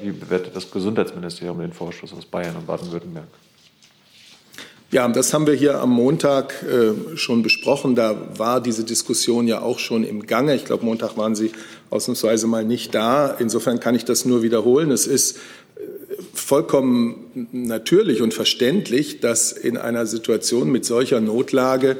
wie 0.02 0.12
bewertet 0.12 0.54
das 0.54 0.70
Gesundheitsministerium 0.70 1.60
den 1.60 1.72
Vorstoß 1.72 2.12
aus 2.12 2.26
Bayern 2.26 2.56
und 2.56 2.66
Baden-Württemberg? 2.66 3.28
Ja, 4.92 5.08
das 5.08 5.32
haben 5.32 5.46
wir 5.46 5.54
hier 5.54 5.80
am 5.80 5.90
Montag 5.90 6.62
äh, 6.64 7.16
schon 7.16 7.42
besprochen. 7.42 7.94
Da 7.94 8.36
war 8.36 8.60
diese 8.60 8.84
Diskussion 8.84 9.46
ja 9.46 9.62
auch 9.62 9.78
schon 9.78 10.04
im 10.04 10.26
Gange. 10.26 10.54
Ich 10.56 10.64
glaube, 10.64 10.84
Montag 10.84 11.16
waren 11.16 11.34
Sie 11.34 11.52
ausnahmsweise 11.90 12.48
mal 12.48 12.64
nicht 12.64 12.94
da. 12.94 13.28
Insofern 13.38 13.80
kann 13.80 13.94
ich 13.94 14.04
das 14.04 14.24
nur 14.24 14.42
wiederholen. 14.42 14.90
Es 14.90 15.06
ist 15.06 15.36
äh, 15.36 15.40
vollkommen 16.34 17.48
natürlich 17.52 18.20
und 18.20 18.34
verständlich, 18.34 19.20
dass 19.20 19.52
in 19.52 19.76
einer 19.78 20.06
Situation 20.06 20.70
mit 20.70 20.84
solcher 20.84 21.20
Notlage, 21.20 21.96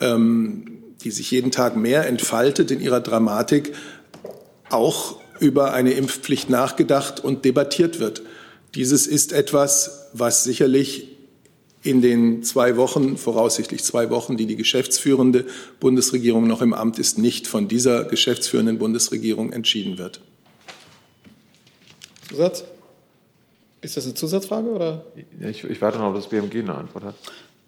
ähm, 0.00 0.82
die 1.02 1.12
sich 1.12 1.30
jeden 1.30 1.50
Tag 1.50 1.76
mehr 1.76 2.06
entfaltet 2.08 2.70
in 2.72 2.80
ihrer 2.80 3.00
Dramatik, 3.00 3.72
auch 4.70 5.23
über 5.40 5.72
eine 5.72 5.92
Impfpflicht 5.92 6.50
nachgedacht 6.50 7.22
und 7.22 7.44
debattiert 7.44 8.00
wird. 8.00 8.22
Dieses 8.74 9.06
ist 9.06 9.32
etwas, 9.32 10.08
was 10.12 10.44
sicherlich 10.44 11.08
in 11.82 12.00
den 12.00 12.42
zwei 12.42 12.76
Wochen, 12.76 13.18
voraussichtlich 13.18 13.84
zwei 13.84 14.08
Wochen, 14.10 14.36
die 14.36 14.46
die 14.46 14.56
geschäftsführende 14.56 15.44
Bundesregierung 15.80 16.46
noch 16.46 16.62
im 16.62 16.72
Amt 16.72 16.98
ist, 16.98 17.18
nicht 17.18 17.46
von 17.46 17.68
dieser 17.68 18.04
geschäftsführenden 18.04 18.78
Bundesregierung 18.78 19.52
entschieden 19.52 19.98
wird. 19.98 20.20
Zusatz? 22.28 22.64
Ist 23.82 23.98
das 23.98 24.06
eine 24.06 24.14
Zusatzfrage 24.14 24.70
oder? 24.70 25.04
Ich, 25.40 25.62
ich 25.62 25.80
warte 25.82 25.98
noch, 25.98 26.08
ob 26.08 26.14
das 26.14 26.28
BMG 26.28 26.60
eine 26.60 26.74
Antwort 26.74 27.04
hat. 27.04 27.14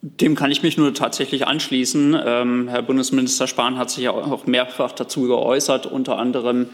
Dem 0.00 0.34
kann 0.34 0.50
ich 0.50 0.62
mich 0.62 0.78
nur 0.78 0.94
tatsächlich 0.94 1.46
anschließen. 1.46 2.16
Ähm, 2.24 2.68
Herr 2.68 2.82
Bundesminister 2.82 3.46
Spahn 3.46 3.76
hat 3.76 3.90
sich 3.90 4.04
ja 4.04 4.12
auch 4.12 4.46
mehrfach 4.46 4.92
dazu 4.92 5.22
geäußert, 5.22 5.84
unter 5.84 6.16
anderem 6.16 6.68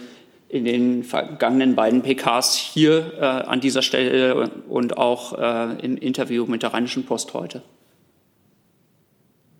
in 0.53 0.66
den 0.66 1.03
vergangenen 1.03 1.74
beiden 1.74 2.03
PKs 2.03 2.55
hier 2.55 3.14
äh, 3.18 3.24
an 3.24 3.62
dieser 3.62 3.80
Stelle 3.80 4.50
und 4.68 4.98
auch 4.98 5.32
äh, 5.38 5.82
im 5.82 5.96
Interview 5.96 6.44
mit 6.44 6.62
der 6.62 6.74
Rheinischen 6.74 7.07
Post 7.07 7.32
heute. 7.32 7.62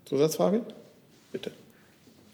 Zusatzfrage? 0.05 0.61
Bitte. 1.33 1.51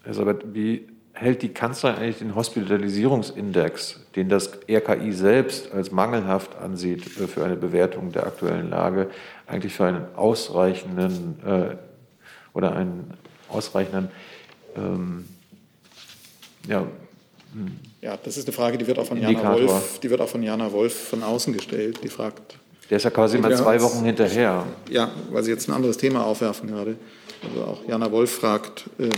Herr 0.03 0.13
Sabat, 0.13 0.53
wie 0.53 0.85
hält 1.13 1.41
die 1.41 1.49
Kanzlerin 1.49 1.99
eigentlich 1.99 2.17
den 2.17 2.35
Hospitalisierungsindex, 2.35 4.01
den 4.17 4.27
das 4.27 4.51
RKI 4.69 5.13
selbst 5.13 5.71
als 5.71 5.91
mangelhaft 5.91 6.57
ansieht 6.57 7.05
äh, 7.17 7.27
für 7.27 7.45
eine 7.45 7.55
Bewertung 7.55 8.11
der 8.11 8.27
aktuellen 8.27 8.69
Lage, 8.69 9.09
eigentlich 9.47 9.73
für 9.73 9.85
einen 9.85 10.05
ausreichenden 10.17 11.39
äh, 11.45 11.75
oder 12.53 12.75
einen 12.75 13.13
ausreichenden 13.47 14.09
ähm, 14.75 15.29
ja, 16.67 16.85
hm. 17.53 17.88
Ja, 18.01 18.17
das 18.23 18.37
ist 18.37 18.47
eine 18.47 18.53
Frage, 18.53 18.77
die 18.77 18.87
wird 18.87 18.97
auch 18.97 19.05
von 19.05 19.21
Jana 19.21 19.53
Wolf, 19.53 19.99
die 20.01 20.09
wird 20.09 20.21
auch 20.21 20.29
von 20.29 20.41
Jana 20.41 20.71
Wolf 20.71 21.09
von 21.09 21.21
außen 21.23 21.53
gestellt. 21.53 21.99
Die 22.03 22.09
fragt. 22.09 22.57
Der 22.89 22.97
ist 22.97 23.03
ja 23.03 23.09
quasi 23.09 23.37
mal 23.37 23.55
zwei 23.55 23.81
Wochen 23.81 24.03
hinterher. 24.03 24.65
Ja, 24.89 25.11
weil 25.31 25.43
Sie 25.43 25.51
jetzt 25.51 25.67
ein 25.67 25.73
anderes 25.73 25.97
Thema 25.97 26.25
aufwerfen 26.25 26.69
gerade. 26.69 26.95
Also 27.43 27.63
auch 27.63 27.87
Jana 27.87 28.11
Wolf 28.11 28.31
fragt 28.31 28.89
ähm, 28.99 29.09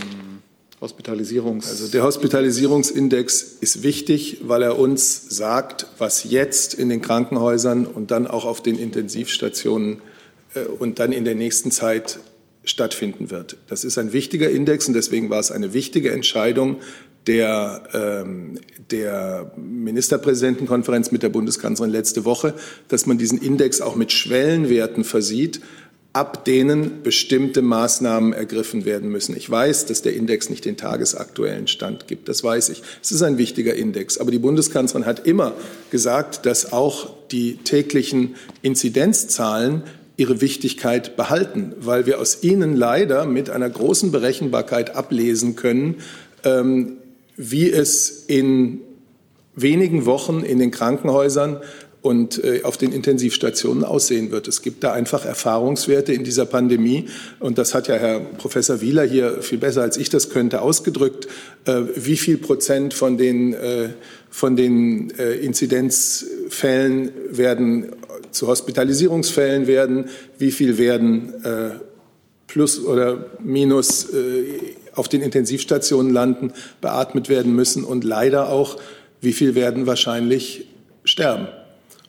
Hospitalisierungs. 0.80 1.68
Also 1.68 1.88
der 1.88 2.02
Hospitalisierungsindex 2.02 3.42
ist 3.60 3.82
wichtig, 3.82 4.38
weil 4.42 4.62
er 4.62 4.78
uns 4.78 5.28
sagt, 5.28 5.86
was 5.98 6.24
jetzt 6.24 6.74
in 6.74 6.88
den 6.88 7.00
Krankenhäusern 7.00 7.86
und 7.86 8.10
dann 8.10 8.26
auch 8.26 8.44
auf 8.44 8.62
den 8.62 8.78
Intensivstationen 8.78 10.02
äh, 10.54 10.64
und 10.64 10.98
dann 10.98 11.12
in 11.12 11.24
der 11.24 11.36
nächsten 11.36 11.70
Zeit 11.70 12.18
stattfinden 12.64 13.30
wird. 13.30 13.56
Das 13.68 13.84
ist 13.84 13.96
ein 13.98 14.12
wichtiger 14.12 14.50
Index 14.50 14.86
und 14.86 14.94
deswegen 14.94 15.30
war 15.30 15.40
es 15.40 15.50
eine 15.50 15.72
wichtige 15.72 16.12
Entscheidung, 16.12 16.76
der, 17.26 17.82
ähm, 17.94 18.58
der 18.90 19.52
Ministerpräsidentenkonferenz 19.56 21.12
mit 21.12 21.22
der 21.22 21.28
Bundeskanzlerin 21.28 21.92
letzte 21.92 22.24
Woche, 22.24 22.54
dass 22.88 23.06
man 23.06 23.18
diesen 23.18 23.38
Index 23.38 23.80
auch 23.80 23.94
mit 23.94 24.12
Schwellenwerten 24.12 25.04
versieht, 25.04 25.60
ab 26.12 26.44
denen 26.44 27.02
bestimmte 27.02 27.62
Maßnahmen 27.62 28.34
ergriffen 28.34 28.84
werden 28.84 29.10
müssen. 29.10 29.34
Ich 29.34 29.48
weiß, 29.48 29.86
dass 29.86 30.02
der 30.02 30.14
Index 30.14 30.50
nicht 30.50 30.64
den 30.64 30.76
tagesaktuellen 30.76 31.68
Stand 31.68 32.06
gibt. 32.06 32.28
Das 32.28 32.44
weiß 32.44 32.68
ich. 32.68 32.82
Es 33.02 33.12
ist 33.12 33.22
ein 33.22 33.38
wichtiger 33.38 33.74
Index. 33.74 34.18
Aber 34.18 34.30
die 34.30 34.38
Bundeskanzlerin 34.38 35.06
hat 35.06 35.26
immer 35.26 35.54
gesagt, 35.90 36.44
dass 36.44 36.72
auch 36.72 37.14
die 37.30 37.56
täglichen 37.56 38.34
Inzidenzzahlen 38.60 39.84
ihre 40.18 40.42
Wichtigkeit 40.42 41.16
behalten, 41.16 41.72
weil 41.78 42.04
wir 42.04 42.20
aus 42.20 42.42
ihnen 42.42 42.76
leider 42.76 43.24
mit 43.24 43.48
einer 43.48 43.70
großen 43.70 44.12
Berechenbarkeit 44.12 44.94
ablesen 44.94 45.56
können, 45.56 45.96
ähm, 46.44 46.98
wie 47.36 47.70
es 47.70 48.24
in 48.26 48.80
wenigen 49.54 50.06
Wochen 50.06 50.40
in 50.40 50.58
den 50.58 50.70
Krankenhäusern 50.70 51.60
und 52.02 52.42
äh, 52.42 52.62
auf 52.64 52.76
den 52.76 52.92
Intensivstationen 52.92 53.84
aussehen 53.84 54.32
wird. 54.32 54.48
Es 54.48 54.60
gibt 54.60 54.82
da 54.82 54.92
einfach 54.92 55.24
Erfahrungswerte 55.24 56.12
in 56.12 56.24
dieser 56.24 56.46
Pandemie. 56.46 57.06
Und 57.38 57.58
das 57.58 57.74
hat 57.74 57.86
ja 57.86 57.94
Herr 57.94 58.18
Professor 58.18 58.80
Wieler 58.80 59.04
hier 59.04 59.40
viel 59.40 59.58
besser 59.58 59.82
als 59.82 59.96
ich 59.96 60.10
das 60.10 60.28
könnte 60.28 60.62
ausgedrückt, 60.62 61.28
äh, 61.64 61.82
wie 61.94 62.16
viel 62.16 62.38
Prozent 62.38 62.92
von 62.92 63.16
den, 63.16 63.54
äh, 63.54 63.90
von 64.30 64.56
den 64.56 65.10
Inzidenzfällen 65.10 67.12
werden 67.30 67.92
zu 68.30 68.46
Hospitalisierungsfällen 68.46 69.66
werden, 69.66 70.06
wie 70.38 70.50
viel 70.50 70.78
werden 70.78 71.34
plus 72.46 72.82
oder 72.82 73.26
minus 73.40 74.08
auf 74.94 75.08
den 75.08 75.22
Intensivstationen 75.22 76.12
landen, 76.12 76.52
beatmet 76.80 77.28
werden 77.28 77.54
müssen 77.54 77.84
und 77.84 78.04
leider 78.04 78.48
auch, 78.48 78.78
wie 79.20 79.32
viel 79.32 79.54
werden 79.54 79.86
wahrscheinlich 79.86 80.66
sterben. 81.04 81.48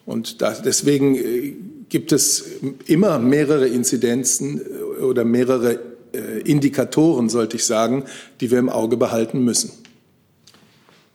Und 0.06 0.42
da, 0.42 0.52
deswegen 0.54 1.16
äh, 1.16 1.54
gibt 1.90 2.12
es 2.12 2.44
immer 2.88 3.20
mehrere 3.20 3.68
Inzidenzen 3.68 4.60
äh, 4.60 5.02
oder 5.02 5.24
mehrere 5.24 5.80
äh, 6.14 6.42
Indikatoren, 6.42 7.30
sollte 7.30 7.58
ich 7.58 7.66
sagen, 7.66 8.06
die 8.42 8.52
wir 8.52 8.60
im 8.60 8.70
Auge 8.70 8.98
behalten 8.98 9.44
müssen. 9.44 9.72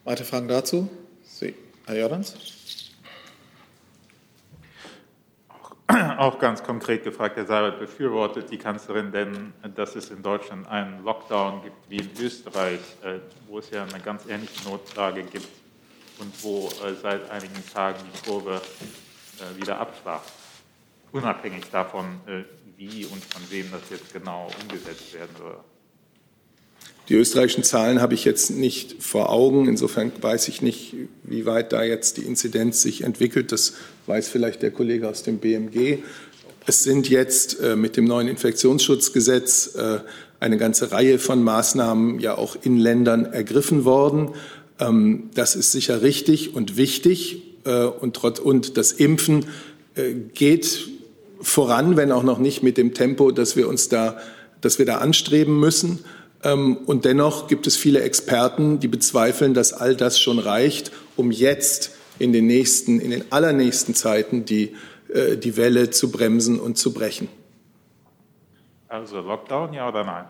Weitere 0.04 0.24
Fragen 0.24 0.48
dazu? 0.48 0.88
Sie, 1.24 1.54
Herr 1.86 1.98
Jordans? 1.98 2.34
Auch 6.18 6.38
ganz 6.38 6.62
konkret 6.62 7.04
gefragt, 7.04 7.36
Herr 7.36 7.46
Seibert, 7.46 7.78
befürwortet 7.78 8.50
die 8.50 8.58
Kanzlerin 8.58 9.10
denn, 9.10 9.52
dass 9.74 9.96
es 9.96 10.10
in 10.10 10.22
Deutschland 10.22 10.68
einen 10.68 11.02
Lockdown 11.04 11.62
gibt 11.62 11.90
wie 11.90 11.96
in 11.96 12.10
Österreich, 12.20 12.80
äh, 13.02 13.18
wo 13.46 13.58
es 13.58 13.70
ja 13.70 13.84
eine 13.84 14.00
ganz 14.00 14.26
ähnliche 14.26 14.68
Notlage 14.68 15.22
gibt 15.22 15.48
und 16.18 16.32
wo 16.42 16.68
äh, 16.68 16.94
seit 17.00 17.30
einigen 17.30 17.64
Tagen 17.72 17.98
die 18.04 18.28
Kurve 18.28 18.56
äh, 18.56 19.60
wieder 19.60 19.78
abschlacht, 19.78 20.30
unabhängig 21.12 21.70
davon, 21.70 22.20
wie 22.76 23.06
und 23.06 23.24
von 23.24 23.42
wem 23.50 23.70
das 23.70 23.88
jetzt 23.90 24.12
genau 24.12 24.48
umgesetzt 24.62 25.14
werden 25.14 25.34
soll? 25.36 25.58
Die 27.08 27.14
österreichischen 27.14 27.64
Zahlen 27.64 28.02
habe 28.02 28.12
ich 28.12 28.26
jetzt 28.26 28.50
nicht 28.50 29.02
vor 29.02 29.30
Augen. 29.30 29.66
Insofern 29.66 30.12
weiß 30.20 30.48
ich 30.48 30.60
nicht, 30.60 30.94
wie 31.22 31.46
weit 31.46 31.72
da 31.72 31.82
jetzt 31.82 32.18
die 32.18 32.22
Inzidenz 32.22 32.82
sich 32.82 33.02
entwickelt. 33.02 33.50
Das 33.50 33.74
weiß 34.06 34.28
vielleicht 34.28 34.60
der 34.60 34.70
Kollege 34.70 35.08
aus 35.08 35.22
dem 35.22 35.38
BMG. 35.38 35.98
Es 36.66 36.82
sind 36.82 37.08
jetzt 37.08 37.60
äh, 37.60 37.76
mit 37.76 37.96
dem 37.96 38.04
neuen 38.04 38.28
Infektionsschutzgesetz 38.28 39.74
äh, 39.74 40.00
eine 40.38 40.58
ganze 40.58 40.92
Reihe 40.92 41.18
von 41.18 41.42
Maßnahmen 41.42 42.20
ja 42.20 42.36
auch 42.36 42.56
in 42.60 42.76
Ländern 42.76 43.24
ergriffen 43.24 43.86
worden. 43.86 44.32
Ähm, 44.78 45.30
das 45.34 45.56
ist 45.56 45.72
sicher 45.72 46.02
richtig 46.02 46.54
und 46.54 46.76
wichtig. 46.76 47.42
Äh, 47.64 47.84
und, 47.84 48.16
trotz, 48.16 48.38
und 48.38 48.76
das 48.76 48.92
Impfen 48.92 49.46
äh, 49.94 50.12
geht 50.34 50.90
voran, 51.40 51.96
wenn 51.96 52.12
auch 52.12 52.22
noch 52.22 52.38
nicht 52.38 52.62
mit 52.62 52.76
dem 52.76 52.92
Tempo, 52.92 53.30
dass 53.30 53.56
wir 53.56 53.66
uns 53.66 53.88
da, 53.88 54.18
dass 54.60 54.78
wir 54.78 54.84
da 54.84 54.98
anstreben 54.98 55.58
müssen. 55.58 56.00
Ähm, 56.44 56.76
und 56.86 57.04
dennoch 57.04 57.48
gibt 57.48 57.66
es 57.66 57.76
viele 57.76 58.02
Experten, 58.02 58.80
die 58.80 58.88
bezweifeln, 58.88 59.54
dass 59.54 59.72
all 59.72 59.96
das 59.96 60.20
schon 60.20 60.38
reicht, 60.38 60.92
um 61.16 61.30
jetzt 61.30 61.96
in 62.18 62.32
den 62.32 62.46
nächsten, 62.46 63.00
in 63.00 63.10
den 63.10 63.30
allernächsten 63.32 63.94
Zeiten 63.94 64.44
die, 64.44 64.76
äh, 65.12 65.36
die 65.36 65.56
Welle 65.56 65.90
zu 65.90 66.10
bremsen 66.10 66.60
und 66.60 66.78
zu 66.78 66.92
brechen. 66.92 67.28
Also 68.88 69.20
Lockdown, 69.20 69.72
ja 69.74 69.88
oder 69.88 70.04
nein? 70.04 70.24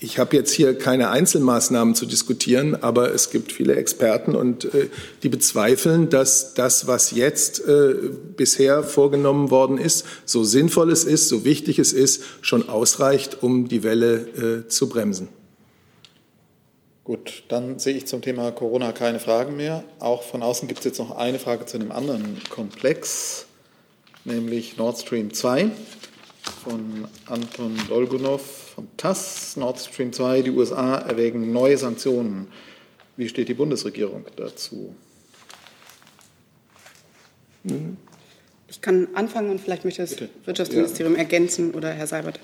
Ich 0.00 0.18
habe 0.18 0.36
jetzt 0.36 0.52
hier 0.52 0.76
keine 0.76 1.10
Einzelmaßnahmen 1.10 1.94
zu 1.94 2.06
diskutieren, 2.06 2.74
aber 2.74 3.12
es 3.14 3.30
gibt 3.30 3.52
viele 3.52 3.76
Experten 3.76 4.34
und 4.34 4.64
äh, 4.74 4.88
die 5.22 5.28
bezweifeln, 5.28 6.10
dass 6.10 6.54
das, 6.54 6.86
was 6.86 7.12
jetzt 7.12 7.60
äh, 7.66 7.94
bisher 8.36 8.82
vorgenommen 8.82 9.50
worden 9.50 9.78
ist, 9.78 10.04
so 10.24 10.44
sinnvoll 10.44 10.90
es 10.90 11.04
ist, 11.04 11.28
so 11.28 11.44
wichtig 11.44 11.78
es 11.78 11.92
ist, 11.92 12.22
schon 12.40 12.68
ausreicht, 12.68 13.42
um 13.42 13.68
die 13.68 13.82
Welle 13.82 14.64
äh, 14.64 14.68
zu 14.68 14.88
bremsen. 14.88 15.28
Gut, 17.04 17.44
dann 17.48 17.78
sehe 17.78 17.96
ich 17.96 18.06
zum 18.06 18.20
Thema 18.20 18.50
Corona 18.50 18.90
keine 18.90 19.20
Fragen 19.20 19.56
mehr. 19.56 19.84
Auch 20.00 20.24
von 20.24 20.42
außen 20.42 20.66
gibt 20.66 20.80
es 20.80 20.86
jetzt 20.86 20.98
noch 20.98 21.16
eine 21.16 21.38
Frage 21.38 21.64
zu 21.64 21.76
einem 21.78 21.92
anderen 21.92 22.42
Komplex, 22.50 23.46
nämlich 24.24 24.76
Nord 24.76 24.98
Stream 24.98 25.32
2 25.32 25.70
von 26.64 27.06
Anton 27.26 27.76
Dolgunov 27.88 28.55
von 28.76 28.88
TASS, 28.98 29.56
Nord 29.56 29.80
Stream 29.80 30.12
2, 30.12 30.42
die 30.42 30.50
USA 30.50 30.98
erwägen 30.98 31.50
neue 31.50 31.78
Sanktionen. 31.78 32.48
Wie 33.16 33.26
steht 33.26 33.48
die 33.48 33.54
Bundesregierung 33.54 34.26
dazu? 34.36 34.94
Ich 38.68 38.82
kann 38.82 39.08
anfangen 39.14 39.48
und 39.48 39.62
vielleicht 39.62 39.86
möchte 39.86 40.02
das 40.02 40.10
Bitte. 40.10 40.28
Wirtschaftsministerium 40.44 41.14
ja. 41.14 41.20
ergänzen 41.20 41.72
oder 41.72 41.90
Herr 41.90 42.06
Seibert. 42.06 42.38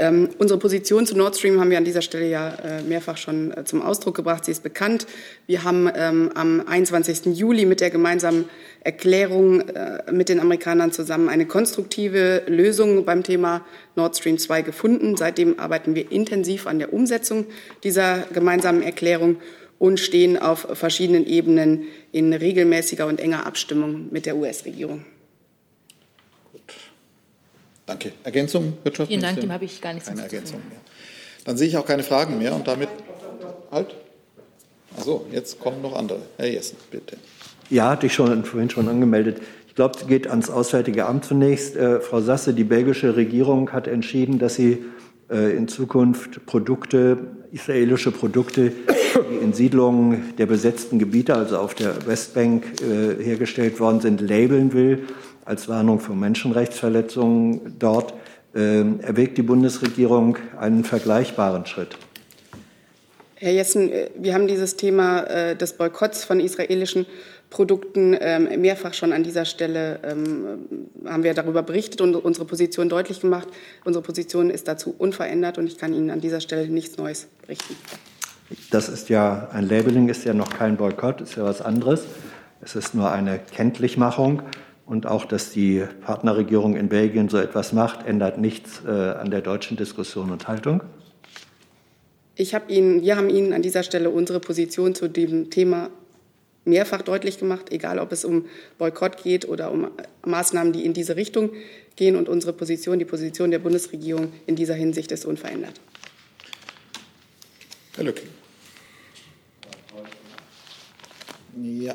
Ähm, 0.00 0.30
unsere 0.38 0.58
Position 0.58 1.04
zu 1.04 1.14
Nord 1.14 1.36
Stream 1.36 1.60
haben 1.60 1.68
wir 1.68 1.76
an 1.76 1.84
dieser 1.84 2.00
Stelle 2.00 2.26
ja 2.26 2.54
äh, 2.54 2.82
mehrfach 2.82 3.18
schon 3.18 3.52
äh, 3.52 3.64
zum 3.64 3.82
Ausdruck 3.82 4.16
gebracht. 4.16 4.46
Sie 4.46 4.50
ist 4.50 4.62
bekannt. 4.62 5.06
Wir 5.46 5.62
haben 5.62 5.90
ähm, 5.94 6.30
am 6.34 6.62
21. 6.66 7.36
Juli 7.36 7.66
mit 7.66 7.82
der 7.82 7.90
gemeinsamen 7.90 8.46
Erklärung 8.80 9.60
äh, 9.60 10.10
mit 10.10 10.30
den 10.30 10.40
Amerikanern 10.40 10.90
zusammen 10.90 11.28
eine 11.28 11.44
konstruktive 11.44 12.44
Lösung 12.46 13.04
beim 13.04 13.22
Thema 13.22 13.62
Nord 13.94 14.16
Stream 14.16 14.38
2 14.38 14.62
gefunden. 14.62 15.18
Seitdem 15.18 15.58
arbeiten 15.58 15.94
wir 15.94 16.10
intensiv 16.10 16.66
an 16.66 16.78
der 16.78 16.94
Umsetzung 16.94 17.44
dieser 17.84 18.20
gemeinsamen 18.32 18.82
Erklärung 18.82 19.36
und 19.78 20.00
stehen 20.00 20.38
auf 20.38 20.66
verschiedenen 20.72 21.26
Ebenen 21.26 21.84
in 22.10 22.32
regelmäßiger 22.32 23.06
und 23.06 23.20
enger 23.20 23.44
Abstimmung 23.44 24.08
mit 24.10 24.24
der 24.24 24.38
US-Regierung. 24.38 25.04
Danke. 27.90 28.12
Ergänzung, 28.22 28.74
Wirtschaftsministerium? 28.84 29.08
Vielen 29.08 29.20
Dank, 29.20 29.40
dem 29.40 29.52
habe 29.52 29.64
ich 29.64 29.80
gar 29.80 29.92
nichts 29.92 30.08
Keine 30.08 30.22
Ergänzung 30.22 30.60
mehr. 30.68 30.78
Dann 31.44 31.56
sehe 31.56 31.66
ich 31.66 31.76
auch 31.76 31.84
keine 31.84 32.04
Fragen 32.04 32.38
mehr 32.38 32.54
und 32.54 32.68
damit. 32.68 32.88
Halt. 33.72 33.96
Achso, 34.96 35.26
jetzt 35.32 35.58
kommen 35.58 35.82
noch 35.82 35.96
andere. 35.96 36.20
Herr 36.36 36.46
Jessen, 36.46 36.76
bitte. 36.92 37.16
Ja, 37.68 37.90
hatte 37.90 38.06
ich 38.06 38.14
schon, 38.14 38.44
vorhin 38.44 38.70
schon 38.70 38.88
angemeldet. 38.88 39.38
Ich 39.66 39.74
glaube, 39.74 39.98
es 39.98 40.06
geht 40.06 40.28
ans 40.28 40.50
Auswärtige 40.50 41.06
Amt 41.06 41.24
zunächst. 41.24 41.74
Äh, 41.74 42.00
Frau 42.00 42.20
Sasse, 42.20 42.54
die 42.54 42.62
belgische 42.62 43.16
Regierung 43.16 43.72
hat 43.72 43.88
entschieden, 43.88 44.38
dass 44.38 44.54
sie 44.54 44.84
äh, 45.28 45.56
in 45.56 45.66
Zukunft 45.66 46.46
Produkte, 46.46 47.18
israelische 47.50 48.12
Produkte, 48.12 48.70
die 48.70 49.42
in 49.42 49.52
Siedlungen 49.52 50.34
der 50.38 50.46
besetzten 50.46 51.00
Gebiete, 51.00 51.34
also 51.34 51.58
auf 51.58 51.74
der 51.74 52.06
Westbank 52.06 52.64
äh, 52.82 53.20
hergestellt 53.20 53.80
worden 53.80 54.00
sind, 54.00 54.20
labeln 54.20 54.72
will, 54.72 55.08
als 55.44 55.68
Warnung 55.68 56.00
vor 56.00 56.16
Menschenrechtsverletzungen 56.16 57.76
dort. 57.78 58.14
Ähm, 58.54 59.00
erwägt 59.00 59.38
die 59.38 59.42
Bundesregierung 59.42 60.36
einen 60.58 60.84
vergleichbaren 60.84 61.66
Schritt? 61.66 61.96
Herr 63.36 63.52
Jessen, 63.52 63.90
wir 64.18 64.34
haben 64.34 64.48
dieses 64.48 64.76
Thema 64.76 65.54
des 65.54 65.72
Boykotts 65.72 66.24
von 66.24 66.40
israelischen 66.40 67.06
Produkten 67.50 68.16
ähm, 68.18 68.60
mehrfach 68.60 68.94
schon 68.94 69.12
an 69.12 69.24
dieser 69.24 69.44
Stelle 69.44 69.98
ähm, 70.04 70.78
haben 71.04 71.24
wir 71.24 71.34
darüber 71.34 71.62
berichtet 71.62 72.00
und 72.00 72.14
unsere 72.14 72.46
Position 72.46 72.88
deutlich 72.88 73.20
gemacht. 73.20 73.48
Unsere 73.84 74.04
Position 74.04 74.50
ist 74.50 74.68
dazu 74.68 74.94
unverändert 74.96 75.58
und 75.58 75.66
ich 75.66 75.76
kann 75.76 75.92
Ihnen 75.92 76.10
an 76.10 76.20
dieser 76.20 76.40
Stelle 76.40 76.68
nichts 76.68 76.96
Neues 76.96 77.26
berichten. 77.42 77.76
Das 78.70 78.88
ist 78.88 79.08
ja 79.08 79.48
ein 79.52 79.68
Labeling, 79.68 80.08
ist 80.08 80.24
ja 80.24 80.32
noch 80.32 80.50
kein 80.50 80.76
Boykott, 80.76 81.20
ist 81.20 81.36
ja 81.36 81.44
was 81.44 81.60
anderes. 81.60 82.04
Es 82.62 82.76
ist 82.76 82.94
nur 82.94 83.10
eine 83.10 83.38
Kenntlichmachung. 83.38 84.42
Und 84.86 85.06
auch, 85.06 85.24
dass 85.24 85.52
die 85.52 85.84
Partnerregierung 86.00 86.76
in 86.76 86.88
Belgien 86.88 87.28
so 87.28 87.38
etwas 87.38 87.72
macht, 87.72 88.06
ändert 88.06 88.38
nichts 88.38 88.82
äh, 88.84 88.90
an 88.90 89.30
der 89.30 89.40
deutschen 89.40 89.76
Diskussion 89.76 90.30
und 90.30 90.48
Haltung. 90.48 90.82
Ich 92.34 92.54
habe 92.54 92.72
Ihnen, 92.72 93.02
wir 93.02 93.16
haben 93.16 93.30
Ihnen 93.30 93.52
an 93.52 93.62
dieser 93.62 93.82
Stelle 93.82 94.10
unsere 94.10 94.40
Position 94.40 94.94
zu 94.94 95.08
dem 95.08 95.50
Thema 95.50 95.90
mehrfach 96.64 97.02
deutlich 97.02 97.38
gemacht, 97.38 97.70
egal 97.70 97.98
ob 97.98 98.12
es 98.12 98.24
um 98.24 98.46
Boykott 98.78 99.22
geht 99.22 99.48
oder 99.48 99.70
um 99.70 99.90
Maßnahmen, 100.24 100.72
die 100.72 100.84
in 100.84 100.92
diese 100.92 101.16
Richtung 101.16 101.50
gehen. 101.96 102.16
Und 102.16 102.28
unsere 102.28 102.52
Position, 102.52 102.98
die 102.98 103.04
Position 103.04 103.50
der 103.50 103.58
Bundesregierung 103.58 104.32
in 104.46 104.56
dieser 104.56 104.74
Hinsicht 104.74 105.12
ist 105.12 105.24
unverändert. 105.24 105.80
Herr 107.96 108.04
Lücking. 108.04 108.28
Ja. 111.62 111.94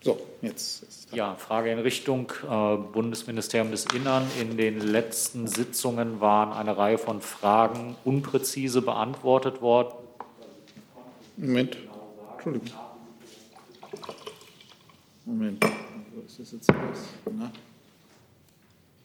So, 0.00 0.20
jetzt 0.42 0.82
ist 0.84 1.12
Ja, 1.12 1.34
Frage 1.34 1.70
in 1.72 1.78
Richtung 1.80 2.32
äh, 2.48 2.76
Bundesministerium 2.76 3.70
des 3.70 3.84
Innern. 3.86 4.26
In 4.40 4.56
den 4.56 4.80
letzten 4.80 5.48
Sitzungen 5.48 6.20
waren 6.20 6.52
eine 6.52 6.76
Reihe 6.76 6.98
von 6.98 7.20
Fragen 7.20 7.96
unpräzise 8.04 8.80
beantwortet 8.80 9.60
worden. 9.60 9.94
Moment. 11.36 11.76
Entschuldigung. 12.34 12.68
Moment. 15.24 15.64
Wo 16.14 16.20
ist 16.26 16.38
das 16.38 16.52
jetzt? 16.52 16.70
Na? 17.30 17.50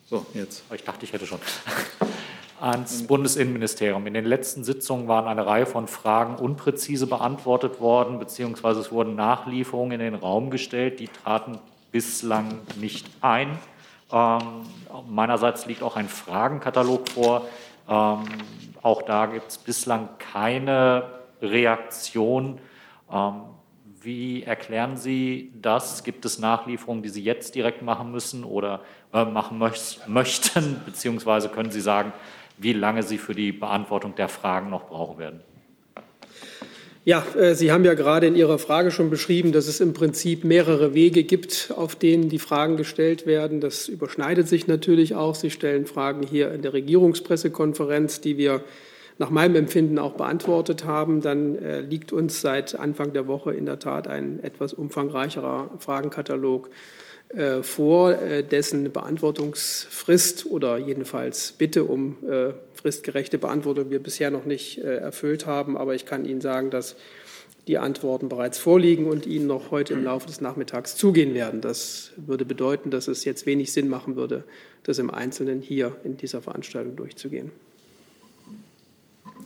So, 0.06 0.26
jetzt. 0.34 0.64
Ich 0.74 0.84
dachte, 0.84 1.06
ich 1.06 1.14
hätte 1.14 1.26
schon. 1.26 1.40
Ans 2.60 3.08
Bundesinnenministerium. 3.08 4.08
In 4.08 4.14
den 4.14 4.26
letzten 4.26 4.64
Sitzungen 4.64 5.08
waren 5.08 5.28
eine 5.28 5.46
Reihe 5.46 5.66
von 5.66 5.88
Fragen 5.88 6.36
unpräzise 6.36 7.08
beantwortet 7.08 7.80
worden, 7.82 8.20
beziehungsweise 8.20 8.80
es 8.80 8.92
wurden 8.92 9.16
Nachlieferungen 9.16 10.00
in 10.00 10.00
den 10.00 10.16
Raum 10.16 10.50
gestellt, 10.50 11.00
die 11.00 11.08
traten 11.08 11.60
bislang 11.92 12.60
nicht 12.80 13.08
ein. 13.22 13.58
Ähm, 14.12 14.40
meinerseits 15.10 15.66
liegt 15.66 15.84
auch 15.84 15.96
ein 15.96 16.08
Fragenkatalog 16.08 17.10
vor. 17.10 17.48
Ähm, 17.90 18.24
auch 18.82 19.02
da 19.02 19.26
gibt 19.26 19.50
es 19.50 19.58
bislang 19.58 20.10
keine 20.20 21.04
Reaktion. 21.42 22.60
Ähm, 23.12 23.42
wie 24.02 24.44
erklären 24.44 24.98
Sie 24.98 25.52
das? 25.62 26.04
Gibt 26.04 26.26
es 26.26 26.38
Nachlieferungen, 26.38 27.04
die 27.04 27.10
Sie 27.10 27.24
jetzt 27.24 27.56
direkt 27.56 27.82
machen 27.82 28.12
müssen 28.12 28.44
oder 28.44 28.82
äh, 29.14 29.24
machen 29.24 29.58
möchten? 30.08 30.82
Beziehungsweise 30.86 31.50
können 31.50 31.72
Sie 31.72 31.82
sagen, 31.82 32.12
wie 32.58 32.74
lange 32.74 33.04
Sie 33.04 33.18
für 33.18 33.36
die 33.36 33.52
Beantwortung 33.52 34.16
der 34.16 34.30
Fragen 34.30 34.70
noch 34.70 34.88
brauchen 34.88 35.18
werden? 35.18 35.42
Ja, 37.06 37.26
äh, 37.38 37.54
Sie 37.54 37.72
haben 37.72 37.84
ja 37.84 37.96
gerade 37.96 38.28
in 38.28 38.36
Ihrer 38.36 38.60
Frage 38.60 38.90
schon 38.92 39.10
beschrieben, 39.10 39.52
dass 39.52 39.68
es 39.68 39.82
im 39.82 39.94
Prinzip 39.94 40.46
mehrere 40.46 40.94
Wege 40.94 41.24
gibt, 41.24 41.74
auf 41.76 41.96
denen 41.96 42.30
die 42.30 42.40
Fragen 42.40 42.78
gestellt 42.78 43.26
werden. 43.26 43.60
Das 43.60 43.90
überschneidet 43.90 44.48
sich 44.48 44.68
natürlich 44.68 45.14
auch. 45.14 45.36
Sie 45.36 45.50
stellen 45.50 45.86
Fragen 45.86 46.26
hier 46.26 46.54
in 46.54 46.62
der 46.62 46.72
Regierungspressekonferenz, 46.72 48.22
die 48.22 48.38
wir 48.38 48.64
nach 49.18 49.30
meinem 49.30 49.56
Empfinden 49.56 50.00
auch 50.00 50.14
beantwortet 50.14 50.86
haben, 50.86 51.22
dann 51.22 51.58
äh, 51.58 51.82
liegt 51.82 52.12
uns 52.14 52.42
seit 52.42 52.80
Anfang 52.80 53.14
der 53.14 53.28
Woche 53.28 53.54
in 53.54 53.66
der 53.66 53.80
Tat 53.80 54.08
ein 54.08 54.42
etwas 54.42 54.74
umfangreicherer 54.74 55.70
Fragenkatalog 55.80 56.70
vor, 57.64 58.22
äh, 58.22 58.44
dessen 58.44 58.92
Beantwortungsfrist 58.92 60.46
oder 60.46 60.78
jedenfalls 60.78 61.54
Bitte 61.54 61.84
um 61.84 62.18
äh, 62.30 62.54
fristgerechte 62.74 63.38
Beantwortung 63.38 63.90
wir 63.90 64.02
bisher 64.04 64.30
noch 64.30 64.46
nicht 64.46 64.78
äh, 64.80 64.98
erfüllt 64.98 65.46
haben. 65.46 65.78
Aber 65.78 65.96
ich 65.96 66.06
kann 66.06 66.26
Ihnen 66.26 66.42
sagen, 66.42 66.70
dass 66.70 66.96
die 67.68 67.78
Antworten 67.78 68.30
bereits 68.30 68.58
vorliegen 68.58 69.08
und 69.08 69.26
Ihnen 69.26 69.48
noch 69.48 69.72
heute 69.72 69.94
im 69.94 70.04
Laufe 70.04 70.28
des 70.28 70.42
Nachmittags 70.42 70.96
zugehen 70.96 71.34
werden. 71.34 71.62
Das 71.62 72.12
würde 72.18 72.46
bedeuten, 72.46 72.92
dass 72.92 73.08
es 73.08 73.24
jetzt 73.26 73.46
wenig 73.46 73.72
Sinn 73.72 73.88
machen 73.88 74.16
würde, 74.16 74.44
das 74.84 75.00
im 75.00 75.10
Einzelnen 75.10 75.62
hier 75.62 75.96
in 76.04 76.18
dieser 76.18 76.42
Veranstaltung 76.42 76.96
durchzugehen. 76.98 77.52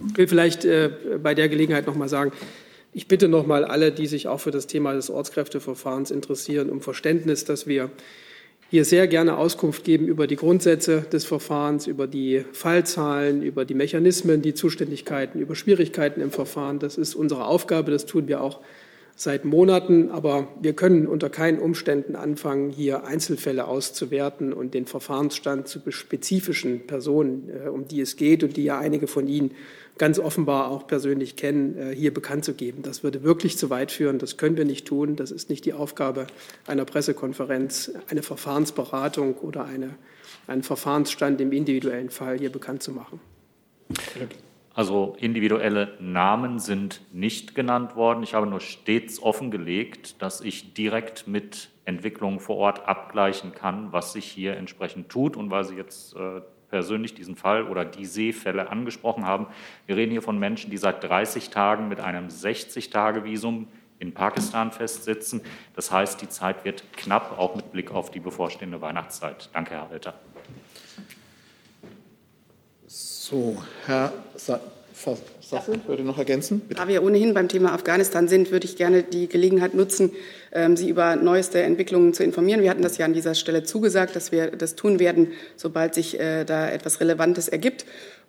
Ich 0.09 0.17
will 0.17 0.27
vielleicht 0.27 0.65
äh, 0.65 0.89
bei 1.21 1.35
der 1.35 1.47
Gelegenheit 1.47 1.88
noch 1.88 1.95
mal 1.95 2.09
sagen, 2.09 2.31
ich 2.98 3.08
bitte 3.08 3.28
noch 3.28 3.45
mal 3.45 3.64
alle, 3.64 3.91
die 3.91 4.08
sich 4.08 4.28
auch 4.28 4.39
für 4.39 4.50
das 4.50 4.66
Thema 4.66 4.95
des 4.95 5.12
Ortskräfteverfahrens 5.12 6.10
interessieren, 6.10 6.72
um 6.72 6.82
Verständnis, 6.82 7.45
dass 7.45 7.68
wir 7.68 7.91
hier 8.72 8.86
sehr 8.86 9.08
gerne 9.08 9.38
Auskunft 9.38 9.84
geben 9.84 10.08
über 10.08 10.26
die 10.26 10.36
Grundsätze 10.36 11.02
des 11.02 11.24
Verfahrens, 11.24 11.86
über 11.86 12.08
die 12.08 12.43
Fallzahlen, 12.54 13.43
über 13.43 13.66
die 13.66 13.76
Mechanismen, 13.76 14.41
die 14.41 14.56
Zuständigkeiten, 14.56 15.39
über 15.39 15.54
Schwierigkeiten 15.54 16.22
im 16.22 16.32
Verfahren. 16.32 16.80
Das 16.80 16.98
ist 16.98 17.14
unsere 17.14 17.45
Aufgabe, 17.45 17.91
das 17.91 18.08
tun 18.08 18.28
wir 18.28 18.41
auch 18.41 18.62
seit 19.16 19.45
Monaten, 19.45 20.10
aber 20.10 20.48
wir 20.60 20.74
können 20.74 21.06
unter 21.06 21.30
keinen 21.30 21.60
Umständen 21.60 22.16
anfangen, 22.16 22.72
hier 22.72 23.04
Einzelfälle 23.04 23.68
auszuwerten 23.68 24.54
und 24.54 24.74
den 24.74 24.88
Verfahrensstand 24.88 25.68
zu 25.68 25.80
spezifischen 25.89 26.88
Personen, 26.88 27.50
äh, 27.50 27.70
um 27.70 27.88
die 27.88 28.02
es 28.02 28.16
geht 28.16 28.43
und 28.43 28.58
die 28.58 28.64
ja 28.64 28.80
einige 28.80 29.06
von 29.06 29.28
Ihnen 29.28 29.52
ganz 29.98 30.20
offenbar 30.20 30.70
auch 30.70 30.88
persönlich 30.88 31.36
kennen, 31.36 31.78
äh, 31.78 31.95
hier 31.95 32.14
bekannt 32.14 32.45
zu 32.45 32.54
geben. 32.54 32.84
Das 32.84 33.04
würde 33.04 33.24
wirklich 33.24 33.58
zu 33.58 33.70
weit 33.70 33.91
führen. 33.91 34.20
Das 34.20 34.38
können 34.38 34.58
wir 34.58 34.66
nicht 34.66 34.88
tun. 34.88 35.16
Das 35.16 35.32
ist 35.32 35.50
nicht 35.50 35.66
die 35.66 35.74
Aufgabe 35.74 36.28
einer 36.66 36.86
Pressekonferenz, 36.86 37.91
eine 38.10 38.24
Verfahrensberatung 38.24 39.36
oder 39.36 39.66
eine, 39.66 39.95
einen 40.48 40.64
Verfahrensstand 40.64 41.41
im 41.41 41.52
individuellen 41.52 42.10
Fall 42.10 42.38
hier 42.38 42.52
bekannt 42.52 42.84
zu 42.84 42.91
machen. 42.91 43.20
Also 44.74 45.16
individuelle 45.20 45.93
Namen 46.00 46.60
sind 46.60 47.02
nicht 47.12 47.56
genannt 47.56 47.95
worden. 47.95 48.22
Ich 48.22 48.36
habe 48.36 48.45
nur 48.45 48.60
stets 48.60 49.20
offengelegt, 49.20 50.22
dass 50.22 50.39
ich 50.41 50.76
direkt 50.76 51.28
mit 51.28 51.70
Entwicklungen 51.86 52.39
vor 52.39 52.58
Ort 52.58 52.88
abgleichen 52.88 53.54
kann, 53.56 53.91
was 53.91 54.14
sich 54.14 54.26
hier 54.26 54.56
entsprechend 54.56 55.10
tut. 55.10 55.36
Und 55.36 55.50
weil 55.50 55.64
Sie 55.64 55.76
jetzt 55.76 56.16
äh, 56.16 56.41
persönlich 56.70 57.13
diesen 57.13 57.36
Fall 57.36 57.63
oder 57.63 57.86
die 57.86 58.05
Seefälle 58.05 58.70
angesprochen 58.70 59.26
haben, 59.26 59.47
wir 59.86 59.95
reden 59.95 60.11
hier 60.11 60.22
von 60.22 60.38
Menschen, 60.38 60.70
die 60.72 60.78
seit 60.78 61.03
30 61.03 61.49
Tagen 61.49 61.88
mit 61.88 61.99
einem 61.99 62.28
60-Tage-Visum 62.28 63.68
in 63.99 64.13
Pakistan 64.13 64.72
festsitzen. 64.72 65.41
Das 65.76 65.91
heißt, 65.91 66.22
die 66.22 66.30
Zeit 66.30 66.65
wird 66.65 66.84
knapp, 66.93 67.38
auch 67.38 67.55
mit 67.55 67.72
Blick 67.72 67.91
auf 67.91 68.11
die 68.11 68.20
bevorstehende 68.20 68.82
Weihnachtszeit. 68.82 69.49
Danke, 69.53 69.72
Herr 69.72 69.89
Alter. 69.89 70.13
So, 72.86 73.61
Herr 73.86 74.13
Sasse, 75.41 75.80
würde 75.86 76.04
noch 76.04 76.18
ergänzen? 76.18 76.60
Bitte. 76.60 76.82
Da 76.82 76.88
wir 76.88 77.04
ohnehin 77.04 77.34
beim 77.34 77.48
Thema 77.48 77.74
Afghanistan 77.74 78.28
sind, 78.28 78.52
würde 78.52 78.66
ich 78.66 78.76
gerne 78.76 79.04
die 79.04 79.28
Gelegenheit 79.28 79.74
nutzen, 79.76 80.12
ähm, 80.52 80.76
Sie 80.76 80.89
über 80.89 81.16
neueste 81.16 81.62
Entwicklungen 81.62 82.14
zu 82.14 82.24
informieren. 82.24 82.62
Wir 82.62 82.70
hatten 82.70 82.82
das 82.82 82.98
ja 82.98 83.06
an 83.06 83.14
dieser 83.14 83.36
Stelle 83.36 83.64
zugesagt, 83.64 84.16
dass 84.16 84.32
wir 84.32 84.52
das 84.52 84.76
tun 84.76 85.00
werden, 85.00 85.32
sobald 85.56 85.93
sich 85.93 86.20
äh, 86.20 86.43
da 86.43 86.70
etwas 86.70 87.00
Relevantes 87.00 87.48
ergibt. 87.48 87.86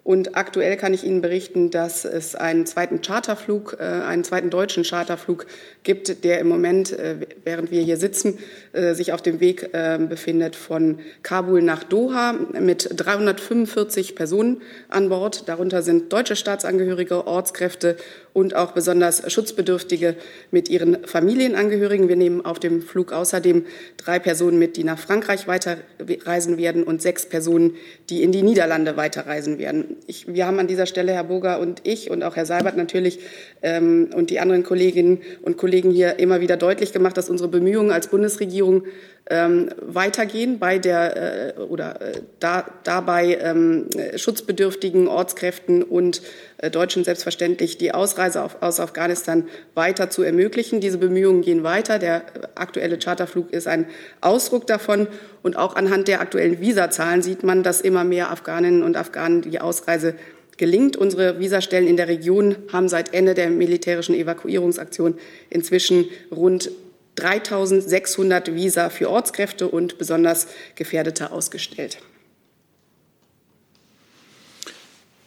Und 0.08 0.38
aktuell 0.38 0.78
kann 0.78 0.94
ich 0.94 1.04
Ihnen 1.04 1.20
berichten, 1.20 1.70
dass 1.70 2.06
es 2.06 2.34
einen 2.34 2.64
zweiten 2.64 3.02
Charterflug, 3.02 3.76
äh, 3.78 3.82
einen 3.82 4.24
zweiten 4.24 4.48
deutschen 4.48 4.82
Charterflug 4.82 5.44
gibt, 5.82 6.24
der 6.24 6.38
im 6.38 6.48
Moment, 6.48 6.92
äh, 6.92 7.16
während 7.44 7.70
wir 7.70 7.82
hier 7.82 7.98
sitzen, 7.98 8.38
äh, 8.72 8.94
sich 8.94 9.12
auf 9.12 9.20
dem 9.20 9.38
Weg 9.40 9.70
befindet 10.08 10.56
von 10.56 11.00
Kabul 11.22 11.60
nach 11.60 11.84
Doha 11.84 12.32
mit 12.58 12.88
345 12.96 14.14
Personen 14.14 14.62
an 14.88 15.10
Bord. 15.10 15.46
Darunter 15.46 15.82
sind 15.82 16.10
deutsche 16.10 16.36
Staatsangehörige, 16.36 17.26
Ortskräfte 17.26 17.96
und 18.32 18.54
auch 18.54 18.72
besonders 18.72 19.30
Schutzbedürftige 19.30 20.16
mit 20.50 20.70
ihren 20.70 21.04
Familienangehörigen. 21.04 22.08
Wir 22.08 22.16
nehmen 22.16 22.44
auf 22.44 22.58
dem 22.58 22.80
Flug 22.82 23.12
außerdem 23.12 23.66
drei 23.98 24.18
Personen 24.18 24.58
mit, 24.58 24.76
die 24.76 24.84
nach 24.84 24.98
Frankreich 24.98 25.48
weiterreisen 25.48 26.56
werden 26.56 26.84
und 26.84 27.02
sechs 27.02 27.26
Personen, 27.26 27.76
die 28.08 28.22
in 28.22 28.32
die 28.32 28.42
Niederlande 28.42 28.96
weiterreisen 28.96 29.58
werden. 29.58 29.97
Ich, 30.06 30.32
wir 30.32 30.46
haben 30.46 30.58
an 30.58 30.66
dieser 30.66 30.86
Stelle, 30.86 31.12
Herr 31.12 31.24
Burger 31.24 31.60
und 31.60 31.80
ich 31.84 32.10
und 32.10 32.22
auch 32.22 32.36
Herr 32.36 32.46
Seibert 32.46 32.76
natürlich 32.76 33.20
ähm, 33.62 34.10
und 34.14 34.30
die 34.30 34.40
anderen 34.40 34.62
Kolleginnen 34.62 35.20
und 35.42 35.56
Kollegen 35.56 35.90
hier 35.90 36.18
immer 36.18 36.40
wieder 36.40 36.56
deutlich 36.56 36.92
gemacht, 36.92 37.16
dass 37.16 37.30
unsere 37.30 37.48
Bemühungen 37.48 37.90
als 37.90 38.08
Bundesregierung 38.08 38.84
ähm, 39.30 39.68
weitergehen 39.80 40.58
bei 40.58 40.78
der 40.78 41.56
äh, 41.56 41.60
oder 41.60 42.00
äh, 42.00 42.20
da, 42.40 42.64
dabei 42.84 43.38
ähm, 43.40 43.88
schutzbedürftigen 44.16 45.06
Ortskräften 45.06 45.82
und 45.82 46.22
äh, 46.58 46.70
Deutschen 46.70 47.04
selbstverständlich 47.04 47.76
die 47.76 47.92
Ausreise 47.92 48.42
auf, 48.42 48.62
aus 48.62 48.80
Afghanistan 48.80 49.46
weiter 49.74 50.08
zu 50.08 50.22
ermöglichen. 50.22 50.80
Diese 50.80 50.98
Bemühungen 50.98 51.42
gehen 51.42 51.62
weiter. 51.62 51.98
Der 51.98 52.22
aktuelle 52.54 52.98
Charterflug 52.98 53.52
ist 53.52 53.68
ein 53.68 53.86
Ausdruck 54.20 54.66
davon. 54.66 55.08
Und 55.42 55.56
auch 55.56 55.76
anhand 55.76 56.08
der 56.08 56.20
aktuellen 56.20 56.60
Visazahlen 56.60 57.22
sieht 57.22 57.42
man, 57.42 57.62
dass 57.62 57.80
immer 57.80 58.04
mehr 58.04 58.30
Afghaninnen 58.30 58.82
und 58.82 58.96
Afghanen 58.96 59.42
die 59.42 59.60
Ausreise 59.60 60.14
gelingt. 60.56 60.96
Unsere 60.96 61.38
Visastellen 61.38 61.86
in 61.86 61.96
der 61.96 62.08
Region 62.08 62.56
haben 62.72 62.88
seit 62.88 63.14
Ende 63.14 63.34
der 63.34 63.50
militärischen 63.50 64.14
Evakuierungsaktion 64.14 65.18
inzwischen 65.50 66.06
rund 66.30 66.70
3600 67.18 68.54
Visa 68.54 68.90
für 68.90 69.10
Ortskräfte 69.10 69.68
und 69.68 69.98
besonders 69.98 70.48
Gefährdete 70.74 71.32
ausgestellt. 71.32 71.98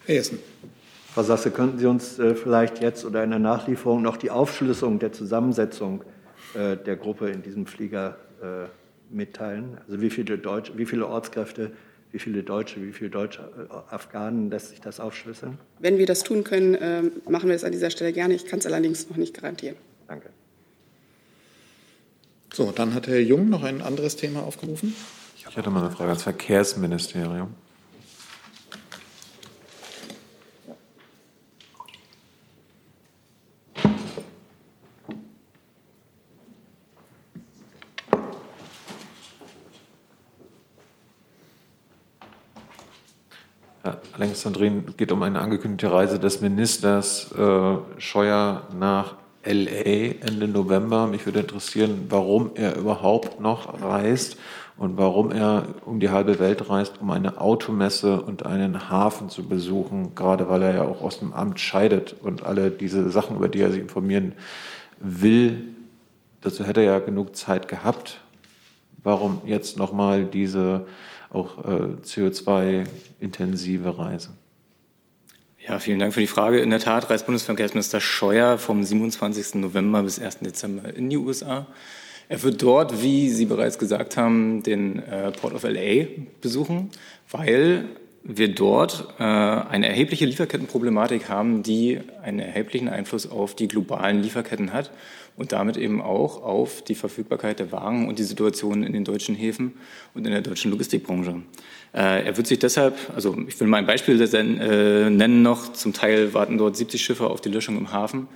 Herr 0.06 0.16
Jessen. 0.16 0.40
Frau 1.14 1.24
Sasse, 1.24 1.52
könnten 1.52 1.78
Sie 1.78 1.86
uns 1.86 2.20
äh, 2.20 2.36
vielleicht 2.36 2.82
jetzt 2.82 3.04
oder 3.04 3.24
in 3.24 3.32
der 3.32 3.40
Nachlieferung 3.40 4.02
noch 4.02 4.18
die 4.18 4.32
Aufschlüsselung 4.32 4.98
der 5.00 5.12
Zusammensetzung 5.12 6.04
äh, 6.54 6.78
der 6.78 6.96
Gruppe 6.96 7.30
in 7.30 7.42
diesem 7.42 7.66
Flieger 7.66 8.18
äh, 8.42 8.68
mitteilen? 9.14 9.78
Also 9.88 10.02
wie 10.02 10.10
viele, 10.10 10.38
Deutsche, 10.38 10.78
wie 10.78 10.86
viele 10.86 11.08
Ortskräfte, 11.08 11.72
wie 12.12 12.20
viele 12.20 12.44
Deutsche, 12.44 12.82
wie 12.82 12.94
viele 12.94 13.10
deutsche 13.10 13.42
äh, 13.42 13.94
Afghanen 13.94 14.50
lässt 14.50 14.70
sich 14.70 14.82
das 14.82 15.00
aufschlüsseln? 15.00 15.58
Wenn 15.80 15.98
wir 15.98 16.06
das 16.06 16.24
tun 16.24 16.44
können, 16.44 16.76
äh, 16.76 17.04
machen 17.30 17.50
wir 17.50 17.54
das 17.54 17.64
an 17.64 17.74
dieser 17.74 17.90
Stelle 17.90 18.14
gerne. 18.14 18.34
Ich 18.34 18.46
kann 18.46 18.60
es 18.60 18.66
allerdings 18.66 19.10
noch 19.10 19.18
nicht 19.18 19.34
garantieren. 19.34 19.76
Danke. 20.08 20.30
So, 22.54 22.72
dann 22.72 22.94
hat 22.94 23.08
Herr 23.08 23.20
Jung 23.20 23.48
noch 23.48 23.64
ein 23.64 23.82
anderes 23.82 24.18
Thema 24.18 24.44
aufgerufen. 24.44 24.94
Ich 25.38 25.56
hätte 25.56 25.70
mal 25.70 25.84
eine 25.84 25.92
Frage 25.92 26.10
ans 26.10 26.24
Verkehrsministerium. 26.24 27.56
Alexandrin, 44.14 44.86
es 44.88 44.98
geht 44.98 45.12
um 45.12 45.24
eine 45.24 45.40
angekündigte 45.40 45.92
Reise 45.92 46.20
des 46.20 46.42
Ministers 46.42 47.32
äh, 47.32 47.78
Scheuer 47.98 48.68
nach 48.78 49.16
LA 49.44 50.26
Ende 50.26 50.48
November. 50.48 51.08
Mich 51.08 51.26
würde 51.26 51.40
interessieren, 51.40 52.06
warum 52.10 52.52
er 52.56 52.76
überhaupt 52.76 53.40
noch 53.40 53.82
reist 53.82 54.38
und 54.78 54.98
warum 54.98 55.32
er 55.32 55.68
um 55.86 56.00
die 56.00 56.10
halbe 56.10 56.40
Welt 56.40 56.70
reist, 56.70 57.02
um 57.02 57.12
eine 57.12 57.40
Automesse 57.40 58.22
und 58.22 58.46
einen 58.46 58.90
Hafen 58.90 59.30
zu 59.30 59.48
besuchen, 59.48 60.16
gerade 60.16 60.50
weil 60.50 60.64
er 60.64 60.76
ja 60.76 60.84
auch 60.84 61.02
aus 61.02 61.20
dem 61.20 61.34
Amt 61.34 61.60
scheidet 61.60 62.16
und 62.22 62.44
alle 62.44 62.72
diese 62.72 63.10
Sachen, 63.10 63.36
über 63.36 63.50
die 63.50 63.62
er 63.62 63.72
sich 63.72 63.82
informieren 63.82 64.34
will, 65.00 65.74
dazu 66.42 66.66
hätte 66.66 66.82
er 66.82 66.94
ja 66.94 67.00
genug 67.00 67.36
Zeit 67.36 67.68
gehabt. 67.68 68.22
Warum 69.04 69.42
jetzt 69.46 69.78
nochmal 69.78 70.26
diese 70.26 70.86
auch 71.32 71.58
äh, 71.66 71.96
CO2-intensive 72.04 73.98
Reise? 73.98 74.30
Ja, 75.68 75.78
vielen 75.78 76.00
Dank 76.00 76.16
für 76.16 76.22
die 76.22 76.28
Frage. 76.28 76.60
In 76.60 76.72
der 76.72 76.80
Tat 76.80 77.10
reist 77.12 77.28
Bundesverkehrsminister 77.28 78.02
Scheuer 78.02 78.58
vom 78.58 78.84
27. 78.84 79.56
November 79.56 80.02
bis 80.02 80.20
1. 80.20 80.40
Dezember 80.40 80.92
in 80.96 81.12
die 81.12 81.18
USA. 81.18 81.68
Er 82.30 82.42
wird 82.42 82.64
dort, 82.64 83.04
wie 83.04 83.30
Sie 83.30 83.46
bereits 83.46 83.78
gesagt 83.78 84.18
haben, 84.18 84.64
den 84.64 85.04
äh, 85.04 85.32
Port 85.32 85.54
of 85.54 85.64
LA 85.64 86.06
besuchen, 86.42 86.90
weil 87.30 87.86
wir 88.24 88.54
dort 88.54 89.08
äh, 89.20 89.24
eine 89.24 89.88
erhebliche 89.88 90.26
Lieferkettenproblematik 90.26 91.28
haben, 91.30 91.64
die 91.64 92.00
einen 92.22 92.40
erheblichen 92.40 92.88
Einfluss 92.88 93.30
auf 93.30 93.56
die 93.56 93.68
globalen 93.68 94.22
Lieferketten 94.22 94.74
hat 94.74 94.92
und 95.38 95.52
damit 95.54 95.78
eben 95.78 96.02
auch 96.02 96.44
auf 96.44 96.84
die 96.84 96.94
Verfügbarkeit 96.94 97.60
der 97.60 97.72
Waren 97.72 98.08
und 98.08 98.20
die 98.20 98.24
Situation 98.24 98.84
in 98.84 98.94
den 98.94 99.06
deutschen 99.06 99.34
Häfen 99.34 99.74
und 100.14 100.26
in 100.26 100.32
der 100.32 100.42
deutschen 100.42 100.70
Logistikbranche. 100.72 101.42
Äh, 101.94 102.26
er 102.26 102.38
wird 102.38 102.46
sich 102.46 102.60
deshalb, 102.60 102.96
also 103.16 103.36
ich 103.48 103.60
will 103.60 103.68
mal 103.68 103.78
ein 103.78 103.88
Beispiel 103.88 104.22
äh, 104.22 105.10
nennen 105.10 105.42
noch, 105.42 105.74
zum 105.74 105.94
Teil 105.94 106.34
warten 106.34 106.58
dort 106.58 106.78
70 106.78 107.02
Schiffe 107.02 107.28
auf 107.28 107.42
die 107.42 107.50
Löschung 107.50 107.78
im 107.78 107.92
Hafen. 107.92 108.28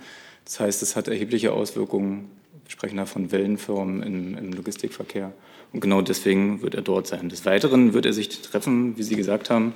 Das 0.44 0.58
heißt, 0.60 0.82
es 0.82 0.96
hat 0.96 1.08
erhebliche 1.08 1.52
Auswirkungen, 1.52 2.30
wir 2.64 2.70
sprechen 2.70 2.96
da 2.96 3.06
von 3.06 3.30
Wellenfirmen 3.30 4.02
im, 4.02 4.38
im 4.38 4.52
Logistikverkehr. 4.52 5.32
Und 5.72 5.80
genau 5.80 6.02
deswegen 6.02 6.62
wird 6.62 6.74
er 6.74 6.82
dort 6.82 7.06
sein. 7.06 7.28
Des 7.28 7.44
Weiteren 7.44 7.92
wird 7.92 8.06
er 8.06 8.12
sich 8.12 8.28
treffen, 8.42 8.96
wie 8.96 9.02
Sie 9.02 9.16
gesagt 9.16 9.50
haben, 9.50 9.74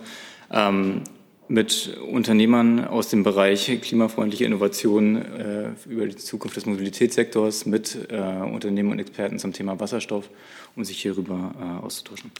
ähm, 0.50 1.02
mit 1.50 1.98
Unternehmern 2.10 2.86
aus 2.86 3.08
dem 3.08 3.24
Bereich 3.24 3.80
klimafreundliche 3.82 4.44
Innovation 4.44 5.16
äh, 5.16 5.70
über 5.88 6.06
die 6.06 6.14
Zukunft 6.14 6.56
des 6.56 6.64
Mobilitätssektors, 6.64 7.66
mit 7.66 8.08
äh, 8.08 8.20
Unternehmen 8.20 8.92
und 8.92 9.00
Experten 9.00 9.40
zum 9.40 9.52
Thema 9.52 9.80
Wasserstoff, 9.80 10.30
um 10.76 10.84
sich 10.84 11.02
hierüber 11.02 11.52
äh, 11.60 11.84
auszutauschen. 11.84 12.30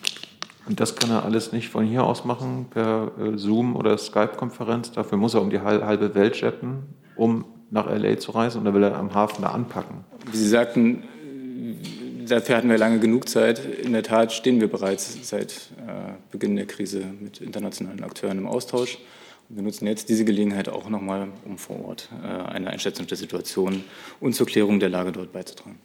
Und 0.66 0.78
das 0.78 0.94
kann 0.94 1.10
er 1.10 1.24
alles 1.24 1.50
nicht 1.50 1.68
von 1.70 1.84
hier 1.84 2.04
aus 2.04 2.24
machen, 2.24 2.66
per 2.70 3.10
äh, 3.18 3.36
Zoom 3.36 3.74
oder 3.74 3.98
Skype-Konferenz. 3.98 4.92
Dafür 4.92 5.18
muss 5.18 5.34
er 5.34 5.42
um 5.42 5.50
die 5.50 5.60
halbe 5.60 6.14
Welt 6.14 6.40
jetten, 6.40 6.84
um 7.16 7.44
nach 7.70 7.86
LA 7.86 8.18
zu 8.18 8.30
reisen. 8.30 8.60
Oder 8.60 8.74
will 8.74 8.84
er 8.84 8.96
am 8.96 9.12
Hafen 9.12 9.42
da 9.42 9.48
anpacken? 9.48 10.04
Wie 10.30 10.36
Sie 10.36 10.48
sagten, 10.48 11.02
dafür 12.30 12.56
hatten 12.56 12.70
wir 12.70 12.78
lange 12.78 12.98
genug 12.98 13.28
Zeit. 13.28 13.60
In 13.64 13.92
der 13.92 14.02
Tat 14.02 14.32
stehen 14.32 14.60
wir 14.60 14.68
bereits 14.68 15.28
seit 15.28 15.52
äh, 15.86 16.12
Beginn 16.30 16.56
der 16.56 16.66
Krise 16.66 17.04
mit 17.20 17.40
internationalen 17.40 18.02
Akteuren 18.02 18.38
im 18.38 18.46
Austausch. 18.46 18.98
Wir 19.48 19.62
nutzen 19.62 19.86
jetzt 19.86 20.08
diese 20.08 20.24
Gelegenheit 20.24 20.68
auch 20.68 20.88
nochmal, 20.88 21.28
um 21.44 21.58
vor 21.58 21.84
Ort 21.84 22.08
äh, 22.22 22.26
eine 22.26 22.70
Einschätzung 22.70 23.06
der 23.06 23.16
Situation 23.16 23.84
und 24.20 24.34
zur 24.34 24.46
Klärung 24.46 24.78
der 24.78 24.88
Lage 24.88 25.12
dort 25.12 25.32
beizutragen. 25.32 25.78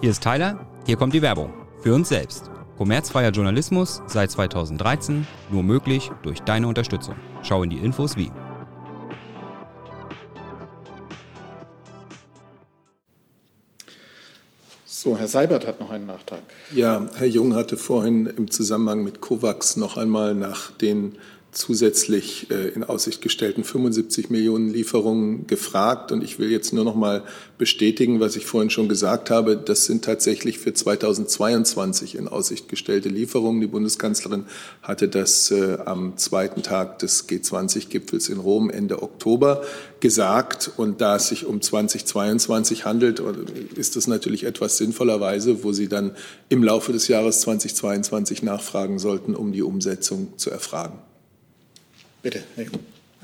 Hier 0.00 0.10
ist 0.10 0.22
Tyler, 0.22 0.66
hier 0.86 0.96
kommt 0.96 1.12
die 1.12 1.20
Werbung. 1.20 1.52
Für 1.82 1.94
uns 1.94 2.08
selbst. 2.08 2.50
Kommerzfreier 2.78 3.30
Journalismus 3.30 4.02
seit 4.06 4.30
2013, 4.30 5.26
nur 5.50 5.62
möglich 5.62 6.10
durch 6.22 6.40
deine 6.40 6.66
Unterstützung. 6.66 7.14
Schau 7.42 7.62
in 7.62 7.68
die 7.68 7.76
Infos 7.76 8.16
wie. 8.16 8.30
So, 15.02 15.16
Herr 15.16 15.28
Seibert 15.28 15.66
hat 15.66 15.80
noch 15.80 15.88
einen 15.88 16.04
Nachtrag. 16.04 16.42
Ja, 16.74 17.06
Herr 17.16 17.26
Jung 17.26 17.54
hatte 17.54 17.78
vorhin 17.78 18.26
im 18.26 18.50
Zusammenhang 18.50 19.02
mit 19.02 19.22
COVAX 19.22 19.78
noch 19.78 19.96
einmal 19.96 20.34
nach 20.34 20.72
den 20.72 21.16
zusätzlich 21.52 22.50
äh, 22.50 22.68
in 22.68 22.84
Aussicht 22.84 23.20
gestellten 23.22 23.64
75 23.64 24.30
Millionen 24.30 24.72
Lieferungen 24.72 25.46
gefragt. 25.46 26.12
Und 26.12 26.22
ich 26.22 26.38
will 26.38 26.50
jetzt 26.50 26.72
nur 26.72 26.84
noch 26.84 26.94
mal 26.94 27.24
bestätigen, 27.58 28.20
was 28.20 28.36
ich 28.36 28.46
vorhin 28.46 28.70
schon 28.70 28.88
gesagt 28.88 29.30
habe. 29.30 29.56
Das 29.56 29.84
sind 29.84 30.04
tatsächlich 30.04 30.58
für 30.58 30.72
2022 30.72 32.14
in 32.14 32.28
Aussicht 32.28 32.68
gestellte 32.68 33.08
Lieferungen. 33.08 33.60
Die 33.60 33.66
Bundeskanzlerin 33.66 34.44
hatte 34.82 35.08
das 35.08 35.50
äh, 35.50 35.78
am 35.84 36.16
zweiten 36.16 36.62
Tag 36.62 37.00
des 37.00 37.28
G20-Gipfels 37.28 38.28
in 38.28 38.38
Rom 38.38 38.70
Ende 38.70 39.02
Oktober 39.02 39.62
gesagt. 39.98 40.70
Und 40.76 41.00
da 41.00 41.16
es 41.16 41.28
sich 41.28 41.46
um 41.46 41.60
2022 41.60 42.84
handelt, 42.84 43.20
ist 43.74 43.96
das 43.96 44.06
natürlich 44.06 44.44
etwas 44.44 44.76
sinnvollerweise, 44.78 45.64
wo 45.64 45.72
Sie 45.72 45.88
dann 45.88 46.12
im 46.48 46.62
Laufe 46.62 46.92
des 46.92 47.08
Jahres 47.08 47.40
2022 47.40 48.44
nachfragen 48.44 49.00
sollten, 49.00 49.34
um 49.34 49.52
die 49.52 49.62
Umsetzung 49.62 50.38
zu 50.38 50.50
erfragen. 50.50 50.98
Bitte. 52.22 52.42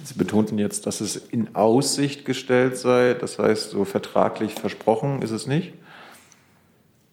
Sie 0.04 0.14
betonten 0.14 0.58
jetzt, 0.58 0.86
dass 0.86 1.00
es 1.00 1.16
in 1.16 1.54
Aussicht 1.54 2.24
gestellt 2.24 2.76
sei, 2.76 3.14
das 3.14 3.38
heißt 3.38 3.70
so 3.70 3.84
vertraglich 3.84 4.54
versprochen 4.54 5.22
ist 5.22 5.30
es 5.30 5.46
nicht? 5.46 5.72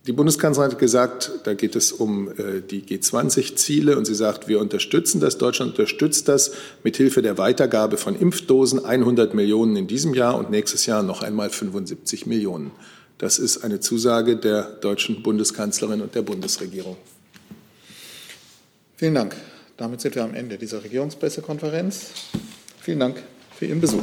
Die 0.06 0.12
Bundeskanzlerin 0.12 0.72
hat 0.72 0.80
gesagt, 0.80 1.32
da 1.46 1.54
geht 1.54 1.78
es 1.78 1.94
um 1.94 2.30
äh, 2.32 2.62
die 2.62 2.82
G20-Ziele 2.82 3.98
und 3.98 4.04
sie 4.04 4.16
sagt, 4.16 4.50
wir 4.50 4.60
unterstützen 4.60 5.22
das, 5.22 5.38
Deutschland 5.38 5.72
unterstützt 5.72 6.28
das 6.28 6.52
mit 6.84 6.98
Hilfe 6.98 7.22
der 7.22 7.38
Weitergabe 7.38 7.96
von 7.96 8.20
Impfdosen, 8.20 8.84
100 8.84 9.34
Millionen 9.34 9.78
in 9.78 9.88
diesem 9.88 10.14
Jahr 10.14 10.38
und 10.38 10.52
nächstes 10.52 10.86
Jahr 10.88 11.04
noch 11.04 11.24
einmal 11.24 11.50
75 11.50 12.26
Millionen. 12.26 12.72
Das 13.18 13.40
ist 13.40 13.64
eine 13.64 13.80
Zusage 13.80 14.36
der 14.36 14.64
deutschen 14.64 15.24
Bundeskanzlerin 15.24 16.02
und 16.02 16.14
der 16.16 16.24
Bundesregierung. 16.24 16.98
Vielen 18.98 19.16
Dank. 19.16 19.38
Damit 19.84 20.00
sind 20.00 20.16
wir 20.16 20.24
am 20.24 20.34
Ende 20.34 20.58
dieser 20.58 20.82
Regierungspressekonferenz. 20.82 22.12
Vielen 22.80 23.02
Dank 23.02 23.22
für 23.54 23.66
Ihren 23.66 23.82
Besuch. 23.82 24.00